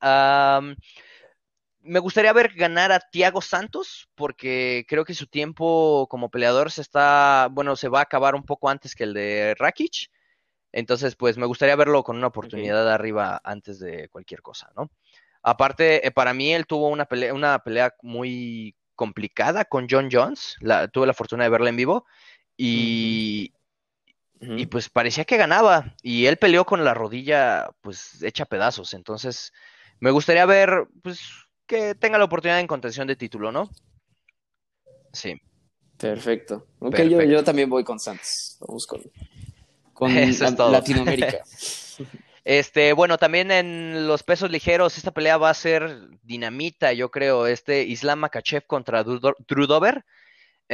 me 1.80 1.98
gustaría 1.98 2.32
ver 2.32 2.52
ganar 2.54 2.92
a 2.92 3.00
Thiago 3.00 3.40
Santos, 3.40 4.08
porque 4.14 4.84
creo 4.86 5.04
que 5.04 5.14
su 5.14 5.26
tiempo 5.26 6.06
como 6.08 6.30
peleador 6.30 6.70
se 6.70 6.82
está, 6.82 7.48
bueno, 7.50 7.74
se 7.74 7.88
va 7.88 8.00
a 8.00 8.02
acabar 8.02 8.34
un 8.34 8.44
poco 8.44 8.68
antes 8.68 8.94
que 8.94 9.04
el 9.04 9.14
de 9.14 9.56
Rakic. 9.58 10.10
Entonces, 10.72 11.16
pues 11.16 11.38
me 11.38 11.46
gustaría 11.46 11.74
verlo 11.74 12.04
con 12.04 12.16
una 12.18 12.28
oportunidad 12.28 12.90
arriba 12.92 13.40
antes 13.44 13.78
de 13.78 14.08
cualquier 14.10 14.42
cosa, 14.42 14.70
¿no? 14.76 14.90
Aparte, 15.42 16.06
eh, 16.06 16.10
para 16.10 16.34
mí 16.34 16.52
él 16.52 16.66
tuvo 16.66 16.88
una 16.88 17.06
pelea, 17.06 17.34
una 17.34 17.58
pelea 17.60 17.94
muy 18.02 18.76
complicada 18.94 19.64
con 19.64 19.86
John 19.90 20.08
Jones. 20.12 20.56
La, 20.60 20.88
tuve 20.88 21.06
la 21.06 21.14
fortuna 21.14 21.44
de 21.44 21.50
verla 21.50 21.70
en 21.70 21.76
vivo 21.76 22.06
y, 22.56 23.52
y 24.42 24.66
pues 24.66 24.88
parecía 24.88 25.24
que 25.24 25.36
ganaba. 25.36 25.94
Y 26.02 26.26
él 26.26 26.36
peleó 26.36 26.64
con 26.64 26.84
la 26.84 26.94
rodilla 26.94 27.70
pues 27.80 28.22
hecha 28.22 28.44
pedazos. 28.44 28.94
Entonces 28.94 29.52
me 30.00 30.10
gustaría 30.10 30.44
ver 30.46 30.86
pues 31.02 31.20
que 31.66 31.94
tenga 31.94 32.18
la 32.18 32.24
oportunidad 32.24 32.60
en 32.60 32.66
contención 32.66 33.06
de 33.06 33.16
título, 33.16 33.52
¿no? 33.52 33.70
Sí. 35.12 35.40
Perfecto. 35.96 36.66
Ok, 36.80 37.00
Yo, 37.02 37.44
también 37.44 37.70
voy 37.70 37.84
con 37.84 38.00
Santos. 38.00 38.56
Vamos 38.60 38.86
con, 38.86 39.02
con 39.92 40.72
Latinoamérica. 40.72 41.44
Este, 42.44 42.92
bueno, 42.92 43.18
también 43.18 43.52
en 43.52 44.08
los 44.08 44.24
pesos 44.24 44.50
ligeros, 44.50 44.98
esta 44.98 45.12
pelea 45.12 45.36
va 45.36 45.50
a 45.50 45.54
ser 45.54 46.08
dinamita, 46.22 46.92
yo 46.92 47.10
creo. 47.10 47.46
Este 47.46 47.84
Islam 47.84 48.20
Makachev 48.20 48.66
contra 48.66 49.04
Drudover. 49.04 50.04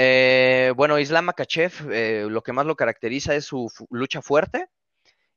Eh, 0.01 0.73
bueno, 0.77 1.01
Islam 1.01 1.25
Makachev, 1.25 1.91
eh, 1.91 2.27
lo 2.31 2.41
que 2.43 2.53
más 2.53 2.65
lo 2.67 2.77
caracteriza 2.77 3.35
es 3.35 3.47
su 3.47 3.69
lucha 3.91 4.23
fuerte 4.23 4.69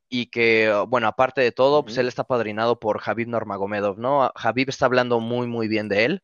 y 0.08 0.28
que, 0.28 0.71
bueno, 0.88 1.08
aparte 1.08 1.41
de 1.41 1.52
todo, 1.52 1.84
pues 1.84 1.97
él 1.97 2.08
está 2.08 2.26
padrinado 2.26 2.80
por 2.80 3.00
Javib 3.00 3.28
Normagomedov, 3.28 3.97
¿no? 3.97 4.32
Javib 4.36 4.69
está 4.69 4.86
hablando 4.86 5.19
muy, 5.19 5.47
muy 5.47 5.67
bien 5.67 5.89
de 5.89 6.06
él. 6.06 6.24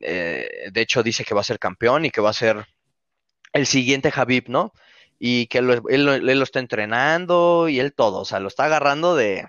Eh, 0.00 0.68
de 0.72 0.80
hecho, 0.80 1.04
dice 1.04 1.24
que 1.24 1.32
va 1.32 1.42
a 1.42 1.44
ser 1.44 1.60
campeón 1.60 2.04
y 2.04 2.10
que 2.10 2.20
va 2.20 2.30
a 2.30 2.32
ser 2.32 2.66
el 3.52 3.66
siguiente 3.66 4.10
Javib, 4.10 4.48
¿no? 4.48 4.72
y 5.22 5.46
que 5.46 5.58
él, 5.58 5.66
lo 5.66 6.42
está 6.42 6.58
entrenando 6.58 7.68
y 7.68 7.78
él 7.78 7.92
todo, 7.92 8.20
o 8.20 8.24
sea, 8.24 8.40
lo 8.40 8.48
está 8.48 8.64
agarrando 8.64 9.14
de, 9.14 9.46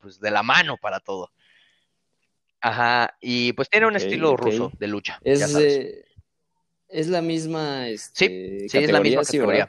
pues, 0.00 0.20
de 0.20 0.32
la 0.32 0.42
mano 0.42 0.76
para 0.76 0.98
todo. 0.98 1.30
Ajá, 2.60 3.16
y 3.20 3.52
pues 3.52 3.70
tiene 3.70 3.86
un 3.86 3.94
estilo 3.94 4.36
ruso 4.36 4.72
de 4.78 4.88
lucha. 4.88 5.20
Es, 5.22 5.56
es 6.88 7.08
la 7.08 7.22
misma. 7.22 7.88
Este, 7.88 8.60
sí, 8.60 8.68
sí, 8.68 8.78
es 8.78 8.90
la 8.90 9.00
misma 9.00 9.22
categoría. 9.22 9.68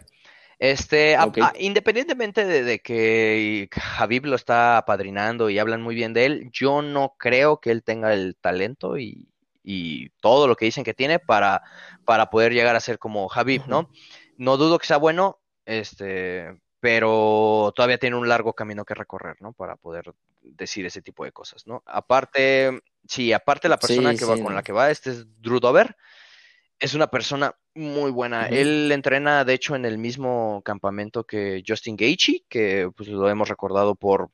Este, 0.60 1.16
independientemente 1.58 2.44
de, 2.46 2.80
que 2.80 3.70
Javib 3.72 4.26
lo 4.26 4.36
está 4.36 4.78
apadrinando 4.78 5.50
y 5.50 5.58
hablan 5.58 5.82
muy 5.82 5.96
bien 5.96 6.14
de 6.14 6.26
él, 6.26 6.50
yo 6.52 6.82
no 6.82 7.16
creo 7.18 7.62
que 7.62 7.72
él 7.72 7.82
tenga 7.82 8.14
el 8.14 8.36
talento 8.36 8.98
y, 8.98 9.30
y 9.64 10.10
todo 10.20 10.50
lo 10.50 10.58
que 10.58 10.66
dicen 10.66 10.84
que 10.84 10.94
tiene 10.94 11.18
para, 11.18 11.64
para 12.04 12.30
poder 12.30 12.54
llegar 12.54 12.76
a 12.76 12.82
ser 12.82 13.00
como 13.00 13.30
Javib, 13.30 13.68
¿no? 13.68 13.90
No 14.36 14.58
dudo 14.58 14.80
que 14.80 14.88
sea 14.88 14.98
bueno, 14.98 15.40
este, 15.66 16.60
pero 16.82 17.72
todavía 17.74 17.98
tiene 17.98 18.18
un 18.18 18.28
largo 18.28 18.52
camino 18.54 18.84
que 18.84 18.96
recorrer, 18.96 19.38
¿no? 19.40 19.54
Para 19.54 19.78
poder 19.78 20.14
decir 20.42 20.86
ese 20.86 21.02
tipo 21.02 21.24
de 21.24 21.32
cosas, 21.32 21.68
¿no? 21.68 21.84
Aparte, 21.86 22.82
sí, 23.08 23.32
aparte 23.32 23.70
la 23.70 23.80
persona 23.80 24.14
que 24.16 24.26
va 24.26 24.38
con 24.38 24.56
la 24.56 24.64
que 24.64 24.74
va, 24.74 24.92
este 24.92 25.12
es 25.12 25.42
Drew 25.42 25.60
Dover, 25.60 25.96
es 26.80 26.94
una 26.94 27.08
persona 27.08 27.56
muy 27.76 28.12
buena. 28.12 28.48
Él 28.48 28.92
entrena, 28.92 29.44
de 29.44 29.54
hecho, 29.54 29.76
en 29.76 29.86
el 29.86 29.98
mismo 29.98 30.62
campamento 30.64 31.26
que 31.26 31.64
Justin 31.66 31.96
Gaethje, 31.96 32.44
que 32.48 32.90
pues 32.96 33.10
lo 33.10 33.30
hemos 33.30 33.50
recordado 33.50 33.96
por 33.96 34.30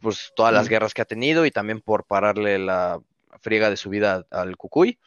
pues 0.00 0.32
todas 0.34 0.52
las 0.52 0.68
guerras 0.68 0.94
que 0.94 1.02
ha 1.02 1.06
tenido 1.06 1.44
y 1.46 1.50
también 1.50 1.80
por 1.80 2.04
pararle 2.04 2.58
la 2.58 3.00
friega 3.40 3.70
de 3.70 3.76
su 3.76 3.90
vida 3.90 4.26
al 4.30 4.56
Cucuy. 4.56 4.98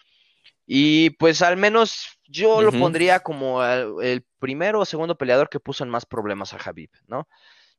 Y 0.66 1.12
pues 1.12 1.42
al 1.42 1.58
menos 1.58 2.20
yo 2.28 2.62
lo 2.62 2.72
pondría 2.72 3.22
como 3.22 3.64
el, 3.64 4.26
primero 4.38 4.82
o 4.82 4.86
segundo 4.86 5.18
peleador 5.18 5.50
que 5.50 5.60
puso 5.60 5.84
en 5.84 5.90
más 5.90 6.06
problemas 6.06 6.54
a 6.54 6.60
Javib, 6.60 6.92
¿no? 7.08 7.28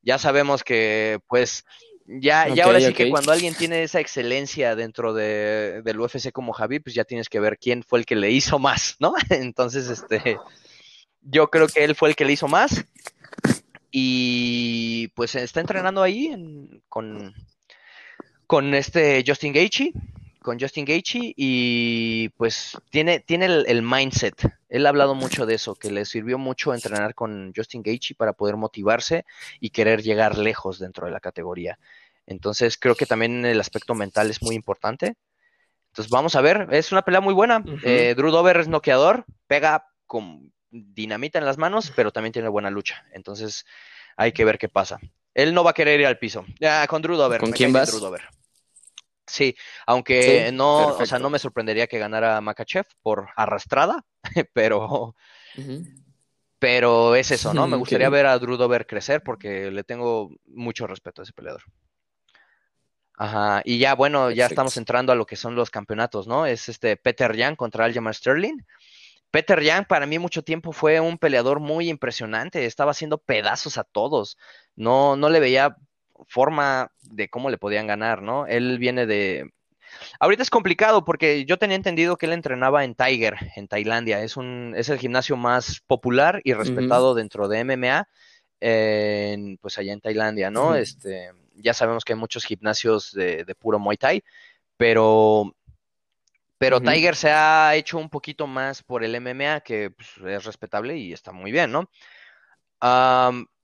Ya 0.01 0.19
sabemos 0.19 0.65
que 0.65 1.21
pues 1.29 1.65
ya, 2.11 2.49
ya 2.49 2.65
ahora 2.65 2.81
sí 2.81 2.95
que 2.95 3.11
cuando 3.11 3.33
alguien 3.33 3.55
tiene 3.55 3.83
esa 3.83 4.01
excelencia 4.01 4.75
dentro 4.75 5.13
de, 5.13 5.83
del 5.83 6.01
UFC 6.01 6.33
como 6.33 6.55
Javib, 6.55 6.83
pues 6.85 6.95
ya 6.95 7.05
tienes 7.05 7.29
que 7.29 7.39
ver 7.39 7.59
quién 7.59 7.83
fue 7.83 7.99
el 7.99 8.07
que 8.07 8.17
le 8.17 8.31
hizo 8.31 8.59
más, 8.59 8.97
¿no? 8.99 9.13
Entonces, 9.31 9.91
este, 9.91 10.39
yo 11.21 11.51
creo 11.51 11.69
que 11.69 11.85
él 11.85 11.95
fue 11.95 12.09
el 12.09 12.17
que 12.17 12.25
le 12.25 12.33
hizo 12.33 12.49
más 12.49 12.83
y 13.91 15.09
pues 15.09 15.35
está 15.35 15.61
entrenando 15.61 16.03
ahí 16.03 16.35
con, 16.89 17.35
con 18.47 18.75
este 18.75 19.23
Justin 19.27 19.53
Gaethje 19.53 19.93
con 20.49 20.59
Justin 20.59 20.87
Gaethje 20.87 21.35
y 21.37 22.31
pues 22.31 22.79
tiene, 22.89 23.21
tiene 23.21 23.45
el, 23.45 23.83
mindset. 23.83 24.51
Él 24.71 24.87
ha 24.87 24.89
hablado 24.89 25.15
mucho 25.15 25.45
de 25.45 25.55
eso, 25.55 25.75
que 25.75 25.91
le 25.91 26.07
sirvió 26.07 26.39
mucho 26.39 26.73
entrenar 26.73 27.15
con 27.15 27.53
Justin 27.55 27.83
Gaethje 27.83 28.15
para 28.15 28.33
poder 28.33 28.57
motivarse 28.57 29.27
y 29.61 29.69
querer 29.69 30.03
llegar 30.03 30.39
lejos 30.39 30.79
dentro 30.79 31.05
de 31.05 31.13
la 31.13 31.21
categoría. 31.21 31.79
Entonces 32.25 32.79
creo 32.79 32.95
que 32.95 33.05
también 33.05 33.45
el 33.45 33.61
aspecto 33.61 33.95
mental 33.95 34.31
es 34.31 34.41
muy 34.41 34.55
importante. 34.55 35.17
Entonces 35.89 36.11
vamos 36.11 36.35
a 36.35 36.41
ver, 36.41 36.69
es 36.71 36.93
una 36.93 37.03
pelea 37.03 37.21
muy 37.21 37.35
buena. 37.35 37.63
Eh, 37.83 38.15
Drew 38.17 38.31
Dover 38.31 38.57
es 38.57 38.69
noqueador, 38.69 39.27
pega 39.49 39.85
con 40.07 40.51
dinamita 40.71 41.39
en 41.39 41.45
las 41.45 41.59
manos, 41.59 41.93
pero 41.95 42.11
también 42.11 42.33
tiene 42.33 42.49
buena 42.49 42.71
lucha. 42.71 43.05
Entonces 43.13 43.67
hay 44.17 44.33
que 44.33 44.47
ver 44.47 44.57
qué 44.57 44.71
pasa. 44.71 44.99
Él 45.35 45.53
no 45.53 45.63
va 45.63 45.73
a 45.73 45.75
querer 45.75 46.01
ir 46.01 46.07
al 46.07 46.19
piso. 46.19 46.47
Ya, 46.59 46.87
con 46.87 47.03
Drew 47.03 47.17
Dover. 47.17 47.39
¿Con 47.39 47.53
quién 47.53 47.71
vas? 47.71 47.93
Sí, 49.29 49.55
aunque 49.87 50.51
no, 50.53 50.89
o 50.89 51.07
sea, 51.07 51.19
no 51.19 51.31
me 51.31 51.39
sorprendería 51.39 51.87
que 51.87 51.99
ganara 51.99 52.41
Makachev 52.41 52.87
por 53.03 53.29
arrastrada, 53.37 54.05
pero, 54.55 55.15
pero 56.59 57.15
es 57.15 57.31
eso, 57.31 57.53
¿no? 57.53 57.67
Me 57.67 57.77
gustaría 57.77 58.09
ver 58.09 58.27
a 58.27 58.39
Drew 58.39 58.57
Dover 58.57 58.87
crecer 58.87 59.23
porque 59.23 59.71
le 59.71 59.85
tengo 59.85 60.31
mucho 60.47 60.87
respeto 60.87 61.23
a 61.23 61.25
ese 61.25 61.35
peleador. 61.35 61.63
Ajá, 63.21 63.63
y 63.65 63.79
ya, 63.79 63.95
bueno, 63.95 64.31
ya 64.31 64.47
estamos 64.47 64.77
entrando 64.77 65.13
a 65.13 65.17
lo 65.17 65.27
que 65.27 65.37
son 65.37 65.55
los 65.57 65.71
campeonatos, 65.71 66.27
¿no? 66.27 66.47
Es 66.47 66.69
este 66.69 66.97
Peter 66.97 67.37
Young 67.37 67.57
contra 67.57 67.85
Aljamain 67.85 68.15
Sterling. 68.15 68.59
Peter 69.31 69.61
Young 69.61 69.87
para 69.87 70.07
mí 70.07 70.19
mucho 70.19 70.43
tiempo 70.43 70.73
fue 70.73 71.01
un 71.01 71.19
peleador 71.19 71.61
muy 71.61 71.91
impresionante, 71.91 72.65
estaba 72.65 72.93
haciendo 72.93 73.19
pedazos 73.19 73.77
a 73.77 73.85
todos. 73.85 74.39
No, 74.75 75.17
no 75.17 75.29
le 75.29 75.41
veía 75.41 75.77
forma 76.27 76.91
de 77.03 77.29
cómo 77.29 77.51
le 77.51 77.59
podían 77.59 77.87
ganar, 77.87 78.23
¿no? 78.23 78.47
Él 78.47 78.79
viene 78.79 79.07
de... 79.07 79.51
Ahorita 80.21 80.43
es 80.43 80.51
complicado 80.51 81.05
porque 81.05 81.45
yo 81.45 81.59
tenía 81.59 81.77
entendido 81.77 82.17
que 82.17 82.27
él 82.27 82.33
entrenaba 82.33 82.85
en 82.85 82.95
Tiger, 82.95 83.37
en 83.57 83.69
Tailandia. 83.69 84.23
Es, 84.23 84.37
un, 84.37 84.75
es 84.77 84.89
el 84.89 84.99
gimnasio 84.99 85.37
más 85.37 85.81
popular 85.87 86.41
y 86.45 86.53
respetado 86.53 87.15
dentro 87.15 87.49
de 87.49 87.65
MMA, 87.65 88.09
pues 89.61 89.79
allá 89.79 89.93
en 89.93 90.01
Tailandia, 90.01 90.51
¿no? 90.51 90.75
Este, 90.75 91.31
ya 91.55 91.75
sabemos 91.75 92.05
que 92.05 92.13
hay 92.13 92.19
muchos 92.19 92.45
gimnasios 92.45 93.13
de, 93.13 93.55
puro 93.59 93.79
Muay 93.79 93.97
Thai, 93.97 94.23
pero 94.77 95.55
pero 96.59 96.81
Tiger 96.81 97.15
se 97.15 97.31
ha 97.31 97.75
hecho 97.77 97.99
un 97.99 98.11
poquito 98.11 98.49
más 98.49 98.83
por 98.83 99.05
el 99.05 99.21
MMA, 99.21 99.61
que 99.61 99.91
pues, 99.91 100.09
es 100.27 100.45
respetable 100.45 100.97
y 100.97 101.13
está 101.13 101.31
muy 101.31 101.53
bien, 101.53 101.71
¿no? 101.71 101.89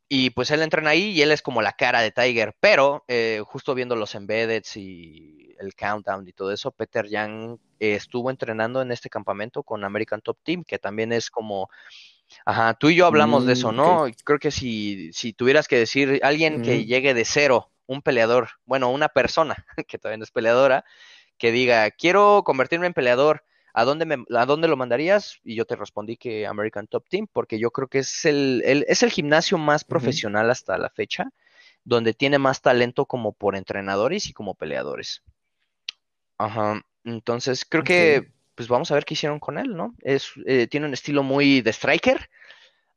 Y 0.08 0.30
pues 0.30 0.50
él 0.50 0.62
entrena 0.62 0.90
ahí 0.90 1.10
y 1.10 1.22
él 1.22 1.32
es 1.32 1.42
como 1.42 1.62
la 1.62 1.72
cara 1.72 2.00
de 2.00 2.10
Tiger, 2.10 2.54
pero 2.60 3.04
eh, 3.08 3.42
justo 3.44 3.74
viendo 3.74 3.96
los 3.96 4.14
embeddeds 4.14 4.76
y 4.76 5.54
el 5.58 5.74
countdown 5.74 6.28
y 6.28 6.32
todo 6.32 6.52
eso, 6.52 6.70
Peter 6.72 7.08
Young 7.08 7.58
estuvo 7.78 8.30
entrenando 8.30 8.82
en 8.82 8.92
este 8.92 9.08
campamento 9.08 9.62
con 9.62 9.84
American 9.84 10.20
Top 10.20 10.38
Team, 10.42 10.64
que 10.64 10.78
también 10.78 11.12
es 11.12 11.30
como, 11.30 11.68
ajá, 12.44 12.74
tú 12.74 12.90
y 12.90 12.96
yo 12.96 13.06
hablamos 13.06 13.46
de 13.46 13.54
eso, 13.54 13.72
mm, 13.72 13.76
¿no? 13.76 14.06
Creo 14.24 14.38
que 14.38 14.50
si, 14.50 15.12
si 15.12 15.32
tuvieras 15.32 15.68
que 15.68 15.78
decir 15.78 16.20
alguien 16.22 16.62
que 16.62 16.84
llegue 16.84 17.14
de 17.14 17.24
cero, 17.24 17.70
un 17.86 18.02
peleador, 18.02 18.50
bueno, 18.64 18.90
una 18.90 19.08
persona 19.08 19.56
que 19.88 19.98
también 19.98 20.22
es 20.22 20.30
peleadora, 20.30 20.84
que 21.38 21.52
diga, 21.52 21.90
quiero 21.90 22.42
convertirme 22.44 22.86
en 22.86 22.94
peleador, 22.94 23.44
¿a 23.74 23.84
dónde, 23.84 24.06
me, 24.06 24.24
¿a 24.34 24.46
dónde 24.46 24.68
lo 24.68 24.76
mandarías? 24.76 25.40
Y 25.44 25.54
yo 25.56 25.66
te 25.66 25.76
respondí 25.76 26.16
que 26.16 26.46
American 26.46 26.86
Top 26.86 27.06
Team, 27.08 27.26
porque 27.30 27.58
yo 27.58 27.70
creo 27.70 27.88
que 27.88 27.98
es 27.98 28.24
el, 28.24 28.62
es 28.64 29.02
el 29.02 29.10
gimnasio 29.10 29.58
más 29.58 29.84
profesional 29.84 30.50
hasta 30.50 30.78
la 30.78 30.88
fecha 30.88 31.28
donde 31.84 32.14
tiene 32.14 32.38
más 32.38 32.62
talento 32.62 33.06
como 33.06 33.32
por 33.32 33.56
entrenadores 33.56 34.26
y 34.26 34.32
como 34.32 34.54
peleadores. 34.54 35.22
Ajá. 36.38 36.82
Entonces, 37.04 37.64
creo 37.64 37.84
que, 37.84 38.32
pues 38.54 38.68
vamos 38.68 38.90
a 38.90 38.94
ver 38.94 39.04
qué 39.04 39.14
hicieron 39.14 39.38
con 39.38 39.58
él, 39.58 39.76
¿no? 39.76 39.94
Es, 40.00 40.30
eh, 40.46 40.66
tiene 40.66 40.86
un 40.86 40.94
estilo 40.94 41.22
muy 41.22 41.60
de 41.60 41.70
striker, 41.70 42.30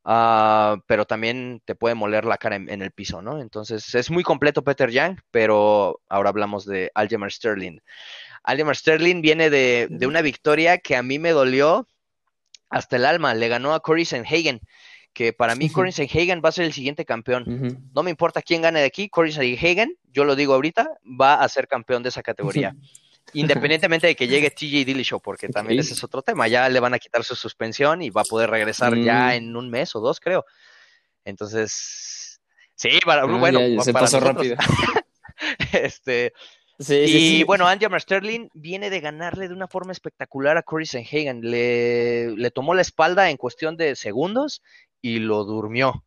uh, 0.06 0.80
pero 0.88 1.06
también 1.06 1.62
te 1.66 1.76
puede 1.76 1.96
moler 1.96 2.24
la 2.24 2.38
cara 2.38 2.56
en, 2.56 2.70
en, 2.70 2.82
el 2.82 2.92
piso, 2.92 3.22
¿no? 3.22 3.42
Entonces, 3.42 3.94
es 3.94 4.10
muy 4.10 4.24
completo 4.24 4.64
Peter 4.64 4.90
Young, 4.90 5.20
pero 5.30 6.00
ahora 6.08 6.30
hablamos 6.30 6.66
de 6.66 6.90
Aljamain 6.96 7.30
Sterling. 7.30 7.80
Aljamain 8.48 8.76
Sterling 8.76 9.22
viene 9.22 9.50
de, 9.50 9.88
de, 9.90 10.08
una 10.08 10.22
victoria 10.22 10.78
que 10.78 10.96
a 10.96 11.04
mí 11.04 11.20
me 11.20 11.32
dolió 11.32 11.88
hasta 12.70 12.96
el 12.96 13.06
alma. 13.06 13.36
Le 13.36 13.48
ganó 13.48 13.74
a 13.74 13.82
Corey 13.82 14.06
Sanhagen 14.06 14.62
que 15.18 15.34
para 15.34 15.56
mí 15.56 15.68
Corey 15.72 15.92
Sanhagen 15.92 16.44
va 16.46 16.50
a 16.50 16.52
ser 16.52 16.66
el 16.66 16.74
siguiente 16.74 17.04
campeón. 17.04 17.44
Uh 17.48 17.52
-huh. 17.52 17.92
No 17.96 18.04
me 18.04 18.12
importa 18.12 18.44
quién 18.44 18.62
gane 18.62 18.82
de 18.82 18.86
aquí, 18.86 19.10
Corey 19.10 19.32
Sanhagen, 19.32 19.98
yo 20.14 20.26
lo 20.26 20.36
digo 20.36 20.54
ahorita, 20.54 20.88
va 21.20 21.42
a 21.42 21.50
ser 21.50 21.68
campeón 21.68 22.04
de 22.04 22.10
esa 22.10 22.22
categoría. 22.22 22.76
Independientemente 23.34 24.06
de 24.06 24.16
que 24.16 24.28
llegue 24.28 24.52
TJ 24.52 24.86
Dillashaw, 24.86 25.20
porque 25.20 25.50
también 25.50 25.80
ese 25.80 25.94
es 25.94 26.04
otro 26.04 26.22
tema. 26.22 26.48
Ya 26.48 26.70
le 26.70 26.80
van 26.80 26.94
a 26.94 27.00
quitar 27.00 27.24
su 27.24 27.36
suspensión 27.36 28.04
y 28.04 28.12
va 28.12 28.22
a 28.22 28.26
poder 28.26 28.52
regresar 28.52 28.96
mm. 28.96 29.04
ya 29.04 29.36
en 29.36 29.56
un 29.56 29.72
mes 29.72 29.96
o 29.96 30.00
dos, 30.00 30.20
creo. 30.20 30.46
Entonces, 31.26 32.40
sí, 32.76 33.00
para, 33.04 33.24
ah, 33.24 33.26
bueno, 33.26 33.60
ya, 33.60 33.68
ya, 33.70 33.82
se 33.82 33.94
pasó 33.94 34.20
nosotros. 34.20 34.36
rápido. 34.36 34.56
este, 35.74 36.32
Sí, 36.80 36.96
y 36.96 37.08
sí, 37.08 37.38
sí. 37.40 37.44
bueno, 37.44 37.68
Anjamar 37.68 38.02
Sterling 38.02 38.50
viene 38.54 38.90
de 38.92 39.00
ganarle 39.00 39.48
de 39.48 39.54
una 39.54 39.68
forma 39.68 39.92
espectacular 39.92 40.58
a 40.58 40.64
Corey 40.64 40.86
Sanhagen. 40.86 41.42
Le, 41.42 42.36
le 42.36 42.52
tomó 42.52 42.74
la 42.76 42.82
espalda 42.82 43.30
en 43.30 43.38
cuestión 43.38 43.78
de 43.78 43.96
segundos 43.96 44.62
y 45.02 45.20
lo 45.20 45.44
durmió. 45.44 46.04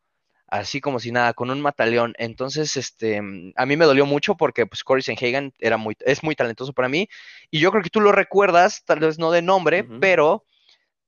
Así 0.47 0.81
como 0.81 0.99
si 0.99 1.11
nada, 1.11 1.33
con 1.33 1.49
un 1.49 1.61
mataleón. 1.61 2.13
Entonces, 2.17 2.75
este, 2.77 3.21
a 3.55 3.65
mí 3.65 3.77
me 3.77 3.85
dolió 3.85 4.05
mucho 4.05 4.35
porque 4.35 4.65
pues 4.65 4.83
Corey 4.83 5.01
Sanhagen 5.01 5.53
era 5.59 5.77
muy, 5.77 5.95
es 6.01 6.23
muy 6.23 6.35
talentoso 6.35 6.73
para 6.73 6.89
mí. 6.89 7.07
Y 7.49 7.59
yo 7.59 7.71
creo 7.71 7.83
que 7.83 7.89
tú 7.89 8.01
lo 8.01 8.11
recuerdas, 8.11 8.83
tal 8.85 8.99
vez 8.99 9.17
no 9.19 9.31
de 9.31 9.41
nombre, 9.41 9.81
uh 9.81 9.85
-huh. 9.85 9.99
pero 10.01 10.45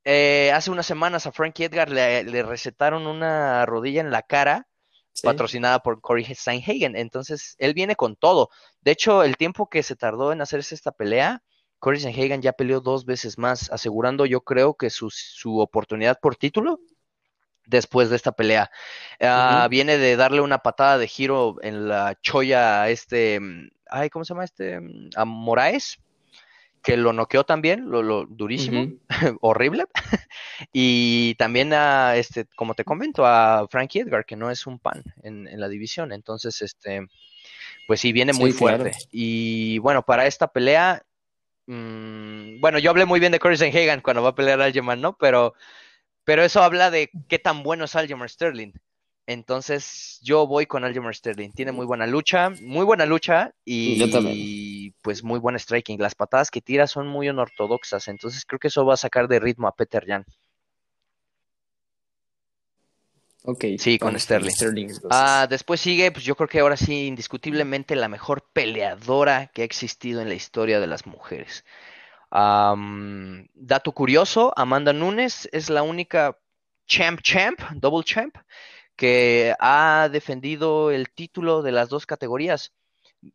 eh, 0.06 0.52
hace 0.54 0.71
unas 0.71 0.86
semanas 0.86 1.26
a 1.28 1.32
Frankie 1.32 1.65
Edgar 1.65 1.89
le, 1.89 2.23
le 2.23 2.43
recetaron 2.43 3.08
una 3.08 3.65
rodilla 3.65 4.02
en 4.02 4.12
la 4.12 4.21
cara 4.23 4.67
Sí. 5.13 5.28
patrocinada 5.28 5.80
por 5.80 6.02
Corey 6.02 6.26
Steinhagen. 6.26 6.95
Entonces, 6.95 7.56
él 7.60 7.73
viene 7.73 7.95
con 7.95 8.15
todo. 8.15 8.49
De 8.82 8.91
hecho, 8.91 9.23
el 9.23 9.38
tiempo 9.38 9.69
que 9.69 9.84
se 9.84 9.95
tardó 9.95 10.32
en 10.32 10.41
hacerse 10.41 10.73
esta 10.73 10.91
pelea, 10.91 11.43
Corey 11.80 11.99
Steinhagen 11.99 12.41
ya 12.41 12.54
peleó 12.54 12.82
dos 12.82 13.06
veces 13.06 13.38
más, 13.38 13.69
asegurando 13.71 14.26
yo 14.26 14.41
creo 14.41 14.73
que 14.73 14.89
su, 14.89 15.10
su 15.12 15.60
oportunidad 15.60 16.17
por 16.19 16.36
título 16.36 16.80
después 17.65 18.10
de 18.10 18.15
esta 18.15 18.32
pelea. 18.32 18.71
Uh, 19.19 19.26
uh 19.26 19.28
-huh. 19.28 19.69
Viene 19.69 19.97
de 19.97 20.15
darle 20.15 20.41
una 20.41 20.60
patada 20.60 20.97
de 20.97 21.08
giro 21.08 21.58
en 21.62 21.88
la 21.88 22.17
choya 22.21 22.82
a 22.82 22.89
este, 22.89 23.39
ay, 23.89 24.10
¿cómo 24.10 24.26
se 24.26 24.34
llama 24.34 24.45
este? 24.45 24.80
A 25.15 25.26
Moraes, 25.26 25.97
que 26.84 26.98
lo 26.98 27.13
noqueó 27.13 27.46
también, 27.46 27.89
lo, 27.89 28.04
lo 28.04 28.26
durísimo, 28.26 28.82
uh 28.82 29.00
-huh. 29.10 29.38
horrible. 29.41 29.86
y 30.74 31.36
también 31.36 31.74
a, 31.74 32.17
este, 32.17 32.46
como 32.56 32.76
te 32.76 32.84
comento, 32.84 33.26
a 33.26 33.67
Frankie 33.69 34.02
Edgar, 34.02 34.26
que 34.26 34.36
no 34.36 34.52
es 34.52 34.67
un 34.67 34.80
pan 34.80 35.04
en, 35.24 35.48
en 35.48 35.60
la 35.60 35.69
división. 35.69 36.12
Entonces, 36.12 36.62
este, 36.62 37.08
pues 37.88 38.02
sí, 38.02 38.12
viene 38.12 38.34
muy 38.34 38.52
sí, 38.52 38.58
fuerte. 38.58 38.91
Claro. 38.91 39.06
Y 39.12 39.78
bueno, 39.80 40.04
para 40.04 40.28
esta 40.28 40.48
pelea, 40.48 41.04
mmm, 41.67 42.60
bueno, 42.60 42.80
yo 42.80 42.89
hablé 42.89 43.06
muy 43.06 43.19
bien 43.19 43.32
de 43.32 43.39
Corey 43.39 43.58
Sanhagen 43.58 44.02
cuando 44.02 44.22
va 44.22 44.30
a 44.30 44.36
pelear 44.36 44.62
a 44.62 44.65
Algeman, 44.65 45.00
¿no? 45.00 45.17
Pero, 45.17 45.54
pero 46.26 46.43
eso 46.43 46.62
habla 46.62 46.91
de 46.91 47.10
qué 47.30 47.39
tan 47.39 47.63
bueno 47.63 47.86
es 47.86 47.96
Aljamain 47.96 48.30
Sterling. 48.30 48.74
Entonces, 49.26 50.20
yo 50.22 50.46
voy 50.48 50.66
con 50.66 50.84
Aljamain 50.84 51.14
Sterling. 51.14 51.52
Tiene 51.52 51.72
muy 51.72 51.86
buena 51.86 52.06
lucha, 52.06 52.50
muy 52.62 52.84
buena 52.84 53.06
lucha 53.06 53.54
y, 53.64 54.04
y, 54.04 54.92
pues 55.02 55.24
muy 55.24 55.40
buen 55.40 55.58
striking. 55.58 56.00
Las 56.00 56.16
patadas 56.16 56.52
que 56.52 56.62
tira 56.62 56.88
son 56.88 57.08
muy 57.08 57.30
unortodoxas. 57.30 58.08
Entonces, 58.10 58.44
creo 58.46 58.60
que 58.60 58.68
eso 58.68 58.86
va 58.86 58.96
a 58.96 58.98
sacar 58.98 59.28
de 59.28 59.40
ritmo 59.40 59.68
a 59.68 59.76
Peter 59.76 60.06
Jan. 60.06 60.26
Ok. 63.46 63.66
Sí, 63.78 63.98
con, 63.98 64.12
con 64.12 64.20
Sterling. 64.20 64.52
Sterling 64.52 64.90
ah, 65.10 65.48
después 65.50 65.80
sigue, 65.80 66.12
pues 66.12 66.24
yo 66.24 66.36
creo 66.36 66.48
que 66.48 66.60
ahora 66.60 66.78
sí, 66.78 67.08
indiscutiblemente 67.08 67.96
la 67.96 68.08
mejor 68.08 68.46
peleadora 68.54 69.48
que 69.48 69.62
ha 69.62 69.66
existido 69.66 70.22
en 70.22 70.30
la 70.30 70.36
historia 70.36 70.80
de 70.80 70.88
las 70.88 71.06
mujeres. 71.06 71.66
Um, 72.32 73.46
dato 73.54 73.92
curioso, 73.92 74.54
Amanda 74.56 74.92
Nunes 74.92 75.48
es 75.52 75.70
la 75.70 75.84
única 75.84 76.38
champ 76.88 77.22
champ, 77.22 77.60
double 77.76 78.04
champ, 78.04 78.36
que 78.96 79.56
ha 79.60 80.10
defendido 80.12 80.92
el 80.92 81.10
título 81.10 81.62
de 81.62 81.72
las 81.72 81.90
dos 81.90 82.06
categorías. 82.06 82.74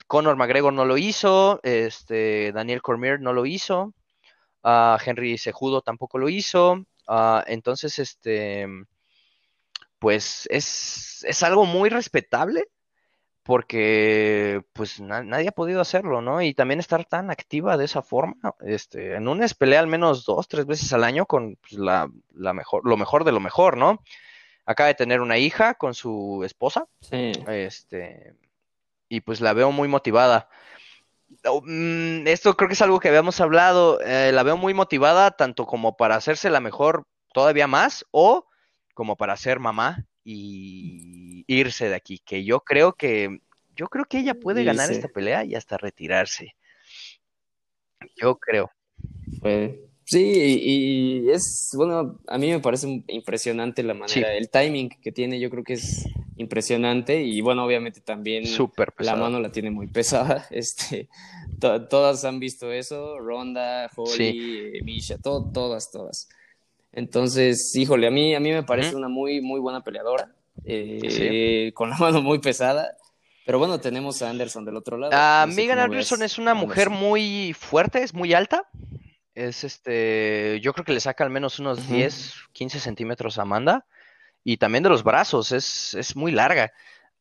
Conor 0.06 0.36
McGregor 0.36 0.72
no 0.72 0.84
lo 0.84 0.98
hizo, 0.98 1.60
este, 1.62 2.52
Daniel 2.52 2.82
Cormier 2.82 3.20
no 3.20 3.32
lo 3.32 3.46
hizo, 3.46 3.94
uh, 4.64 4.96
Henry 5.04 5.38
Sejudo 5.38 5.80
tampoco 5.80 6.18
lo 6.18 6.28
hizo, 6.28 6.84
uh, 7.08 7.40
entonces, 7.46 7.98
este, 7.98 8.66
pues 9.98 10.46
es, 10.50 11.24
es 11.26 11.42
algo 11.42 11.64
muy 11.64 11.88
respetable 11.88 12.66
porque 13.48 14.60
pues 14.74 15.00
na 15.00 15.22
nadie 15.22 15.48
ha 15.48 15.52
podido 15.52 15.80
hacerlo, 15.80 16.20
¿no? 16.20 16.42
Y 16.42 16.52
también 16.52 16.80
estar 16.80 17.06
tan 17.06 17.30
activa 17.30 17.78
de 17.78 17.86
esa 17.86 18.02
forma, 18.02 18.34
este, 18.60 19.14
en 19.14 19.26
un 19.26 19.40
pelea 19.58 19.80
al 19.80 19.86
menos 19.86 20.26
dos, 20.26 20.48
tres 20.48 20.66
veces 20.66 20.92
al 20.92 21.02
año 21.02 21.24
con 21.24 21.56
pues, 21.56 21.72
la, 21.72 22.10
mejor, 22.52 22.86
lo 22.86 22.98
mejor 22.98 23.24
de 23.24 23.32
lo 23.32 23.40
mejor, 23.40 23.78
¿no? 23.78 24.02
Acaba 24.68 24.88
de 24.88 24.94
tener 24.94 25.22
una 25.22 25.38
hija 25.38 25.72
con 25.72 25.94
su 25.94 26.42
esposa, 26.44 26.86
sí. 27.00 27.32
este, 27.48 28.34
y 29.08 29.22
pues 29.22 29.40
la 29.40 29.54
veo 29.54 29.72
muy 29.72 29.88
motivada. 29.88 30.50
Mm, 31.64 32.26
esto 32.26 32.54
creo 32.54 32.68
que 32.68 32.74
es 32.74 32.82
algo 32.82 33.00
que 33.00 33.08
habíamos 33.08 33.40
hablado, 33.40 33.98
eh, 34.02 34.30
la 34.30 34.42
veo 34.42 34.58
muy 34.58 34.74
motivada 34.74 35.30
tanto 35.30 35.64
como 35.64 35.96
para 35.96 36.16
hacerse 36.16 36.50
la 36.50 36.60
mejor 36.60 37.06
todavía 37.32 37.66
más 37.66 38.04
o 38.10 38.46
como 38.92 39.16
para 39.16 39.38
ser 39.38 39.58
mamá 39.58 40.04
y 40.22 41.44
irse 41.46 41.88
de 41.88 41.94
aquí, 41.94 42.18
que 42.18 42.44
yo 42.44 42.60
creo 42.60 42.92
que 42.92 43.40
yo 43.74 43.88
creo 43.88 44.04
que 44.04 44.18
ella 44.18 44.34
puede 44.34 44.64
ganar 44.64 44.90
esta 44.90 45.08
pelea 45.08 45.44
y 45.44 45.54
hasta 45.54 45.78
retirarse. 45.78 46.56
Yo 48.16 48.36
creo. 48.36 48.70
Pues, 49.40 49.76
sí, 50.08 50.62
y, 50.62 51.30
es, 51.30 51.70
bueno, 51.74 52.18
a 52.26 52.38
mí 52.38 52.48
me 52.48 52.60
parece 52.60 53.04
impresionante 53.08 53.82
la 53.82 53.94
manera, 53.94 54.30
sí. 54.30 54.36
el 54.36 54.48
timing 54.48 54.88
que 54.88 55.12
tiene, 55.12 55.38
yo 55.38 55.50
creo 55.50 55.64
que 55.64 55.74
es 55.74 56.06
impresionante 56.36 57.22
y 57.22 57.40
bueno, 57.40 57.64
obviamente 57.64 58.00
también 58.00 58.44
la 58.98 59.16
mano 59.16 59.40
la 59.40 59.52
tiene 59.52 59.70
muy 59.70 59.86
pesada, 59.86 60.46
este, 60.50 61.08
to 61.60 61.86
todas 61.88 62.24
han 62.24 62.40
visto 62.40 62.72
eso, 62.72 63.18
Ronda, 63.18 63.90
Holly, 63.94 64.16
sí. 64.16 64.82
Misha, 64.82 65.18
to 65.18 65.50
todas, 65.52 65.90
todas. 65.90 66.28
Entonces, 66.92 67.74
híjole, 67.76 68.06
a 68.06 68.10
mí, 68.10 68.34
a 68.34 68.40
mí 68.40 68.50
me 68.50 68.62
parece 68.62 68.96
una 68.96 69.08
muy, 69.08 69.40
muy 69.40 69.60
buena 69.60 69.84
peleadora, 69.84 70.32
eh, 70.64 71.00
sí. 71.66 71.72
con 71.72 71.90
la 71.90 71.98
mano 71.98 72.22
muy 72.22 72.38
pesada. 72.38 72.96
Pero 73.44 73.58
bueno, 73.58 73.80
tenemos 73.80 74.20
a 74.20 74.28
Anderson 74.28 74.66
del 74.66 74.76
otro 74.76 74.98
lado. 74.98 75.10
Uh, 75.10 75.46
no 75.46 75.52
sé 75.52 75.56
Megan 75.56 75.78
Anderson 75.78 76.20
ves. 76.20 76.32
es 76.32 76.38
una 76.38 76.52
mujer 76.52 76.90
muy 76.90 77.54
fuerte, 77.58 78.02
es 78.02 78.12
muy 78.12 78.34
alta. 78.34 78.68
Es 79.38 79.62
este, 79.62 80.58
yo 80.62 80.72
creo 80.72 80.84
que 80.84 80.92
le 80.92 81.00
saca 81.00 81.22
al 81.22 81.30
menos 81.30 81.60
unos 81.60 81.78
uh 81.78 81.82
-huh. 81.82 81.96
10, 81.96 82.34
15 82.52 82.80
centímetros 82.80 83.38
a 83.38 83.42
Amanda. 83.42 83.86
Y 84.42 84.56
también 84.56 84.82
de 84.82 84.90
los 84.90 85.04
brazos, 85.04 85.52
es, 85.52 85.94
es 85.94 86.16
muy 86.16 86.32
larga. 86.32 86.72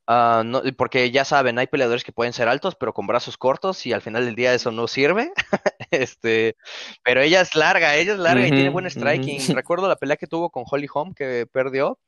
Uh, 0.08 0.41
no, 0.43 0.62
porque 0.77 1.12
ya 1.12 1.25
saben, 1.25 1.60
hay 1.60 1.67
peleadores 1.67 2.03
que 2.03 2.13
pueden 2.13 2.32
ser 2.32 2.47
altos, 2.47 2.75
pero 2.75 2.93
con 2.93 3.06
brazos 3.08 3.38
cortos, 3.38 3.86
y 3.86 3.91
al 3.91 4.01
final 4.01 4.25
del 4.25 4.36
día 4.36 4.53
eso 4.53 4.71
no 4.71 4.88
sirve. 4.88 5.32
este, 5.91 6.56
pero 7.03 7.21
ella 7.21 7.41
es 7.41 7.53
larga, 7.56 7.95
ella 7.95 8.13
es 8.13 8.19
larga 8.19 8.41
uh 8.41 8.45
-huh, 8.45 8.47
y 8.47 8.51
tiene 8.51 8.69
buen 8.69 8.89
striking. 8.89 9.38
Uh 9.38 9.43
-huh. 9.43 9.56
Recuerdo 9.56 9.88
la 9.88 9.97
pelea 9.97 10.17
que 10.17 10.27
tuvo 10.27 10.49
con 10.49 10.63
Holly 10.65 10.88
Holm 10.91 11.13
que 11.13 11.45
perdió. 11.45 11.99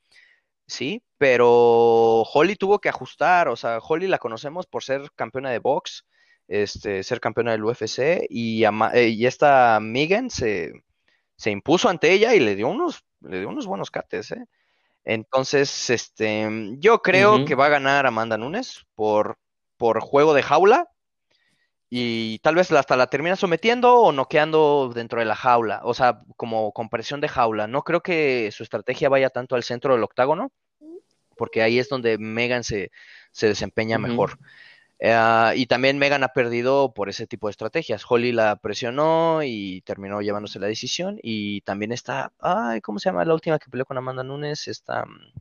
Sí, 0.66 1.02
pero 1.18 2.22
Holly 2.22 2.56
tuvo 2.56 2.80
que 2.80 2.88
ajustar, 2.88 3.48
o 3.48 3.56
sea, 3.56 3.78
Holly 3.78 4.06
la 4.06 4.18
conocemos 4.18 4.66
por 4.66 4.82
ser 4.82 5.10
campeona 5.14 5.50
de 5.50 5.58
box, 5.58 6.06
este, 6.50 7.04
ser 7.04 7.20
campeona 7.20 7.52
del 7.52 7.64
UFC, 7.64 8.26
y, 8.28 8.64
eh, 8.64 9.08
y 9.08 9.26
esta 9.26 9.78
Megan 9.80 10.30
se, 10.30 10.72
se 11.36 11.50
impuso 11.52 11.88
ante 11.88 12.12
ella 12.12 12.34
y 12.34 12.40
le 12.40 12.56
dio 12.56 12.66
unos, 12.68 13.04
le 13.20 13.38
dio 13.38 13.48
unos 13.48 13.66
buenos 13.66 13.90
cates, 13.90 14.32
¿eh? 14.32 14.44
Entonces, 15.04 15.88
este, 15.90 16.48
yo 16.78 17.00
creo 17.02 17.34
uh 17.34 17.38
-huh. 17.38 17.46
que 17.46 17.54
va 17.54 17.66
a 17.66 17.70
ganar 17.70 18.04
Amanda 18.04 18.36
Nunes 18.36 18.84
por, 18.96 19.38
por 19.76 20.00
juego 20.00 20.34
de 20.34 20.42
jaula 20.42 20.88
y 21.88 22.40
tal 22.40 22.56
vez 22.56 22.70
hasta 22.72 22.96
la 22.96 23.06
termina 23.06 23.36
sometiendo 23.36 23.94
o 23.94 24.12
noqueando 24.12 24.90
dentro 24.94 25.20
de 25.20 25.26
la 25.26 25.36
jaula, 25.36 25.80
o 25.84 25.94
sea, 25.94 26.20
como 26.36 26.72
con 26.72 26.88
presión 26.88 27.20
de 27.20 27.28
jaula. 27.28 27.68
No 27.68 27.82
creo 27.82 28.00
que 28.00 28.50
su 28.52 28.64
estrategia 28.64 29.08
vaya 29.08 29.30
tanto 29.30 29.54
al 29.54 29.62
centro 29.62 29.94
del 29.94 30.02
octágono, 30.02 30.52
porque 31.36 31.62
ahí 31.62 31.78
es 31.78 31.88
donde 31.88 32.18
Megan 32.18 32.64
se, 32.64 32.90
se 33.32 33.46
desempeña 33.46 33.98
uh 33.98 34.00
-huh. 34.00 34.36
Eh, 35.02 35.52
y 35.56 35.64
también 35.64 35.96
Megan 35.96 36.22
ha 36.24 36.28
perdido 36.28 36.92
por 36.92 37.08
ese 37.08 37.26
tipo 37.26 37.48
de 37.48 37.52
estrategias. 37.52 38.04
Holly 38.06 38.32
la 38.32 38.56
presionó 38.56 39.42
y 39.42 39.80
terminó 39.80 40.20
llevándose 40.20 40.58
la 40.58 40.66
decisión. 40.66 41.18
Y 41.22 41.62
también 41.62 41.90
está, 41.90 42.32
ay, 42.38 42.82
¿cómo 42.82 42.98
se 42.98 43.08
llama 43.08 43.24
la 43.24 43.32
última 43.32 43.58
que 43.58 43.70
peleó 43.70 43.86
con 43.86 43.96
Amanda 43.96 44.22
Nunes? 44.22 44.68
Está 44.68 45.06
mm, 45.06 45.32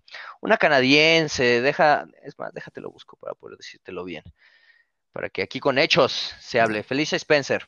una 0.41 0.57
canadiense, 0.57 1.61
deja, 1.61 2.07
es 2.23 2.39
más, 2.39 2.53
déjate 2.53 2.79
lo 2.79 2.89
busco 2.89 3.17
para 3.17 3.33
poder 3.35 3.57
decírtelo 3.57 4.05
bien. 4.05 4.23
Para 5.11 5.29
que 5.29 5.41
aquí 5.41 5.59
con 5.59 5.77
hechos 5.77 6.33
se 6.39 6.61
hable. 6.61 6.81
Felicia 6.83 7.17
Spencer. 7.17 7.67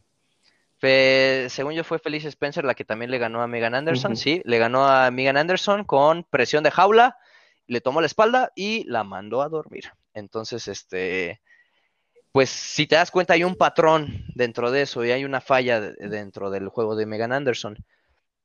según 0.80 1.74
yo 1.74 1.84
fue 1.84 2.00
Felicia 2.00 2.30
Spencer 2.30 2.64
la 2.64 2.74
que 2.74 2.86
también 2.86 3.12
le 3.12 3.18
ganó 3.18 3.42
a 3.42 3.48
Megan 3.48 3.76
Anderson, 3.76 4.16
sí, 4.16 4.42
le 4.46 4.60
ganó 4.60 4.88
a 4.88 5.12
Megan 5.12 5.38
Anderson 5.38 5.84
con 5.84 6.24
presión 6.24 6.64
de 6.64 6.72
jaula, 6.72 7.18
le 7.68 7.82
tomó 7.82 8.00
la 8.00 8.08
espalda 8.08 8.52
y 8.56 8.86
la 8.86 9.04
mandó 9.04 9.42
a 9.42 9.50
dormir. 9.50 9.92
Entonces, 10.14 10.68
este, 10.68 11.42
pues 12.32 12.50
si 12.50 12.88
te 12.88 12.96
das 12.96 13.12
cuenta 13.12 13.34
hay 13.34 13.44
un 13.44 13.56
patrón 13.56 14.26
dentro 14.36 14.72
de 14.72 14.84
eso 14.84 15.04
y 15.04 15.12
hay 15.12 15.26
una 15.26 15.42
falla 15.42 15.82
dentro 15.82 16.50
del 16.50 16.70
juego 16.70 16.96
de 16.96 17.06
Megan 17.06 17.34
Anderson. 17.34 17.78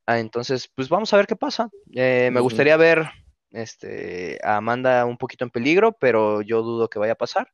Ah, 0.07 0.19
entonces, 0.19 0.71
pues 0.75 0.89
vamos 0.89 1.13
a 1.13 1.17
ver 1.17 1.27
qué 1.27 1.37
pasa. 1.37 1.69
Eh, 1.95 2.31
me 2.33 2.41
gustaría 2.41 2.77
ver 2.77 3.11
este, 3.51 4.39
a 4.43 4.57
Amanda 4.57 5.05
un 5.05 5.19
poquito 5.19 5.45
en 5.45 5.51
peligro, 5.51 5.93
pero 5.93 6.43
yo 6.43 6.63
dudo 6.63 6.89
que 6.89 6.99
vaya 6.99 7.15
a 7.15 7.17
pasar. 7.17 7.49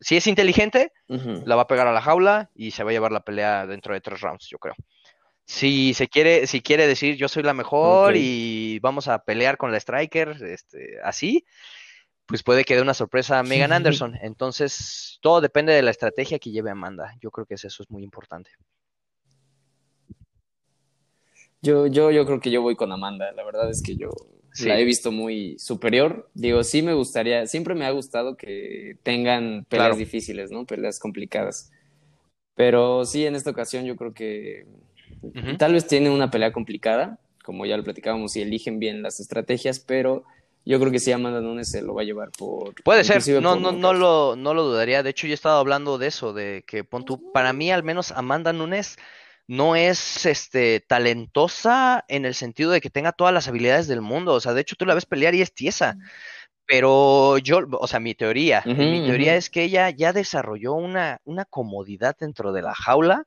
Si 0.00 0.16
es 0.16 0.26
inteligente, 0.26 0.92
la 1.06 1.56
va 1.56 1.62
a 1.62 1.66
pegar 1.66 1.86
a 1.86 1.92
la 1.92 2.02
jaula 2.02 2.50
y 2.54 2.72
se 2.72 2.84
va 2.84 2.90
a 2.90 2.92
llevar 2.92 3.12
la 3.12 3.24
pelea 3.24 3.66
dentro 3.66 3.94
de 3.94 4.02
tres 4.02 4.20
rounds, 4.20 4.46
yo 4.50 4.58
creo. 4.58 4.74
Si 5.46 5.94
se 5.94 6.08
quiere, 6.08 6.46
si 6.46 6.60
quiere 6.60 6.86
decir 6.86 7.16
yo 7.16 7.26
soy 7.26 7.42
la 7.42 7.54
mejor 7.54 8.14
y 8.16 8.78
vamos 8.80 9.08
a 9.08 9.24
pelear 9.24 9.56
con 9.56 9.72
la 9.72 9.78
striker, 9.78 10.36
este, 10.42 10.98
así, 11.02 11.46
pues 12.28 12.42
puede 12.42 12.64
que 12.64 12.76
dé 12.76 12.82
una 12.82 12.92
sorpresa 12.92 13.38
a 13.38 13.42
Megan 13.42 13.72
Anderson. 13.72 14.14
Entonces, 14.20 15.18
todo 15.22 15.40
depende 15.40 15.72
de 15.72 15.80
la 15.80 15.90
estrategia 15.90 16.38
que 16.38 16.50
lleve 16.50 16.70
Amanda. 16.70 17.16
Yo 17.22 17.30
creo 17.30 17.46
que 17.46 17.54
eso 17.54 17.66
es 17.66 17.90
muy 17.90 18.04
importante. 18.04 18.50
Yo, 21.62 21.86
yo, 21.86 22.10
yo 22.10 22.26
creo 22.26 22.38
que 22.38 22.50
yo 22.50 22.60
voy 22.60 22.76
con 22.76 22.92
Amanda. 22.92 23.32
La 23.32 23.44
verdad 23.44 23.70
es 23.70 23.82
que 23.82 23.96
yo 23.96 24.10
la 24.60 24.78
he 24.78 24.84
visto 24.84 25.10
muy 25.10 25.58
superior. 25.58 26.28
Digo, 26.34 26.62
sí 26.64 26.82
me 26.82 26.92
gustaría, 26.92 27.46
siempre 27.46 27.74
me 27.74 27.86
ha 27.86 27.90
gustado 27.92 28.36
que 28.36 28.98
tengan 29.02 29.64
peleas 29.64 29.96
difíciles, 29.96 30.50
¿no? 30.50 30.66
Peleas 30.66 31.00
complicadas. 31.00 31.72
Pero 32.54 33.06
sí, 33.06 33.24
en 33.24 33.36
esta 33.36 33.50
ocasión 33.50 33.86
yo 33.86 33.96
creo 33.96 34.12
que 34.12 34.66
tal 35.58 35.72
vez 35.72 35.86
tiene 35.86 36.10
una 36.10 36.30
pelea 36.30 36.52
complicada, 36.52 37.18
como 37.42 37.64
ya 37.64 37.78
lo 37.78 37.84
platicábamos, 37.84 38.36
y 38.36 38.42
eligen 38.42 38.78
bien 38.78 39.00
las 39.00 39.18
estrategias, 39.18 39.80
pero 39.80 40.24
yo 40.68 40.78
creo 40.78 40.92
que 40.92 40.98
sí, 40.98 41.10
Amanda 41.12 41.40
Nunes 41.40 41.70
se 41.70 41.80
lo 41.80 41.94
va 41.94 42.02
a 42.02 42.04
llevar 42.04 42.30
por. 42.30 42.74
Puede 42.82 43.02
ser, 43.02 43.22
no, 43.40 43.56
no, 43.56 43.72
no, 43.72 43.94
lo, 43.94 44.36
no 44.36 44.52
lo 44.52 44.64
dudaría. 44.64 45.02
De 45.02 45.08
hecho, 45.08 45.26
yo 45.26 45.32
he 45.32 45.34
estado 45.34 45.58
hablando 45.58 45.96
de 45.96 46.08
eso, 46.08 46.34
de 46.34 46.62
que 46.66 46.84
pon 46.84 47.06
para 47.32 47.54
mí, 47.54 47.70
al 47.70 47.82
menos, 47.82 48.12
Amanda 48.12 48.52
Nunes 48.52 48.98
no 49.46 49.76
es 49.76 50.26
este 50.26 50.80
talentosa 50.80 52.04
en 52.08 52.26
el 52.26 52.34
sentido 52.34 52.70
de 52.70 52.82
que 52.82 52.90
tenga 52.90 53.12
todas 53.12 53.32
las 53.32 53.48
habilidades 53.48 53.88
del 53.88 54.02
mundo. 54.02 54.34
O 54.34 54.40
sea, 54.40 54.52
de 54.52 54.60
hecho, 54.60 54.76
tú 54.76 54.84
la 54.84 54.92
ves 54.92 55.06
pelear 55.06 55.34
y 55.34 55.40
es 55.40 55.54
tiesa. 55.54 55.96
Pero 56.66 57.38
yo, 57.38 57.60
o 57.72 57.86
sea, 57.86 57.98
mi 57.98 58.14
teoría, 58.14 58.62
mi 58.66 59.06
teoría 59.06 59.36
es 59.36 59.48
que 59.48 59.62
ella 59.62 59.88
ya 59.88 60.12
desarrolló 60.12 60.74
una, 60.74 61.18
una 61.24 61.46
comodidad 61.46 62.14
dentro 62.20 62.52
de 62.52 62.60
la 62.60 62.74
jaula 62.74 63.24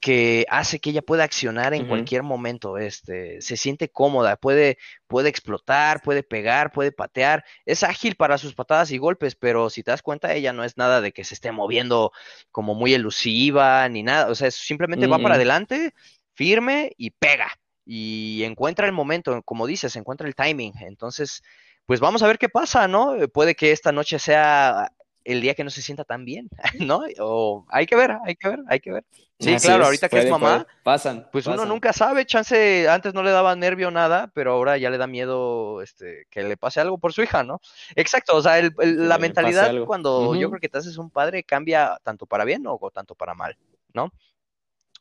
que 0.00 0.46
hace 0.48 0.78
que 0.78 0.90
ella 0.90 1.02
pueda 1.02 1.24
accionar 1.24 1.74
en 1.74 1.86
cualquier 1.88 2.22
momento, 2.22 2.78
este, 2.78 3.40
se 3.40 3.56
siente 3.56 3.88
cómoda, 3.90 4.36
puede, 4.36 4.78
puede 5.08 5.28
explotar, 5.28 6.02
puede 6.02 6.22
pegar, 6.22 6.70
puede 6.70 6.92
patear, 6.92 7.44
es 7.66 7.82
ágil 7.82 8.14
para 8.14 8.38
sus 8.38 8.54
patadas 8.54 8.92
y 8.92 8.98
golpes, 8.98 9.34
pero 9.34 9.70
si 9.70 9.82
te 9.82 9.90
das 9.90 10.02
cuenta, 10.02 10.32
ella 10.34 10.52
no 10.52 10.62
es 10.62 10.76
nada 10.76 11.00
de 11.00 11.12
que 11.12 11.24
se 11.24 11.34
esté 11.34 11.50
moviendo 11.50 12.12
como 12.52 12.74
muy 12.74 12.94
elusiva 12.94 13.88
ni 13.88 14.04
nada, 14.04 14.30
o 14.30 14.34
sea, 14.36 14.50
simplemente 14.52 15.08
va 15.08 15.18
para 15.18 15.34
adelante, 15.34 15.92
firme 16.34 16.92
y 16.96 17.10
pega, 17.10 17.50
y 17.84 18.44
encuentra 18.44 18.86
el 18.86 18.92
momento, 18.92 19.42
como 19.42 19.66
dices, 19.66 19.96
encuentra 19.96 20.28
el 20.28 20.36
timing, 20.36 20.74
entonces, 20.80 21.42
pues 21.86 21.98
vamos 21.98 22.22
a 22.22 22.28
ver 22.28 22.38
qué 22.38 22.48
pasa, 22.48 22.86
¿no? 22.86 23.16
Puede 23.32 23.56
que 23.56 23.72
esta 23.72 23.90
noche 23.90 24.20
sea 24.20 24.92
el 25.24 25.40
día 25.40 25.54
que 25.54 25.64
no 25.64 25.70
se 25.70 25.82
sienta 25.82 26.04
tan 26.04 26.24
bien, 26.24 26.48
¿no? 26.80 27.02
O 27.20 27.66
hay 27.68 27.86
que 27.86 27.96
ver, 27.96 28.16
hay 28.24 28.36
que 28.36 28.48
ver, 28.48 28.60
hay 28.68 28.80
que 28.80 28.92
ver. 28.92 29.04
Sí, 29.40 29.54
claro, 29.56 29.84
ahorita 29.84 30.08
que 30.08 30.18
es 30.18 30.30
mamá, 30.30 30.66
pasan, 30.82 31.28
pues 31.30 31.46
uno 31.46 31.64
nunca 31.64 31.92
sabe, 31.92 32.26
chance, 32.26 32.88
antes 32.88 33.14
no 33.14 33.22
le 33.22 33.30
daba 33.30 33.54
nervio 33.54 33.90
nada, 33.92 34.32
pero 34.34 34.52
ahora 34.52 34.78
ya 34.78 34.90
le 34.90 34.98
da 34.98 35.06
miedo 35.06 35.80
este, 35.80 36.26
que 36.28 36.42
le 36.42 36.56
pase 36.56 36.80
algo 36.80 36.98
por 36.98 37.12
su 37.12 37.22
hija, 37.22 37.44
¿no? 37.44 37.60
Exacto, 37.94 38.34
o 38.34 38.42
sea, 38.42 38.60
la 38.78 39.18
mentalidad 39.18 39.72
cuando 39.84 40.34
yo 40.34 40.48
creo 40.50 40.60
que 40.60 40.68
te 40.68 40.78
haces 40.78 40.98
un 40.98 41.10
padre 41.10 41.44
cambia 41.44 42.00
tanto 42.02 42.26
para 42.26 42.44
bien 42.44 42.64
o 42.66 42.78
tanto 42.92 43.14
para 43.14 43.34
mal, 43.34 43.56
¿no? 43.92 44.12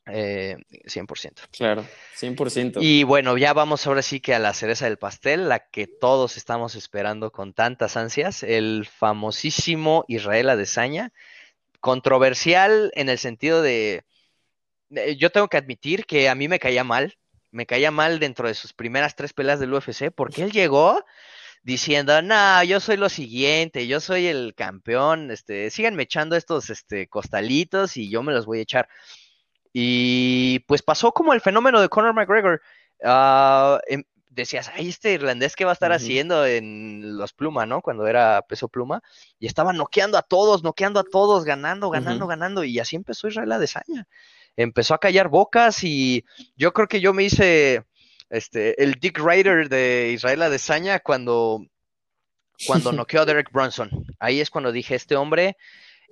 Eh, 0.10 0.58
100%. 0.86 1.42
Claro, 1.52 1.86
100%. 2.16 2.80
Y 2.82 3.04
bueno, 3.04 3.38
ya 3.38 3.54
vamos 3.54 3.86
ahora 3.86 4.02
sí 4.02 4.20
que 4.20 4.34
a 4.34 4.40
la 4.40 4.54
cereza 4.54 4.86
del 4.86 4.98
pastel, 4.98 5.50
la 5.50 5.68
que 5.70 5.88
todos 5.88 6.38
estamos 6.38 6.76
esperando 6.76 7.32
con 7.32 7.54
tantas 7.54 7.98
ansias, 7.98 8.44
el 8.44 8.88
famosísimo 8.90 10.06
Israel 10.08 10.50
Adesanya, 10.50 11.12
controversial 11.80 12.92
en 12.96 13.10
el 13.10 13.18
sentido 13.18 13.62
de, 13.62 14.06
yo 15.18 15.30
tengo 15.30 15.48
que 15.48 15.58
admitir 15.58 16.06
que 16.06 16.30
a 16.30 16.36
mí 16.36 16.48
me 16.48 16.60
caía 16.60 16.84
mal, 16.84 17.18
me 17.52 17.66
caía 17.66 17.92
mal 17.92 18.20
dentro 18.20 18.48
de 18.48 18.54
sus 18.54 18.74
primeras 18.74 19.16
tres 19.16 19.34
peleas 19.34 19.60
del 19.60 19.74
UFC, 19.74 20.12
porque 20.14 20.44
él 20.44 20.52
llegó 20.52 21.04
diciendo, 21.64 22.22
no, 22.22 22.64
yo 22.64 22.80
soy 22.80 22.98
lo 22.98 23.10
siguiente, 23.10 23.88
yo 23.88 24.00
soy 24.00 24.28
el 24.28 24.54
campeón, 24.56 25.32
este, 25.32 25.70
síganme 25.70 26.04
echando 26.04 26.36
estos 26.36 26.70
este, 26.70 27.08
costalitos 27.08 27.98
y 27.98 28.10
yo 28.10 28.24
me 28.24 28.34
los 28.34 28.46
voy 28.46 28.60
a 28.60 28.62
echar. 28.62 28.88
Y 29.80 30.58
pues 30.62 30.82
pasó 30.82 31.12
como 31.12 31.34
el 31.34 31.42
fenómeno 31.42 31.80
de 31.80 31.88
Conor 31.88 32.16
McGregor. 32.16 32.64
Uh, 33.00 33.78
decías, 34.32 34.72
ay, 34.74 34.90
este 34.90 35.14
irlandés 35.14 35.56
que 35.56 35.66
va 35.66 35.72
a 35.72 35.74
estar 35.74 35.92
haciendo 35.92 36.48
en 36.48 37.16
los 37.16 37.32
Pluma, 37.32 37.68
¿no? 37.68 37.84
Cuando 37.84 38.08
era 38.08 38.42
peso 38.42 38.70
pluma. 38.70 39.04
Y 39.38 39.46
estaba 39.46 39.74
noqueando 39.74 40.18
a 40.18 40.24
todos, 40.24 40.64
noqueando 40.64 41.00
a 41.00 41.04
todos, 41.04 41.46
ganando, 41.46 41.92
ganando, 41.92 42.26
ganando. 42.26 42.64
Y 42.64 42.80
así 42.80 42.96
empezó 42.96 43.28
Israel 43.28 43.52
Adesanya. 43.52 44.08
Empezó 44.56 44.96
a 44.96 45.00
callar 45.00 45.28
bocas 45.28 45.84
y 45.84 46.26
yo 46.56 46.74
creo 46.74 46.88
que 46.88 47.00
yo 47.00 47.14
me 47.14 47.26
hice 47.26 47.84
este, 48.32 48.82
el 48.84 48.96
Dick 48.96 49.20
Ryder 49.20 49.70
de 49.70 50.10
Israel 50.12 50.42
Adesanya 50.42 51.02
cuando, 51.02 51.64
cuando 52.66 52.92
noqueó 52.94 53.22
a 53.22 53.26
Derek 53.26 53.52
Brunson. 53.52 53.92
Ahí 54.18 54.42
es 54.42 54.50
cuando 54.50 54.72
dije, 54.72 54.96
este 54.96 55.16
hombre, 55.16 55.56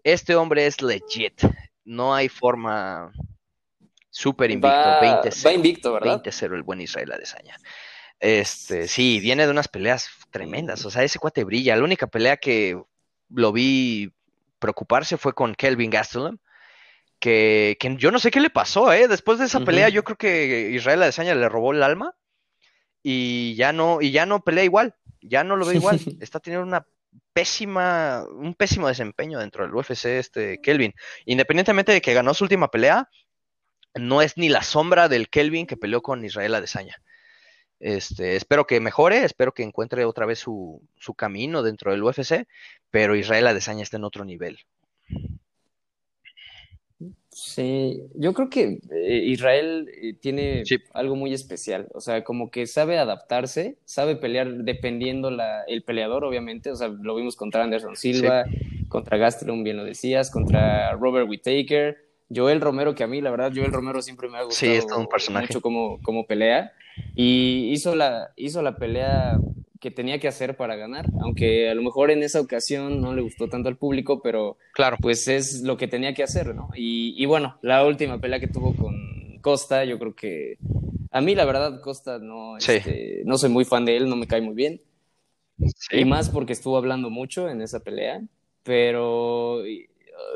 este 0.03 0.35
hombre 0.35 0.67
es 0.67 0.83
legit. 0.83 1.41
No 1.83 2.13
hay 2.13 2.29
forma 2.29 3.11
Súper 4.15 4.49
invicto, 4.49 4.77
20-0. 4.77 5.45
Va 5.45 5.51
invicto, 5.51 5.91
¿verdad? 5.91 6.23
20-0 6.23 6.55
el 6.55 6.63
buen 6.63 6.79
Israel 6.79 7.11
Adesanya. 7.11 7.57
Este, 8.17 8.87
sí, 8.87 9.19
viene 9.19 9.43
de 9.43 9.51
unas 9.51 9.67
peleas 9.67 10.07
tremendas. 10.31 10.85
O 10.85 10.89
sea, 10.89 11.03
ese 11.03 11.19
cuate 11.19 11.43
brilla. 11.43 11.75
La 11.75 11.83
única 11.83 12.07
pelea 12.07 12.37
que 12.37 12.81
lo 13.29 13.51
vi 13.51 14.13
preocuparse 14.59 15.17
fue 15.17 15.33
con 15.33 15.53
Kelvin 15.53 15.89
Gastelum. 15.89 16.37
Que, 17.19 17.75
que 17.77 17.97
yo 17.97 18.09
no 18.09 18.19
sé 18.19 18.31
qué 18.31 18.39
le 18.39 18.49
pasó, 18.49 18.93
¿eh? 18.93 19.09
Después 19.09 19.37
de 19.37 19.47
esa 19.47 19.59
pelea, 19.59 19.89
yo 19.89 20.05
creo 20.05 20.17
que 20.17 20.69
Israel 20.71 21.03
Adesanya 21.03 21.35
le 21.35 21.49
robó 21.49 21.73
el 21.73 21.83
alma. 21.83 22.15
Y 23.03 23.55
ya 23.55 23.73
no, 23.73 24.01
y 24.01 24.11
ya 24.11 24.25
no 24.25 24.45
pelea 24.45 24.63
igual. 24.63 24.95
Ya 25.19 25.43
no 25.43 25.57
lo 25.57 25.65
ve 25.65 25.75
igual. 25.75 25.99
Está 26.21 26.39
teniendo 26.39 26.65
una 26.65 26.87
pésima, 27.33 28.23
un 28.31 28.53
pésimo 28.53 28.87
desempeño 28.87 29.39
dentro 29.39 29.65
del 29.65 29.75
UFC, 29.75 30.05
este 30.05 30.61
Kelvin. 30.61 30.93
Independientemente 31.25 31.91
de 31.91 31.99
que 32.01 32.13
ganó 32.13 32.33
su 32.33 32.45
última 32.45 32.71
pelea, 32.71 33.09
no 33.95 34.21
es 34.21 34.37
ni 34.37 34.49
la 34.49 34.63
sombra 34.63 35.09
del 35.09 35.29
Kelvin 35.29 35.67
que 35.67 35.77
peleó 35.77 36.01
con 36.01 36.23
Israel 36.23 36.55
Adesanya. 36.55 37.01
Este, 37.79 38.35
espero 38.35 38.65
que 38.65 38.79
mejore, 38.79 39.23
espero 39.23 39.53
que 39.53 39.63
encuentre 39.63 40.05
otra 40.05 40.25
vez 40.25 40.39
su, 40.39 40.81
camino 41.17 41.61
dentro 41.61 41.91
del 41.91 42.03
UFC, 42.03 42.47
pero 42.89 43.15
Israel 43.15 43.47
Adesanya 43.47 43.83
está 43.83 43.97
en 43.97 44.05
otro 44.05 44.25
nivel. 44.25 44.59
Sí, 47.29 48.01
yo 48.13 48.33
creo 48.33 48.49
que 48.49 48.79
eh, 48.91 49.23
Israel 49.25 49.89
eh, 49.93 50.13
tiene 50.13 50.63
algo 50.93 51.17
muy 51.17 51.33
especial, 51.33 51.89
o 51.93 51.99
sea, 51.99 52.23
como 52.23 52.49
que 52.49 52.65
sabe 52.65 52.97
adaptarse, 52.97 53.77
sabe 53.83 54.15
pelear 54.15 54.63
dependiendo 54.63 55.29
la, 55.29 55.63
el 55.67 55.83
peleador, 55.83 56.23
obviamente, 56.23 56.71
o 56.71 56.75
sea, 56.77 56.87
lo 56.87 57.13
vimos 57.13 57.35
contra 57.35 57.65
Anderson 57.65 57.97
Silva, 57.97 58.45
contra 58.87 59.17
Gastelum, 59.17 59.65
bien 59.65 59.75
lo 59.75 59.83
decías, 59.83 60.31
contra 60.31 60.93
Robert 60.93 61.27
Whittaker, 61.27 62.04
Joel 62.33 62.61
Romero, 62.61 62.95
que 62.95 63.03
a 63.03 63.07
mí, 63.07 63.21
la 63.21 63.31
verdad, 63.31 63.51
Joel 63.53 63.71
Romero 63.71 64.01
siempre 64.01 64.29
me 64.29 64.37
ha 64.37 64.43
gustado 64.43 65.07
mucho 65.31 65.61
como, 65.61 66.01
como 66.01 66.25
pelea. 66.25 66.71
Y 67.15 67.69
hizo 67.71 67.95
la, 67.95 68.31
hizo 68.35 68.61
la 68.61 68.77
pelea 68.77 69.37
que 69.79 69.91
tenía 69.91 70.19
que 70.19 70.27
hacer 70.27 70.57
para 70.57 70.75
ganar, 70.75 71.05
aunque 71.21 71.69
a 71.69 71.75
lo 71.75 71.83
mejor 71.83 72.09
en 72.09 72.23
esa 72.23 72.41
ocasión 72.41 73.01
no 73.01 73.13
le 73.13 73.21
gustó 73.21 73.49
tanto 73.49 73.69
al 73.69 73.77
público, 73.77 74.21
pero 74.21 74.57
claro. 74.73 74.97
pues 74.99 75.27
es 75.27 75.61
lo 75.61 75.77
que 75.77 75.87
tenía 75.87 76.13
que 76.13 76.23
hacer, 76.23 76.55
¿no? 76.55 76.69
Y, 76.75 77.23
bueno, 77.27 77.59
la 77.61 77.85
última 77.85 78.19
pelea 78.19 78.39
que 78.39 78.47
tuvo 78.47 78.75
con 78.75 79.37
Costa, 79.41 79.85
yo 79.85 79.99
creo 79.99 80.15
que 80.15 80.57
a 81.11 81.21
mí 81.21 81.35
la 81.35 81.45
verdad 81.45 81.81
Costa 81.81 82.17
no, 82.17 82.57
este, 82.57 83.21
no 83.25 83.37
soy 83.37 83.49
muy 83.49 83.63
fan 83.63 83.85
de 83.85 83.97
él, 83.97 84.09
no 84.09 84.15
me 84.15 84.27
cae 84.27 84.41
muy 84.41 84.55
bien. 84.55 84.81
Y 85.91 86.03
más 86.03 86.29
porque 86.29 86.53
estuvo 86.53 86.77
hablando 86.77 87.09
mucho 87.09 87.47
en 87.47 87.61
esa 87.61 87.79
pelea. 87.81 88.21
pero, 88.63 89.61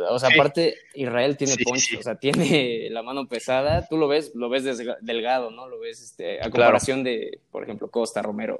o 0.09 0.19
sea, 0.19 0.29
aparte, 0.33 0.75
Israel 0.93 1.37
tiene 1.37 1.55
punch, 1.63 1.97
o 1.99 2.03
sea, 2.03 2.15
tiene 2.15 2.87
la 2.91 3.03
mano 3.03 3.27
pesada, 3.27 3.87
tú 3.87 3.97
lo 3.97 4.07
ves, 4.07 4.33
lo 4.35 4.49
ves 4.49 4.63
delgado, 5.01 5.51
¿no? 5.51 5.67
Lo 5.67 5.79
ves 5.79 6.01
este, 6.01 6.39
a 6.41 6.49
comparación 6.49 7.03
de, 7.03 7.39
por 7.51 7.63
ejemplo, 7.63 7.89
Costa, 7.89 8.21
Romero, 8.21 8.59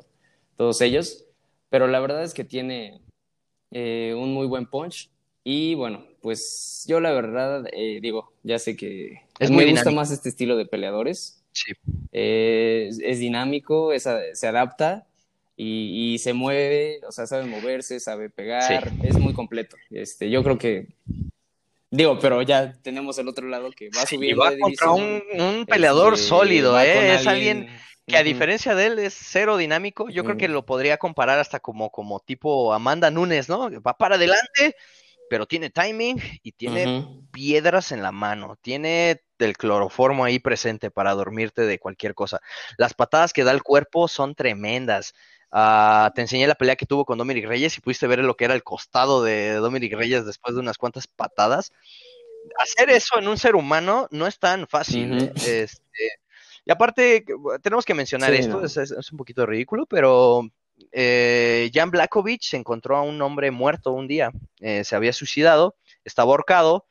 todos 0.55 0.82
ellos, 0.82 1.25
pero 1.69 1.88
la 1.88 1.99
verdad 1.99 2.23
es 2.23 2.34
que 2.34 2.43
tiene 2.43 3.01
eh, 3.71 4.13
un 4.17 4.34
muy 4.34 4.47
buen 4.47 4.65
punch. 4.65 5.09
Y 5.43 5.73
bueno, 5.75 6.05
pues 6.21 6.86
yo 6.88 6.99
la 6.99 7.11
verdad 7.11 7.65
eh, 7.71 7.99
digo, 8.01 8.34
ya 8.43 8.59
sé 8.59 8.75
que 8.75 9.21
es 9.39 9.49
me 9.49 9.65
gusta 9.71 9.91
más 9.91 10.11
este 10.11 10.30
estilo 10.30 10.57
de 10.57 10.65
peleadores. 10.65 11.43
Sí. 11.53 11.73
Eh, 12.11 12.89
es, 13.01 13.19
dinámico, 13.19 13.91
se 13.97 14.47
adapta 14.47 15.09
y, 15.62 16.18
se 16.20 16.34
mueve, 16.34 17.01
o 17.05 17.12
sea, 17.12 17.28
sabe 17.28 17.45
moverse, 17.45 17.99
sabe 17.99 18.30
pegar, 18.30 18.91
es 19.03 19.18
muy 19.18 19.34
completo. 19.34 19.76
Este, 19.89 20.30
yo 20.30 20.43
creo 20.43 20.57
que 20.57 20.88
Digo, 21.91 22.20
pero 22.20 22.43
ya 22.43 22.74
tenemos 22.84 23.18
el 23.18 23.28
otro 23.28 23.47
lado 23.47 23.72
que 23.72 23.89
va 23.89 24.05
subiendo. 24.05 24.47
Y 24.47 24.51
va 24.51 24.60
contra 24.60 24.91
un, 24.91 25.66
peleador 25.68 26.14
este, 26.14 26.28
sólido, 26.28 26.80
¿eh? 26.80 27.16
Es 27.16 27.26
alguien 27.26 27.68
que 28.05 28.18
a 28.18 28.24
diferencia 28.24 28.76
de 28.76 28.88
él 28.88 28.99
es 28.99 29.16
cero 29.16 29.57
dinámico. 29.57 30.10
Yo 30.10 30.24
creo 30.24 30.38
que 30.38 30.47
lo 30.47 30.66
podría 30.66 30.97
comparar 30.97 31.39
hasta 31.39 31.60
como, 31.60 31.89
como 31.91 32.20
tipo 32.20 32.74
Amanda 32.74 33.10
Nunes, 33.10 33.49
¿no? 33.49 33.70
Va 33.82 33.97
para 33.97 34.16
adelante, 34.16 34.76
pero 35.32 35.47
tiene 35.47 35.72
timing 35.72 36.22
y 36.43 36.51
tiene 36.51 37.07
piedras 37.32 37.91
en 37.91 38.03
la 38.03 38.12
mano, 38.12 38.55
tiene 38.62 39.24
el 39.39 39.57
cloroformo 39.57 40.26
ahí 40.26 40.38
presente 40.38 40.91
para 40.91 41.16
dormirte 41.16 41.64
de 41.64 41.80
cualquier 41.80 42.14
cosa. 42.14 42.39
Las 42.78 42.93
patadas 42.93 43.34
que 43.34 43.43
da 43.43 43.51
el 43.51 43.64
cuerpo 43.64 44.07
son 44.07 44.36
tremendas. 44.36 45.14
Ah, 45.51 46.11
te 46.13 46.21
enseñé 46.21 46.45
la 46.47 46.55
pelea 46.55 46.75
que 46.75 46.85
tuvo 46.85 47.05
con 47.05 47.17
Dominic 47.17 47.47
Reyes 47.47 47.77
y 47.77 47.81
pudiste 47.81 48.07
ver 48.07 48.19
lo 48.19 48.35
que 48.35 48.45
era 48.45 48.53
el 48.53 48.63
costado 48.63 49.23
de 49.23 49.53
Dominic 49.55 49.93
Reyes 49.93 50.25
después 50.25 50.55
de 50.55 50.61
unas 50.61 50.77
cuantas 50.77 51.07
patadas. 51.07 51.71
Hacer 52.59 52.89
eso 52.91 53.17
en 53.17 53.27
un 53.27 53.37
ser 53.37 53.55
humano 53.55 54.07
no 54.11 54.27
es 54.27 54.37
tan 54.37 54.67
fácil. 54.67 55.17
¿eh? 55.21 55.33
este, 55.35 56.19
y 56.65 56.71
aparte, 56.71 57.25
tenemos 57.63 57.85
que 57.85 57.95
mencionar 57.95 58.33
esto, 58.33 58.63
es, 58.63 59.11
un 59.11 59.17
poquito 59.17 59.45
ridículo, 59.45 59.87
pero 59.87 60.47
eh, 60.91 61.71
Jan 61.73 61.89
Blakovic 61.89 62.43
se 62.43 62.57
encontró 62.57 62.97
a 62.97 63.01
un 63.01 63.21
hombre 63.21 63.49
muerto 63.49 63.91
un 63.91 64.07
día, 64.07 64.31
eh, 64.59 64.83
se 64.83 64.95
había 64.95 65.13
suicidado, 65.13 65.75
estaba 66.03 66.31
ahorcado 66.31 66.85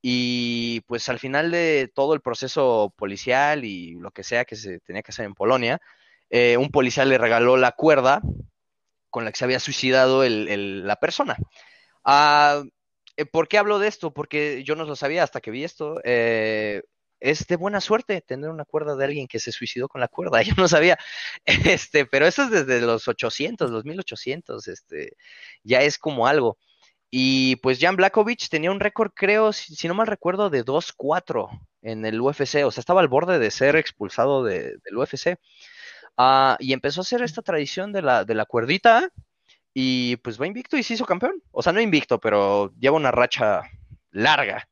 y 0.00 0.82
pues 0.82 1.08
al 1.08 1.18
final 1.18 1.50
de 1.50 1.90
todo 1.92 2.14
el 2.14 2.20
proceso 2.20 2.92
policial 2.96 3.64
y 3.64 3.94
lo 3.96 4.12
que 4.12 4.22
sea 4.22 4.44
que 4.44 4.54
se 4.54 4.78
tenía 4.80 5.02
que 5.02 5.10
hacer 5.10 5.24
en 5.24 5.34
Polonia, 5.34 5.80
eh, 6.30 6.56
un 6.56 6.70
policía 6.70 7.04
le 7.04 7.18
regaló 7.18 7.56
la 7.56 7.72
cuerda 7.72 8.20
con 9.10 9.24
la 9.24 9.32
que 9.32 9.38
se 9.38 9.44
había 9.44 9.60
suicidado 9.60 10.24
la 10.26 10.96
persona. 10.96 11.36
Ah, 12.04 12.62
¿Por 13.32 13.48
qué 13.48 13.58
hablo 13.58 13.78
de 13.78 13.88
esto? 13.88 14.12
Porque 14.12 14.62
yo 14.64 14.76
no 14.76 14.84
lo 14.84 14.96
sabía 14.96 15.22
hasta 15.22 15.40
que 15.40 15.50
vi 15.50 15.64
esto 15.64 16.00
es 17.20 17.46
de 17.46 17.56
buena 17.56 17.80
suerte 17.80 18.20
tener 18.20 18.50
una 18.50 18.64
cuerda 18.64 18.96
de 18.96 19.04
alguien 19.04 19.26
que 19.26 19.40
se 19.40 19.52
suicidó 19.52 19.88
con 19.88 20.00
la 20.00 20.08
cuerda. 20.08 20.42
Yo 20.42 20.54
no 20.56 20.68
sabía, 20.68 20.98
este, 21.44 22.06
pero 22.06 22.26
eso 22.26 22.44
es 22.44 22.50
desde 22.50 22.80
los 22.80 23.08
800, 23.08 23.70
los 23.70 23.84
1800, 23.84 24.68
este, 24.68 25.16
ya 25.62 25.80
es 25.80 25.98
como 25.98 26.26
algo. 26.26 26.58
Y 27.10 27.56
pues 27.56 27.78
Jan 27.80 27.96
Blakovic 27.96 28.48
tenía 28.48 28.70
un 28.70 28.80
récord, 28.80 29.12
creo, 29.14 29.52
si, 29.52 29.88
no 29.88 29.94
mal 29.94 30.08
recuerdo, 30.08 30.50
de 30.50 30.64
2-4 30.64 31.48
en 31.82 32.04
el 32.04 32.20
UFC, 32.20 32.64
o 32.64 32.70
sea, 32.70 32.80
estaba 32.80 33.00
al 33.00 33.08
borde 33.08 33.38
de 33.38 33.50
ser 33.50 33.76
expulsado 33.76 34.44
del 34.44 34.80
UFC. 34.92 35.38
Ah, 36.16 36.56
y 36.60 36.72
empezó 36.72 37.00
a 37.00 37.02
hacer 37.02 37.22
esta 37.22 37.42
tradición 37.42 37.92
de 37.92 38.02
la, 38.02 38.24
de 38.24 38.34
la 38.34 38.46
cuerdita 38.46 39.10
y 39.74 40.16
pues 40.16 40.40
va 40.40 40.46
invicto 40.46 40.76
y 40.76 40.82
se 40.82 40.94
hizo 40.94 41.04
campeón. 41.04 41.42
O 41.50 41.62
sea, 41.62 41.72
no 41.72 41.80
invicto, 41.80 42.18
pero 42.18 42.72
lleva 42.78 42.96
una 42.96 43.10
racha 43.10 43.62
larga 44.10 44.68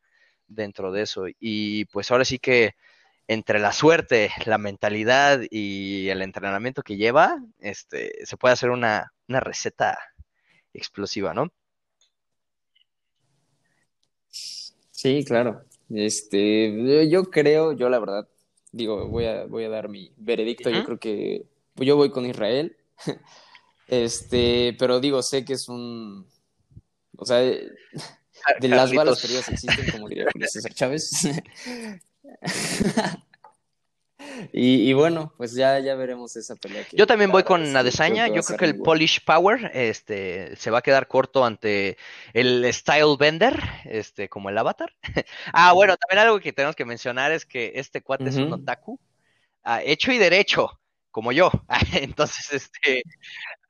dentro 0.46 0.92
de 0.92 1.02
eso. 1.02 1.26
Y 1.38 1.84
pues 1.86 2.10
ahora 2.10 2.24
sí 2.24 2.38
que 2.38 2.74
entre 3.28 3.58
la 3.58 3.72
suerte, 3.72 4.30
la 4.46 4.58
mentalidad 4.58 5.40
y 5.50 6.08
el 6.08 6.22
entrenamiento 6.22 6.82
que 6.82 6.96
lleva, 6.96 7.42
este, 7.58 8.24
se 8.24 8.36
puede 8.36 8.52
hacer 8.52 8.70
una, 8.70 9.12
receta 9.28 9.98
explosiva, 10.72 11.32
¿no? 11.32 11.50
Sí, 14.28 15.24
claro. 15.24 15.64
Este, 15.90 17.08
yo 17.08 17.24
creo, 17.30 17.72
yo 17.72 17.88
la 17.88 17.98
verdad, 17.98 18.28
digo, 18.74 19.06
voy 19.06 19.26
a, 19.26 19.44
voy 19.44 19.64
a 19.64 19.68
dar 19.68 19.88
mi 19.88 20.12
veredicto. 20.16 20.68
Yo 20.68 20.84
creo 20.84 20.98
que 20.98 21.46
yo 21.76 21.96
voy 21.96 22.10
con 22.10 22.26
Israel. 22.26 22.76
Este, 23.86 24.74
pero 24.78 24.98
digo, 24.98 25.22
sé 25.22 25.44
que 25.44 25.52
es 25.52 25.68
un, 25.68 26.26
o 27.18 27.26
sea, 27.26 27.36
de 28.60 28.68
las 28.68 28.94
balas 28.94 29.20
perdidas 29.20 29.46
existen, 29.50 29.90
como 29.90 30.08
diría 30.08 30.24
César 30.46 30.72
Chávez. 30.72 31.10
y, 34.52 34.92
bueno, 34.92 35.32
pues 35.36 35.54
ya, 35.54 35.78
ya 35.78 35.94
veremos 35.94 36.36
esa 36.36 36.56
pelea. 36.56 36.84
yo 36.92 37.06
también 37.06 37.30
voy 37.30 37.42
con 37.42 37.76
Adesanya. 37.76 38.28
Yo 38.28 38.42
creo 38.42 38.58
que 38.58 38.64
el 38.64 38.78
Polish 38.78 39.24
Power 39.24 39.70
este, 39.74 40.56
se 40.56 40.70
va 40.70 40.78
a 40.78 40.82
quedar 40.82 41.08
corto 41.08 41.44
ante 41.44 41.96
el 42.32 42.72
Style 42.72 43.16
Bender, 43.18 43.60
este, 43.84 44.28
como 44.28 44.50
el 44.50 44.58
Avatar. 44.58 44.92
ah, 45.52 45.72
bueno, 45.72 45.96
también 45.96 46.26
algo 46.26 46.40
que 46.40 46.52
tenemos 46.52 46.76
que 46.76 46.84
mencionar 46.84 47.32
es 47.32 47.46
que 47.46 47.72
este 47.74 48.02
cuate 48.02 48.28
es 48.28 48.36
un 48.36 48.52
otaku, 48.52 49.00
ah, 49.62 49.82
hecho 49.82 50.12
y 50.12 50.18
derecho, 50.18 50.80
como 51.10 51.32
yo. 51.32 51.50
Entonces, 51.92 52.52
este, 52.52 53.02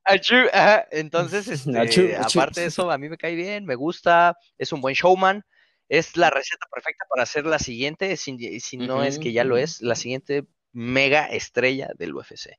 entonces, 0.07 1.49
este, 1.67 2.17
aparte 2.17 2.61
de 2.61 2.67
eso, 2.67 2.91
a 2.91 2.99
mí 2.99 3.09
me 3.09 3.17
cae 3.17 3.35
bien, 3.35 3.65
me 3.65 3.75
gusta, 3.75 4.37
es 4.59 4.73
un 4.73 4.81
buen 4.81 4.95
showman, 4.95 5.45
es 5.89 6.17
la 6.17 6.31
receta 6.31 6.67
perfecta 6.73 7.05
para 7.09 7.23
hacer 7.23 7.47
la 7.47 7.59
siguiente, 7.59 8.17
si, 8.17 8.61
si 8.61 8.77
no 8.77 9.03
es 9.03 9.19
que 9.19 9.33
ya 9.33 9.45
lo 9.45 9.57
es, 9.57 9.81
la 9.81 9.95
siguiente 9.95 10.45
mega 10.75 11.27
estrella 11.27 11.91
del 11.97 12.15
UFC. 12.15 12.51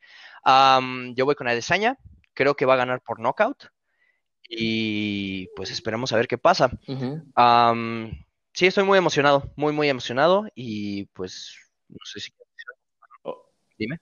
yo 1.15 1.25
voy 1.25 1.35
con 1.35 1.47
Adesanya, 1.47 1.99
creo 2.33 2.55
que 2.55 2.65
va 2.65 2.73
a 2.73 2.77
ganar 2.77 3.01
por 3.01 3.19
knockout 3.19 3.65
y 4.49 5.47
pues 5.55 5.69
esperemos 5.69 6.11
a 6.11 6.17
ver 6.17 6.27
qué 6.27 6.37
pasa. 6.37 6.71
sí, 8.53 8.65
estoy 8.65 8.83
muy 8.83 8.97
emocionado, 8.97 9.51
muy, 9.55 9.73
muy 9.73 9.89
emocionado 9.89 10.47
y 10.55 11.05
pues 11.07 11.55
no 11.89 11.99
sé 12.03 12.19
si... 12.19 12.31
Oh. 13.23 13.51
Dime. 13.77 13.99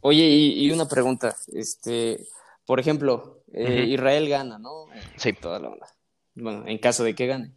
Oye, 0.00 0.24
y, 0.24 0.66
y 0.66 0.72
una 0.72 0.88
pregunta, 0.88 1.36
este, 1.52 2.26
por 2.66 2.80
ejemplo, 2.80 3.42
eh, 3.52 3.84
Israel 3.88 4.28
gana, 4.28 4.58
¿no? 4.58 4.86
Sí. 5.16 5.32
Toda 5.32 5.58
la 5.58 5.70
onda. 5.70 5.86
Bueno, 6.34 6.64
en 6.66 6.78
caso 6.78 7.04
de 7.04 7.14
que 7.14 7.26
gane. 7.26 7.52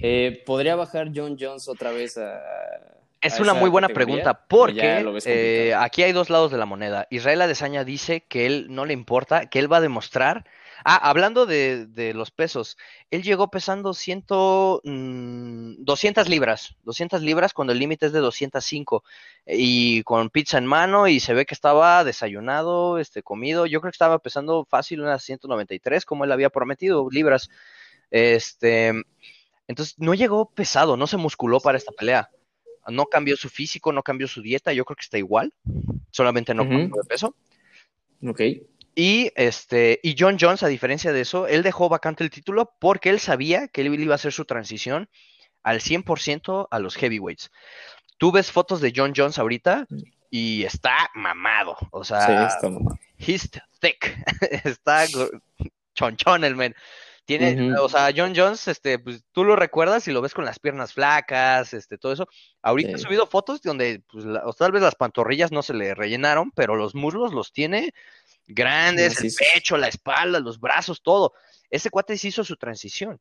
Eh, 0.00 0.42
¿Podría 0.46 0.76
bajar 0.76 1.10
John 1.14 1.36
Jones 1.38 1.68
otra 1.68 1.90
vez 1.90 2.16
a... 2.16 2.40
Es 3.22 3.40
una 3.40 3.54
muy 3.54 3.70
buena 3.70 3.88
pregunta 3.88 4.46
porque 4.48 5.04
eh, 5.24 5.74
aquí 5.78 6.02
hay 6.02 6.12
dos 6.12 6.28
lados 6.28 6.50
de 6.50 6.58
la 6.58 6.66
moneda. 6.66 7.06
Israel 7.10 7.42
Adesanya 7.42 7.84
dice 7.84 8.22
que 8.22 8.46
él 8.46 8.66
no 8.68 8.84
le 8.84 8.92
importa, 8.92 9.46
que 9.46 9.58
él 9.58 9.72
va 9.72 9.78
a 9.78 9.80
demostrar 9.80 10.44
Ah, 10.84 10.96
hablando 10.96 11.46
de, 11.46 12.12
los 12.14 12.30
pesos, 12.32 12.76
él 13.10 13.22
llegó 13.22 13.48
pesando 13.50 13.94
ciento, 13.94 14.80
200 14.84 16.26
mm, 16.26 16.30
libras, 16.30 16.74
200 16.82 17.22
libras 17.22 17.52
cuando 17.54 17.72
el 17.72 17.78
límite 17.78 18.06
es 18.06 18.12
de 18.12 18.18
205 18.18 19.04
y 19.46 20.02
con 20.02 20.30
pizza 20.30 20.58
en 20.58 20.66
mano 20.66 21.06
y 21.06 21.20
se 21.20 21.34
ve 21.34 21.46
que 21.46 21.54
estaba 21.54 22.02
desayunado, 22.02 22.98
este, 22.98 23.22
comido, 23.22 23.66
yo 23.66 23.80
creo 23.80 23.92
que 23.92 23.96
estaba 23.96 24.18
pesando 24.18 24.64
fácil 24.64 25.02
unas 25.02 25.22
193 25.22 26.04
como 26.04 26.24
él 26.24 26.32
había 26.32 26.50
prometido, 26.50 27.08
libras. 27.10 27.48
Este, 28.10 28.92
entonces 29.68 29.94
no 29.98 30.14
llegó 30.14 30.50
pesado, 30.50 30.96
no 30.96 31.06
se 31.06 31.16
musculó 31.16 31.60
para 31.60 31.78
esta 31.78 31.92
pelea. 31.92 32.30
No 32.88 33.06
cambió 33.06 33.36
su 33.36 33.48
físico, 33.48 33.92
no 33.92 34.02
cambió 34.02 34.26
su 34.28 34.42
dieta, 34.42 34.72
yo 34.72 34.84
creo 34.84 34.96
que 34.96 35.02
está 35.02 35.18
igual, 35.18 35.52
solamente 36.10 36.54
no 36.54 36.68
cambió 36.68 37.02
de 37.02 37.08
peso. 37.08 37.36
Ok. 38.26 38.40
Y, 38.94 39.32
este, 39.36 40.00
y 40.02 40.16
John 40.18 40.36
Jones, 40.38 40.62
a 40.62 40.68
diferencia 40.68 41.12
de 41.12 41.22
eso, 41.22 41.46
él 41.46 41.62
dejó 41.62 41.88
vacante 41.88 42.24
el 42.24 42.30
título 42.30 42.74
porque 42.78 43.08
él 43.08 43.20
sabía 43.20 43.68
que 43.68 43.80
él 43.80 44.00
iba 44.00 44.14
a 44.14 44.16
hacer 44.16 44.32
su 44.32 44.44
transición 44.44 45.08
al 45.62 45.80
100% 45.80 46.68
a 46.70 46.78
los 46.78 46.96
heavyweights. 46.96 47.50
Tú 48.18 48.32
ves 48.32 48.52
fotos 48.52 48.80
de 48.80 48.92
John 48.94 49.12
Jones 49.16 49.38
ahorita 49.38 49.86
y 50.30 50.64
está 50.64 51.10
mamado. 51.14 51.76
O 51.90 52.04
sea, 52.04 52.26
sí, 52.26 52.54
está 52.54 52.68
mamado. 52.68 52.98
he's 53.18 53.50
thick. 53.80 54.16
está 54.64 55.06
chonchón 55.94 56.44
el 56.44 56.56
men. 56.56 56.74
Tiene, 57.38 57.78
o 57.78 57.88
sea, 57.88 58.12
John 58.14 58.32
Jones, 58.34 58.68
este, 58.68 58.98
pues 58.98 59.24
tú 59.32 59.44
lo 59.44 59.56
recuerdas 59.56 60.06
y 60.08 60.12
lo 60.12 60.20
ves 60.20 60.34
con 60.34 60.44
las 60.44 60.58
piernas 60.58 60.92
flacas, 60.92 61.72
este, 61.74 61.98
todo 61.98 62.12
eso. 62.12 62.28
Ahorita 62.62 62.96
ha 62.96 62.98
subido 62.98 63.26
fotos 63.26 63.62
donde, 63.62 64.02
pues, 64.10 64.24
tal 64.58 64.72
vez 64.72 64.82
las 64.82 64.94
pantorrillas 64.94 65.52
no 65.52 65.62
se 65.62 65.74
le 65.74 65.94
rellenaron, 65.94 66.50
pero 66.52 66.76
los 66.76 66.94
muslos 66.94 67.32
los 67.32 67.52
tiene 67.52 67.92
grandes, 68.46 69.20
el 69.20 69.32
pecho, 69.32 69.76
la 69.76 69.88
espalda, 69.88 70.40
los 70.40 70.60
brazos, 70.60 71.02
todo. 71.02 71.32
Ese 71.70 71.90
cuate 71.90 72.18
se 72.18 72.28
hizo 72.28 72.44
su 72.44 72.56
transición. 72.56 73.20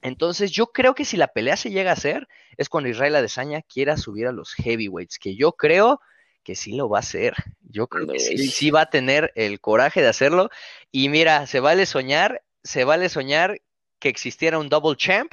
Entonces, 0.00 0.52
yo 0.52 0.68
creo 0.68 0.94
que 0.94 1.04
si 1.04 1.16
la 1.16 1.28
pelea 1.28 1.56
se 1.56 1.70
llega 1.70 1.90
a 1.90 1.94
hacer, 1.94 2.28
es 2.56 2.68
cuando 2.68 2.88
Israel 2.88 3.16
Adesanya 3.16 3.62
quiera 3.62 3.96
subir 3.96 4.26
a 4.26 4.32
los 4.32 4.54
heavyweights, 4.54 5.18
que 5.18 5.34
yo 5.34 5.52
creo 5.52 6.00
que 6.44 6.54
sí 6.54 6.72
lo 6.72 6.88
va 6.88 6.98
a 6.98 7.00
hacer. 7.00 7.34
Yo 7.60 7.88
creo 7.88 8.06
que 8.06 8.20
sí, 8.20 8.38
sí, 8.38 8.70
va 8.70 8.82
a 8.82 8.90
tener 8.90 9.32
el 9.34 9.60
coraje 9.60 10.00
de 10.00 10.08
hacerlo. 10.08 10.48
Y 10.90 11.10
mira, 11.10 11.46
se 11.46 11.60
vale 11.60 11.84
soñar, 11.84 12.42
se 12.68 12.84
vale 12.84 13.08
soñar 13.08 13.62
que 13.98 14.10
existiera 14.10 14.58
un 14.58 14.68
double 14.68 14.94
champ 14.94 15.32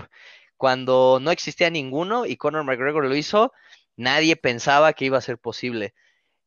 cuando 0.56 1.20
no 1.22 1.32
existía 1.32 1.70
ninguno 1.70 2.26
y 2.26 2.38
Conor 2.38 2.64
McGregor 2.64 3.04
lo 3.04 3.14
hizo, 3.14 3.52
nadie 3.98 4.38
pensaba 4.38 4.94
que 4.94 5.04
iba 5.04 5.18
a 5.18 5.22
ser 5.22 5.38
posible. 5.38 5.94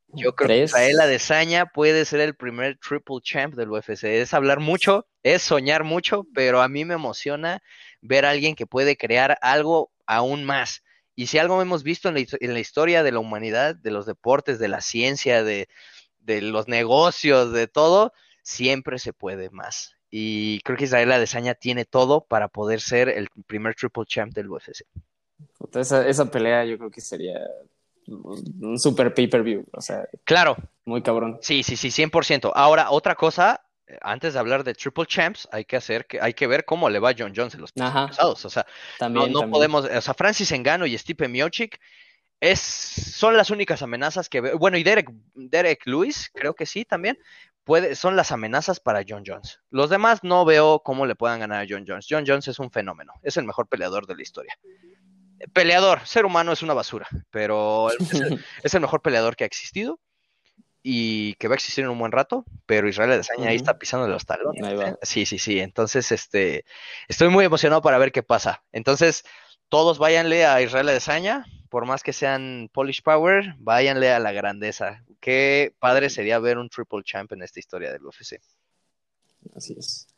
Yo 0.09 0.35
creo 0.35 0.49
que 0.49 0.65
Israel 0.65 1.01
Adesanya 1.01 1.67
puede 1.67 2.07
ser 2.07 2.21
el 2.21 2.35
primer 2.35 2.79
triple 2.79 3.19
champ 3.23 3.55
del 3.55 3.71
UFC. 3.71 4.05
Es 4.05 4.33
hablar 4.33 4.61
mucho, 4.61 5.07
es 5.23 5.43
soñar 5.43 5.85
mucho, 5.85 6.27
pero 6.35 6.63
a 6.63 6.69
mí 6.69 6.87
me 6.87 6.95
emociona 6.95 7.63
ver 8.01 8.25
a 8.25 8.31
alguien 8.31 8.55
que 8.55 8.67
puede 8.67 8.97
crear 8.97 9.39
algo 9.43 9.93
aún 10.07 10.45
más. 10.45 10.83
Y 11.15 11.27
si 11.27 11.37
algo 11.37 11.61
hemos 11.61 11.83
visto 11.83 12.09
en 12.09 12.15
la, 12.15 12.61
historia 12.61 13.03
de 13.03 13.13
la 13.13 13.19
humanidad, 13.19 13.75
de 13.75 13.91
los 13.91 14.07
deportes, 14.07 14.59
de 14.59 14.69
la 14.69 14.81
ciencia, 14.81 15.45
de, 15.45 15.69
los 16.25 16.67
negocios, 16.67 17.53
de 17.53 17.67
todo, 17.67 18.15
siempre 18.43 18.99
se 18.99 19.13
puede 19.13 19.51
más. 19.51 19.98
Y 20.11 20.61
creo 20.61 20.77
que 20.77 20.85
Israel 20.85 21.13
Adesanya 21.13 21.55
tiene 21.55 21.85
todo 21.85 22.25
para 22.25 22.49
poder 22.49 22.81
ser 22.81 23.09
el 23.09 23.29
primer 23.47 23.75
triple 23.75 24.05
champ 24.07 24.33
del 24.33 24.51
UFC. 24.51 24.83
Esa, 25.75 26.07
esa 26.09 26.31
pelea 26.31 26.65
yo 26.65 26.79
creo 26.79 26.91
que 26.91 27.01
sería 27.01 27.39
un 28.07 28.79
super 28.79 29.13
pay-per-view, 29.13 29.67
o 29.73 29.81
sea. 29.81 30.09
Claro. 30.25 30.57
Muy 30.85 31.03
cabrón. 31.03 31.39
Sí, 31.43 31.63
sí, 31.63 31.77
sí, 31.77 31.89
100%. 31.89 32.53
Ahora, 32.55 32.91
otra 32.91 33.15
cosa, 33.15 33.61
antes 34.01 34.35
de 34.35 34.39
hablar 34.39 34.65
de 34.65 34.75
Triple 34.75 35.07
Champs, 35.07 35.49
hay 35.53 35.65
que 35.65 35.77
hacer 35.77 36.07
que 36.07 36.21
hay 36.21 36.35
que 36.35 36.47
ver 36.47 36.65
cómo 36.65 36.89
le 36.89 36.99
va 36.99 37.11
a 37.11 37.15
John 37.17 37.33
Jones 37.35 37.55
en 37.55 37.61
los 37.61 37.73
pasados. 37.73 38.45
O 38.45 38.51
sea, 38.51 38.67
también, 38.99 39.33
no, 39.33 39.51
podemos, 39.51 39.85
o 39.85 40.01
sea, 40.01 40.15
Francis 40.15 40.53
Engano 40.53 40.87
y 40.87 40.97
Stipe 40.97 41.29
Miocic 41.29 41.79
es, 42.41 42.61
son 42.61 43.37
las 43.37 43.51
únicas 43.51 43.83
amenazas 43.83 44.29
que 44.29 44.41
bueno, 44.41 44.79
y 44.79 44.85
Derek, 44.85 45.11
Derek 45.35 45.87
Lewis, 45.87 46.31
creo 46.33 46.55
que 46.55 46.67
sí 46.67 46.85
también, 46.85 47.19
puede, 47.69 47.95
son 47.97 48.17
las 48.17 48.33
amenazas 48.33 48.81
para 48.81 49.05
John 49.07 49.25
Jones. 49.27 49.61
Los 49.69 49.91
demás 49.91 50.25
no 50.25 50.47
veo 50.47 50.81
cómo 50.83 51.05
le 51.05 51.15
puedan 51.15 51.41
ganar 51.41 51.63
a 51.63 51.67
John 51.69 51.85
Jones. 51.87 52.07
John 52.09 52.25
Jones 52.27 52.49
es 52.49 52.59
un 52.59 52.71
fenómeno, 52.71 53.13
es 53.23 53.37
el 53.37 53.45
mejor 53.45 53.69
peleador 53.69 54.07
de 54.07 54.17
la 54.17 54.23
historia 54.23 54.59
peleador, 55.53 56.05
ser 56.05 56.27
humano 56.27 56.51
es 56.51 56.63
una 56.63 56.75
basura, 56.75 57.07
pero 57.31 57.91
es 58.65 58.75
el, 58.75 58.81
mejor 58.81 59.03
peleador 59.03 59.37
que 59.37 59.45
ha 59.45 59.47
existido 59.47 60.01
y 60.83 61.35
que 61.35 61.47
va 61.47 61.55
a 61.55 61.57
existir 61.57 61.85
en 61.85 61.91
un 61.91 61.99
buen 62.01 62.11
rato, 62.11 62.45
pero 62.67 62.89
Israel 62.89 63.13
Adesanya 63.13 63.51
ahí 63.51 63.57
está 63.57 63.79
pisando 63.79 64.09
los 64.09 64.27
talones. 64.27 64.61
¿eh? 64.65 64.97
Sí, 65.03 65.27
sí, 65.27 65.39
sí. 65.39 65.61
Entonces, 65.61 66.11
este, 66.11 66.65
estoy 67.07 67.29
muy 67.29 67.45
emocionado 67.45 67.83
para 67.83 67.99
ver 67.99 68.11
qué 68.11 68.25
pasa. 68.25 68.65
Entonces, 68.73 69.25
todos 69.69 69.99
váyanle 69.99 70.45
a 70.45 70.61
Israel 70.61 70.89
Adesanya, 70.89 71.45
por 71.69 71.87
más 71.87 72.03
que 72.03 72.13
sean 72.13 72.71
Polish 72.73 73.03
Power, 73.03 73.55
váyanle 73.59 74.11
a 74.11 74.19
la 74.19 74.33
grandeza. 74.33 75.05
Qué 75.21 75.75
padre 75.79 76.11
sería 76.11 76.39
ver 76.39 76.59
un 76.59 76.69
triple 76.69 77.03
champ 77.03 77.33
en 77.33 77.43
esta 77.43 77.61
historia 77.61 77.93
del 77.93 78.05
UFC. 78.05 78.41
Así 79.55 79.75
es. 79.79 80.09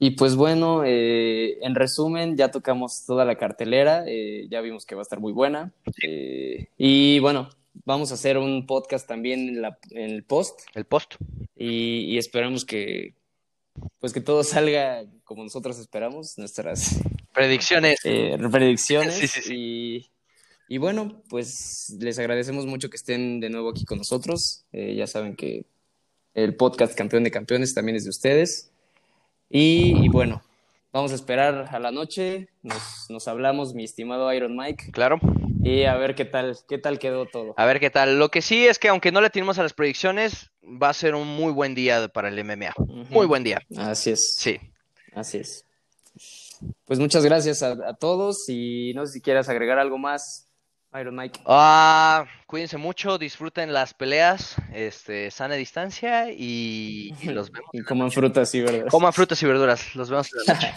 Y 0.00 0.12
pues 0.12 0.36
bueno, 0.36 0.84
eh, 0.84 1.58
en 1.60 1.74
resumen, 1.74 2.36
ya 2.36 2.50
tocamos 2.50 3.04
toda 3.04 3.24
la 3.24 3.36
cartelera, 3.36 4.04
eh, 4.06 4.46
ya 4.48 4.60
vimos 4.60 4.86
que 4.86 4.94
va 4.94 5.00
a 5.00 5.02
estar 5.02 5.18
muy 5.18 5.32
buena. 5.32 5.72
Eh, 6.04 6.68
y 6.78 7.18
bueno, 7.18 7.48
vamos 7.84 8.12
a 8.12 8.14
hacer 8.14 8.38
un 8.38 8.64
podcast 8.66 9.08
también 9.08 9.48
en, 9.48 9.62
la, 9.62 9.78
en 9.90 10.10
el 10.10 10.22
post. 10.22 10.60
El 10.74 10.84
post. 10.84 11.16
Y, 11.56 12.16
esperamos 12.16 12.64
que, 12.64 13.14
pues 13.98 14.12
que 14.12 14.20
todo 14.20 14.44
salga 14.44 15.04
como 15.24 15.42
nosotros 15.42 15.78
esperamos, 15.80 16.38
nuestras 16.38 17.00
predicciones. 17.32 17.98
predicciones. 18.00 19.14
Sí, 19.18 19.26
sí, 19.26 19.40
sí. 19.42 19.54
Y, 19.54 20.10
y, 20.68 20.78
bueno, 20.78 21.22
pues 21.28 21.96
les 21.98 22.18
agradecemos 22.18 22.66
mucho 22.66 22.90
que 22.90 22.96
estén 22.96 23.40
de 23.40 23.50
nuevo 23.50 23.70
aquí 23.70 23.84
con 23.84 23.98
nosotros. 23.98 24.64
ya 24.72 25.06
saben 25.06 25.34
que 25.34 25.64
el 26.34 26.54
podcast 26.54 26.94
Campeón 26.94 27.24
de 27.24 27.30
Campeones 27.30 27.74
también 27.74 27.96
es 27.96 28.04
de 28.04 28.10
ustedes. 28.10 28.70
Y, 29.50 30.08
bueno, 30.08 30.42
vamos 30.92 31.12
a 31.12 31.14
esperar 31.14 31.68
a 31.70 31.78
la 31.78 31.90
noche, 31.90 32.48
nos, 32.62 33.28
hablamos, 33.28 33.74
mi 33.74 33.84
estimado 33.84 34.32
Iron 34.32 34.56
Mike. 34.56 34.92
Claro. 34.92 35.18
Y 35.62 35.84
a 35.84 35.96
ver 35.96 36.14
qué 36.14 36.24
tal, 36.24 36.56
qué 36.68 36.78
tal 36.78 36.98
quedó 36.98 37.26
todo. 37.26 37.54
A 37.56 37.66
ver 37.66 37.80
qué 37.80 37.90
tal. 37.90 38.18
Lo 38.18 38.30
que 38.30 38.42
sí 38.42 38.66
es 38.66 38.78
que 38.78 38.88
aunque 38.88 39.10
no 39.10 39.20
le 39.20 39.30
tenemos 39.30 39.58
a 39.58 39.62
las 39.62 39.72
predicciones, 39.72 40.50
va 40.62 40.90
a 40.90 40.94
ser 40.94 41.14
un 41.14 41.26
muy 41.26 41.52
buen 41.52 41.74
día 41.74 42.08
para 42.08 42.28
el 42.28 42.44
MMA. 42.44 42.74
Muy 43.10 43.26
buen 43.26 43.42
día. 43.42 43.60
Así 43.76 44.10
es. 44.10 44.36
Sí. 44.36 44.58
Así 45.14 45.38
es. 45.38 45.64
Pues 46.84 46.98
muchas 46.98 47.24
gracias 47.24 47.62
a, 47.62 47.72
a 47.72 47.94
todos 47.94 48.48
y 48.48 48.92
no 48.94 49.06
sé 49.06 49.14
si 49.14 49.20
quieras 49.20 49.48
agregar 49.48 49.78
algo 49.78 49.98
más. 49.98 50.47
Iron 51.00 51.14
Mike. 51.14 51.40
Ah, 51.46 52.26
cuídense 52.46 52.76
mucho, 52.76 53.18
disfruten 53.18 53.72
las 53.72 53.94
peleas, 53.94 54.56
este, 54.72 55.30
sana 55.30 55.54
distancia 55.54 56.30
y, 56.30 57.14
los 57.24 57.50
vemos. 57.50 57.70
Y 57.72 57.82
coman 57.82 58.10
frutas 58.10 58.54
y 58.54 58.60
verduras. 58.60 58.90
Coman 58.90 59.12
frutas 59.12 59.42
y 59.42 59.46
verduras, 59.46 59.94
los 59.94 60.10
vemos 60.10 60.28
en 60.32 60.40
la 60.46 60.54
noche. 60.54 60.74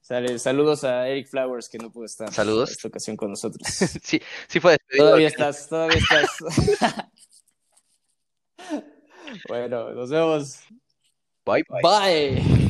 saludos 0.38 0.84
a 0.84 1.08
Eric 1.08 1.28
Flowers 1.28 1.68
que 1.68 1.78
no 1.78 1.90
pudo 1.90 2.04
estar 2.04 2.32
saludos. 2.32 2.70
en 2.70 2.72
esta 2.74 2.88
ocasión 2.88 3.16
con 3.16 3.30
nosotros. 3.30 3.66
sí, 4.02 4.20
sí 4.46 4.60
fue 4.60 4.72
despedido. 4.72 5.06
Todavía 5.06 5.28
estás, 5.28 5.68
todavía 5.68 5.98
estás. 5.98 7.10
bueno, 9.48 9.90
nos 9.92 10.10
vemos. 10.10 10.60
Bye. 11.44 11.64
Bye. 11.68 11.82
bye. 11.82 12.65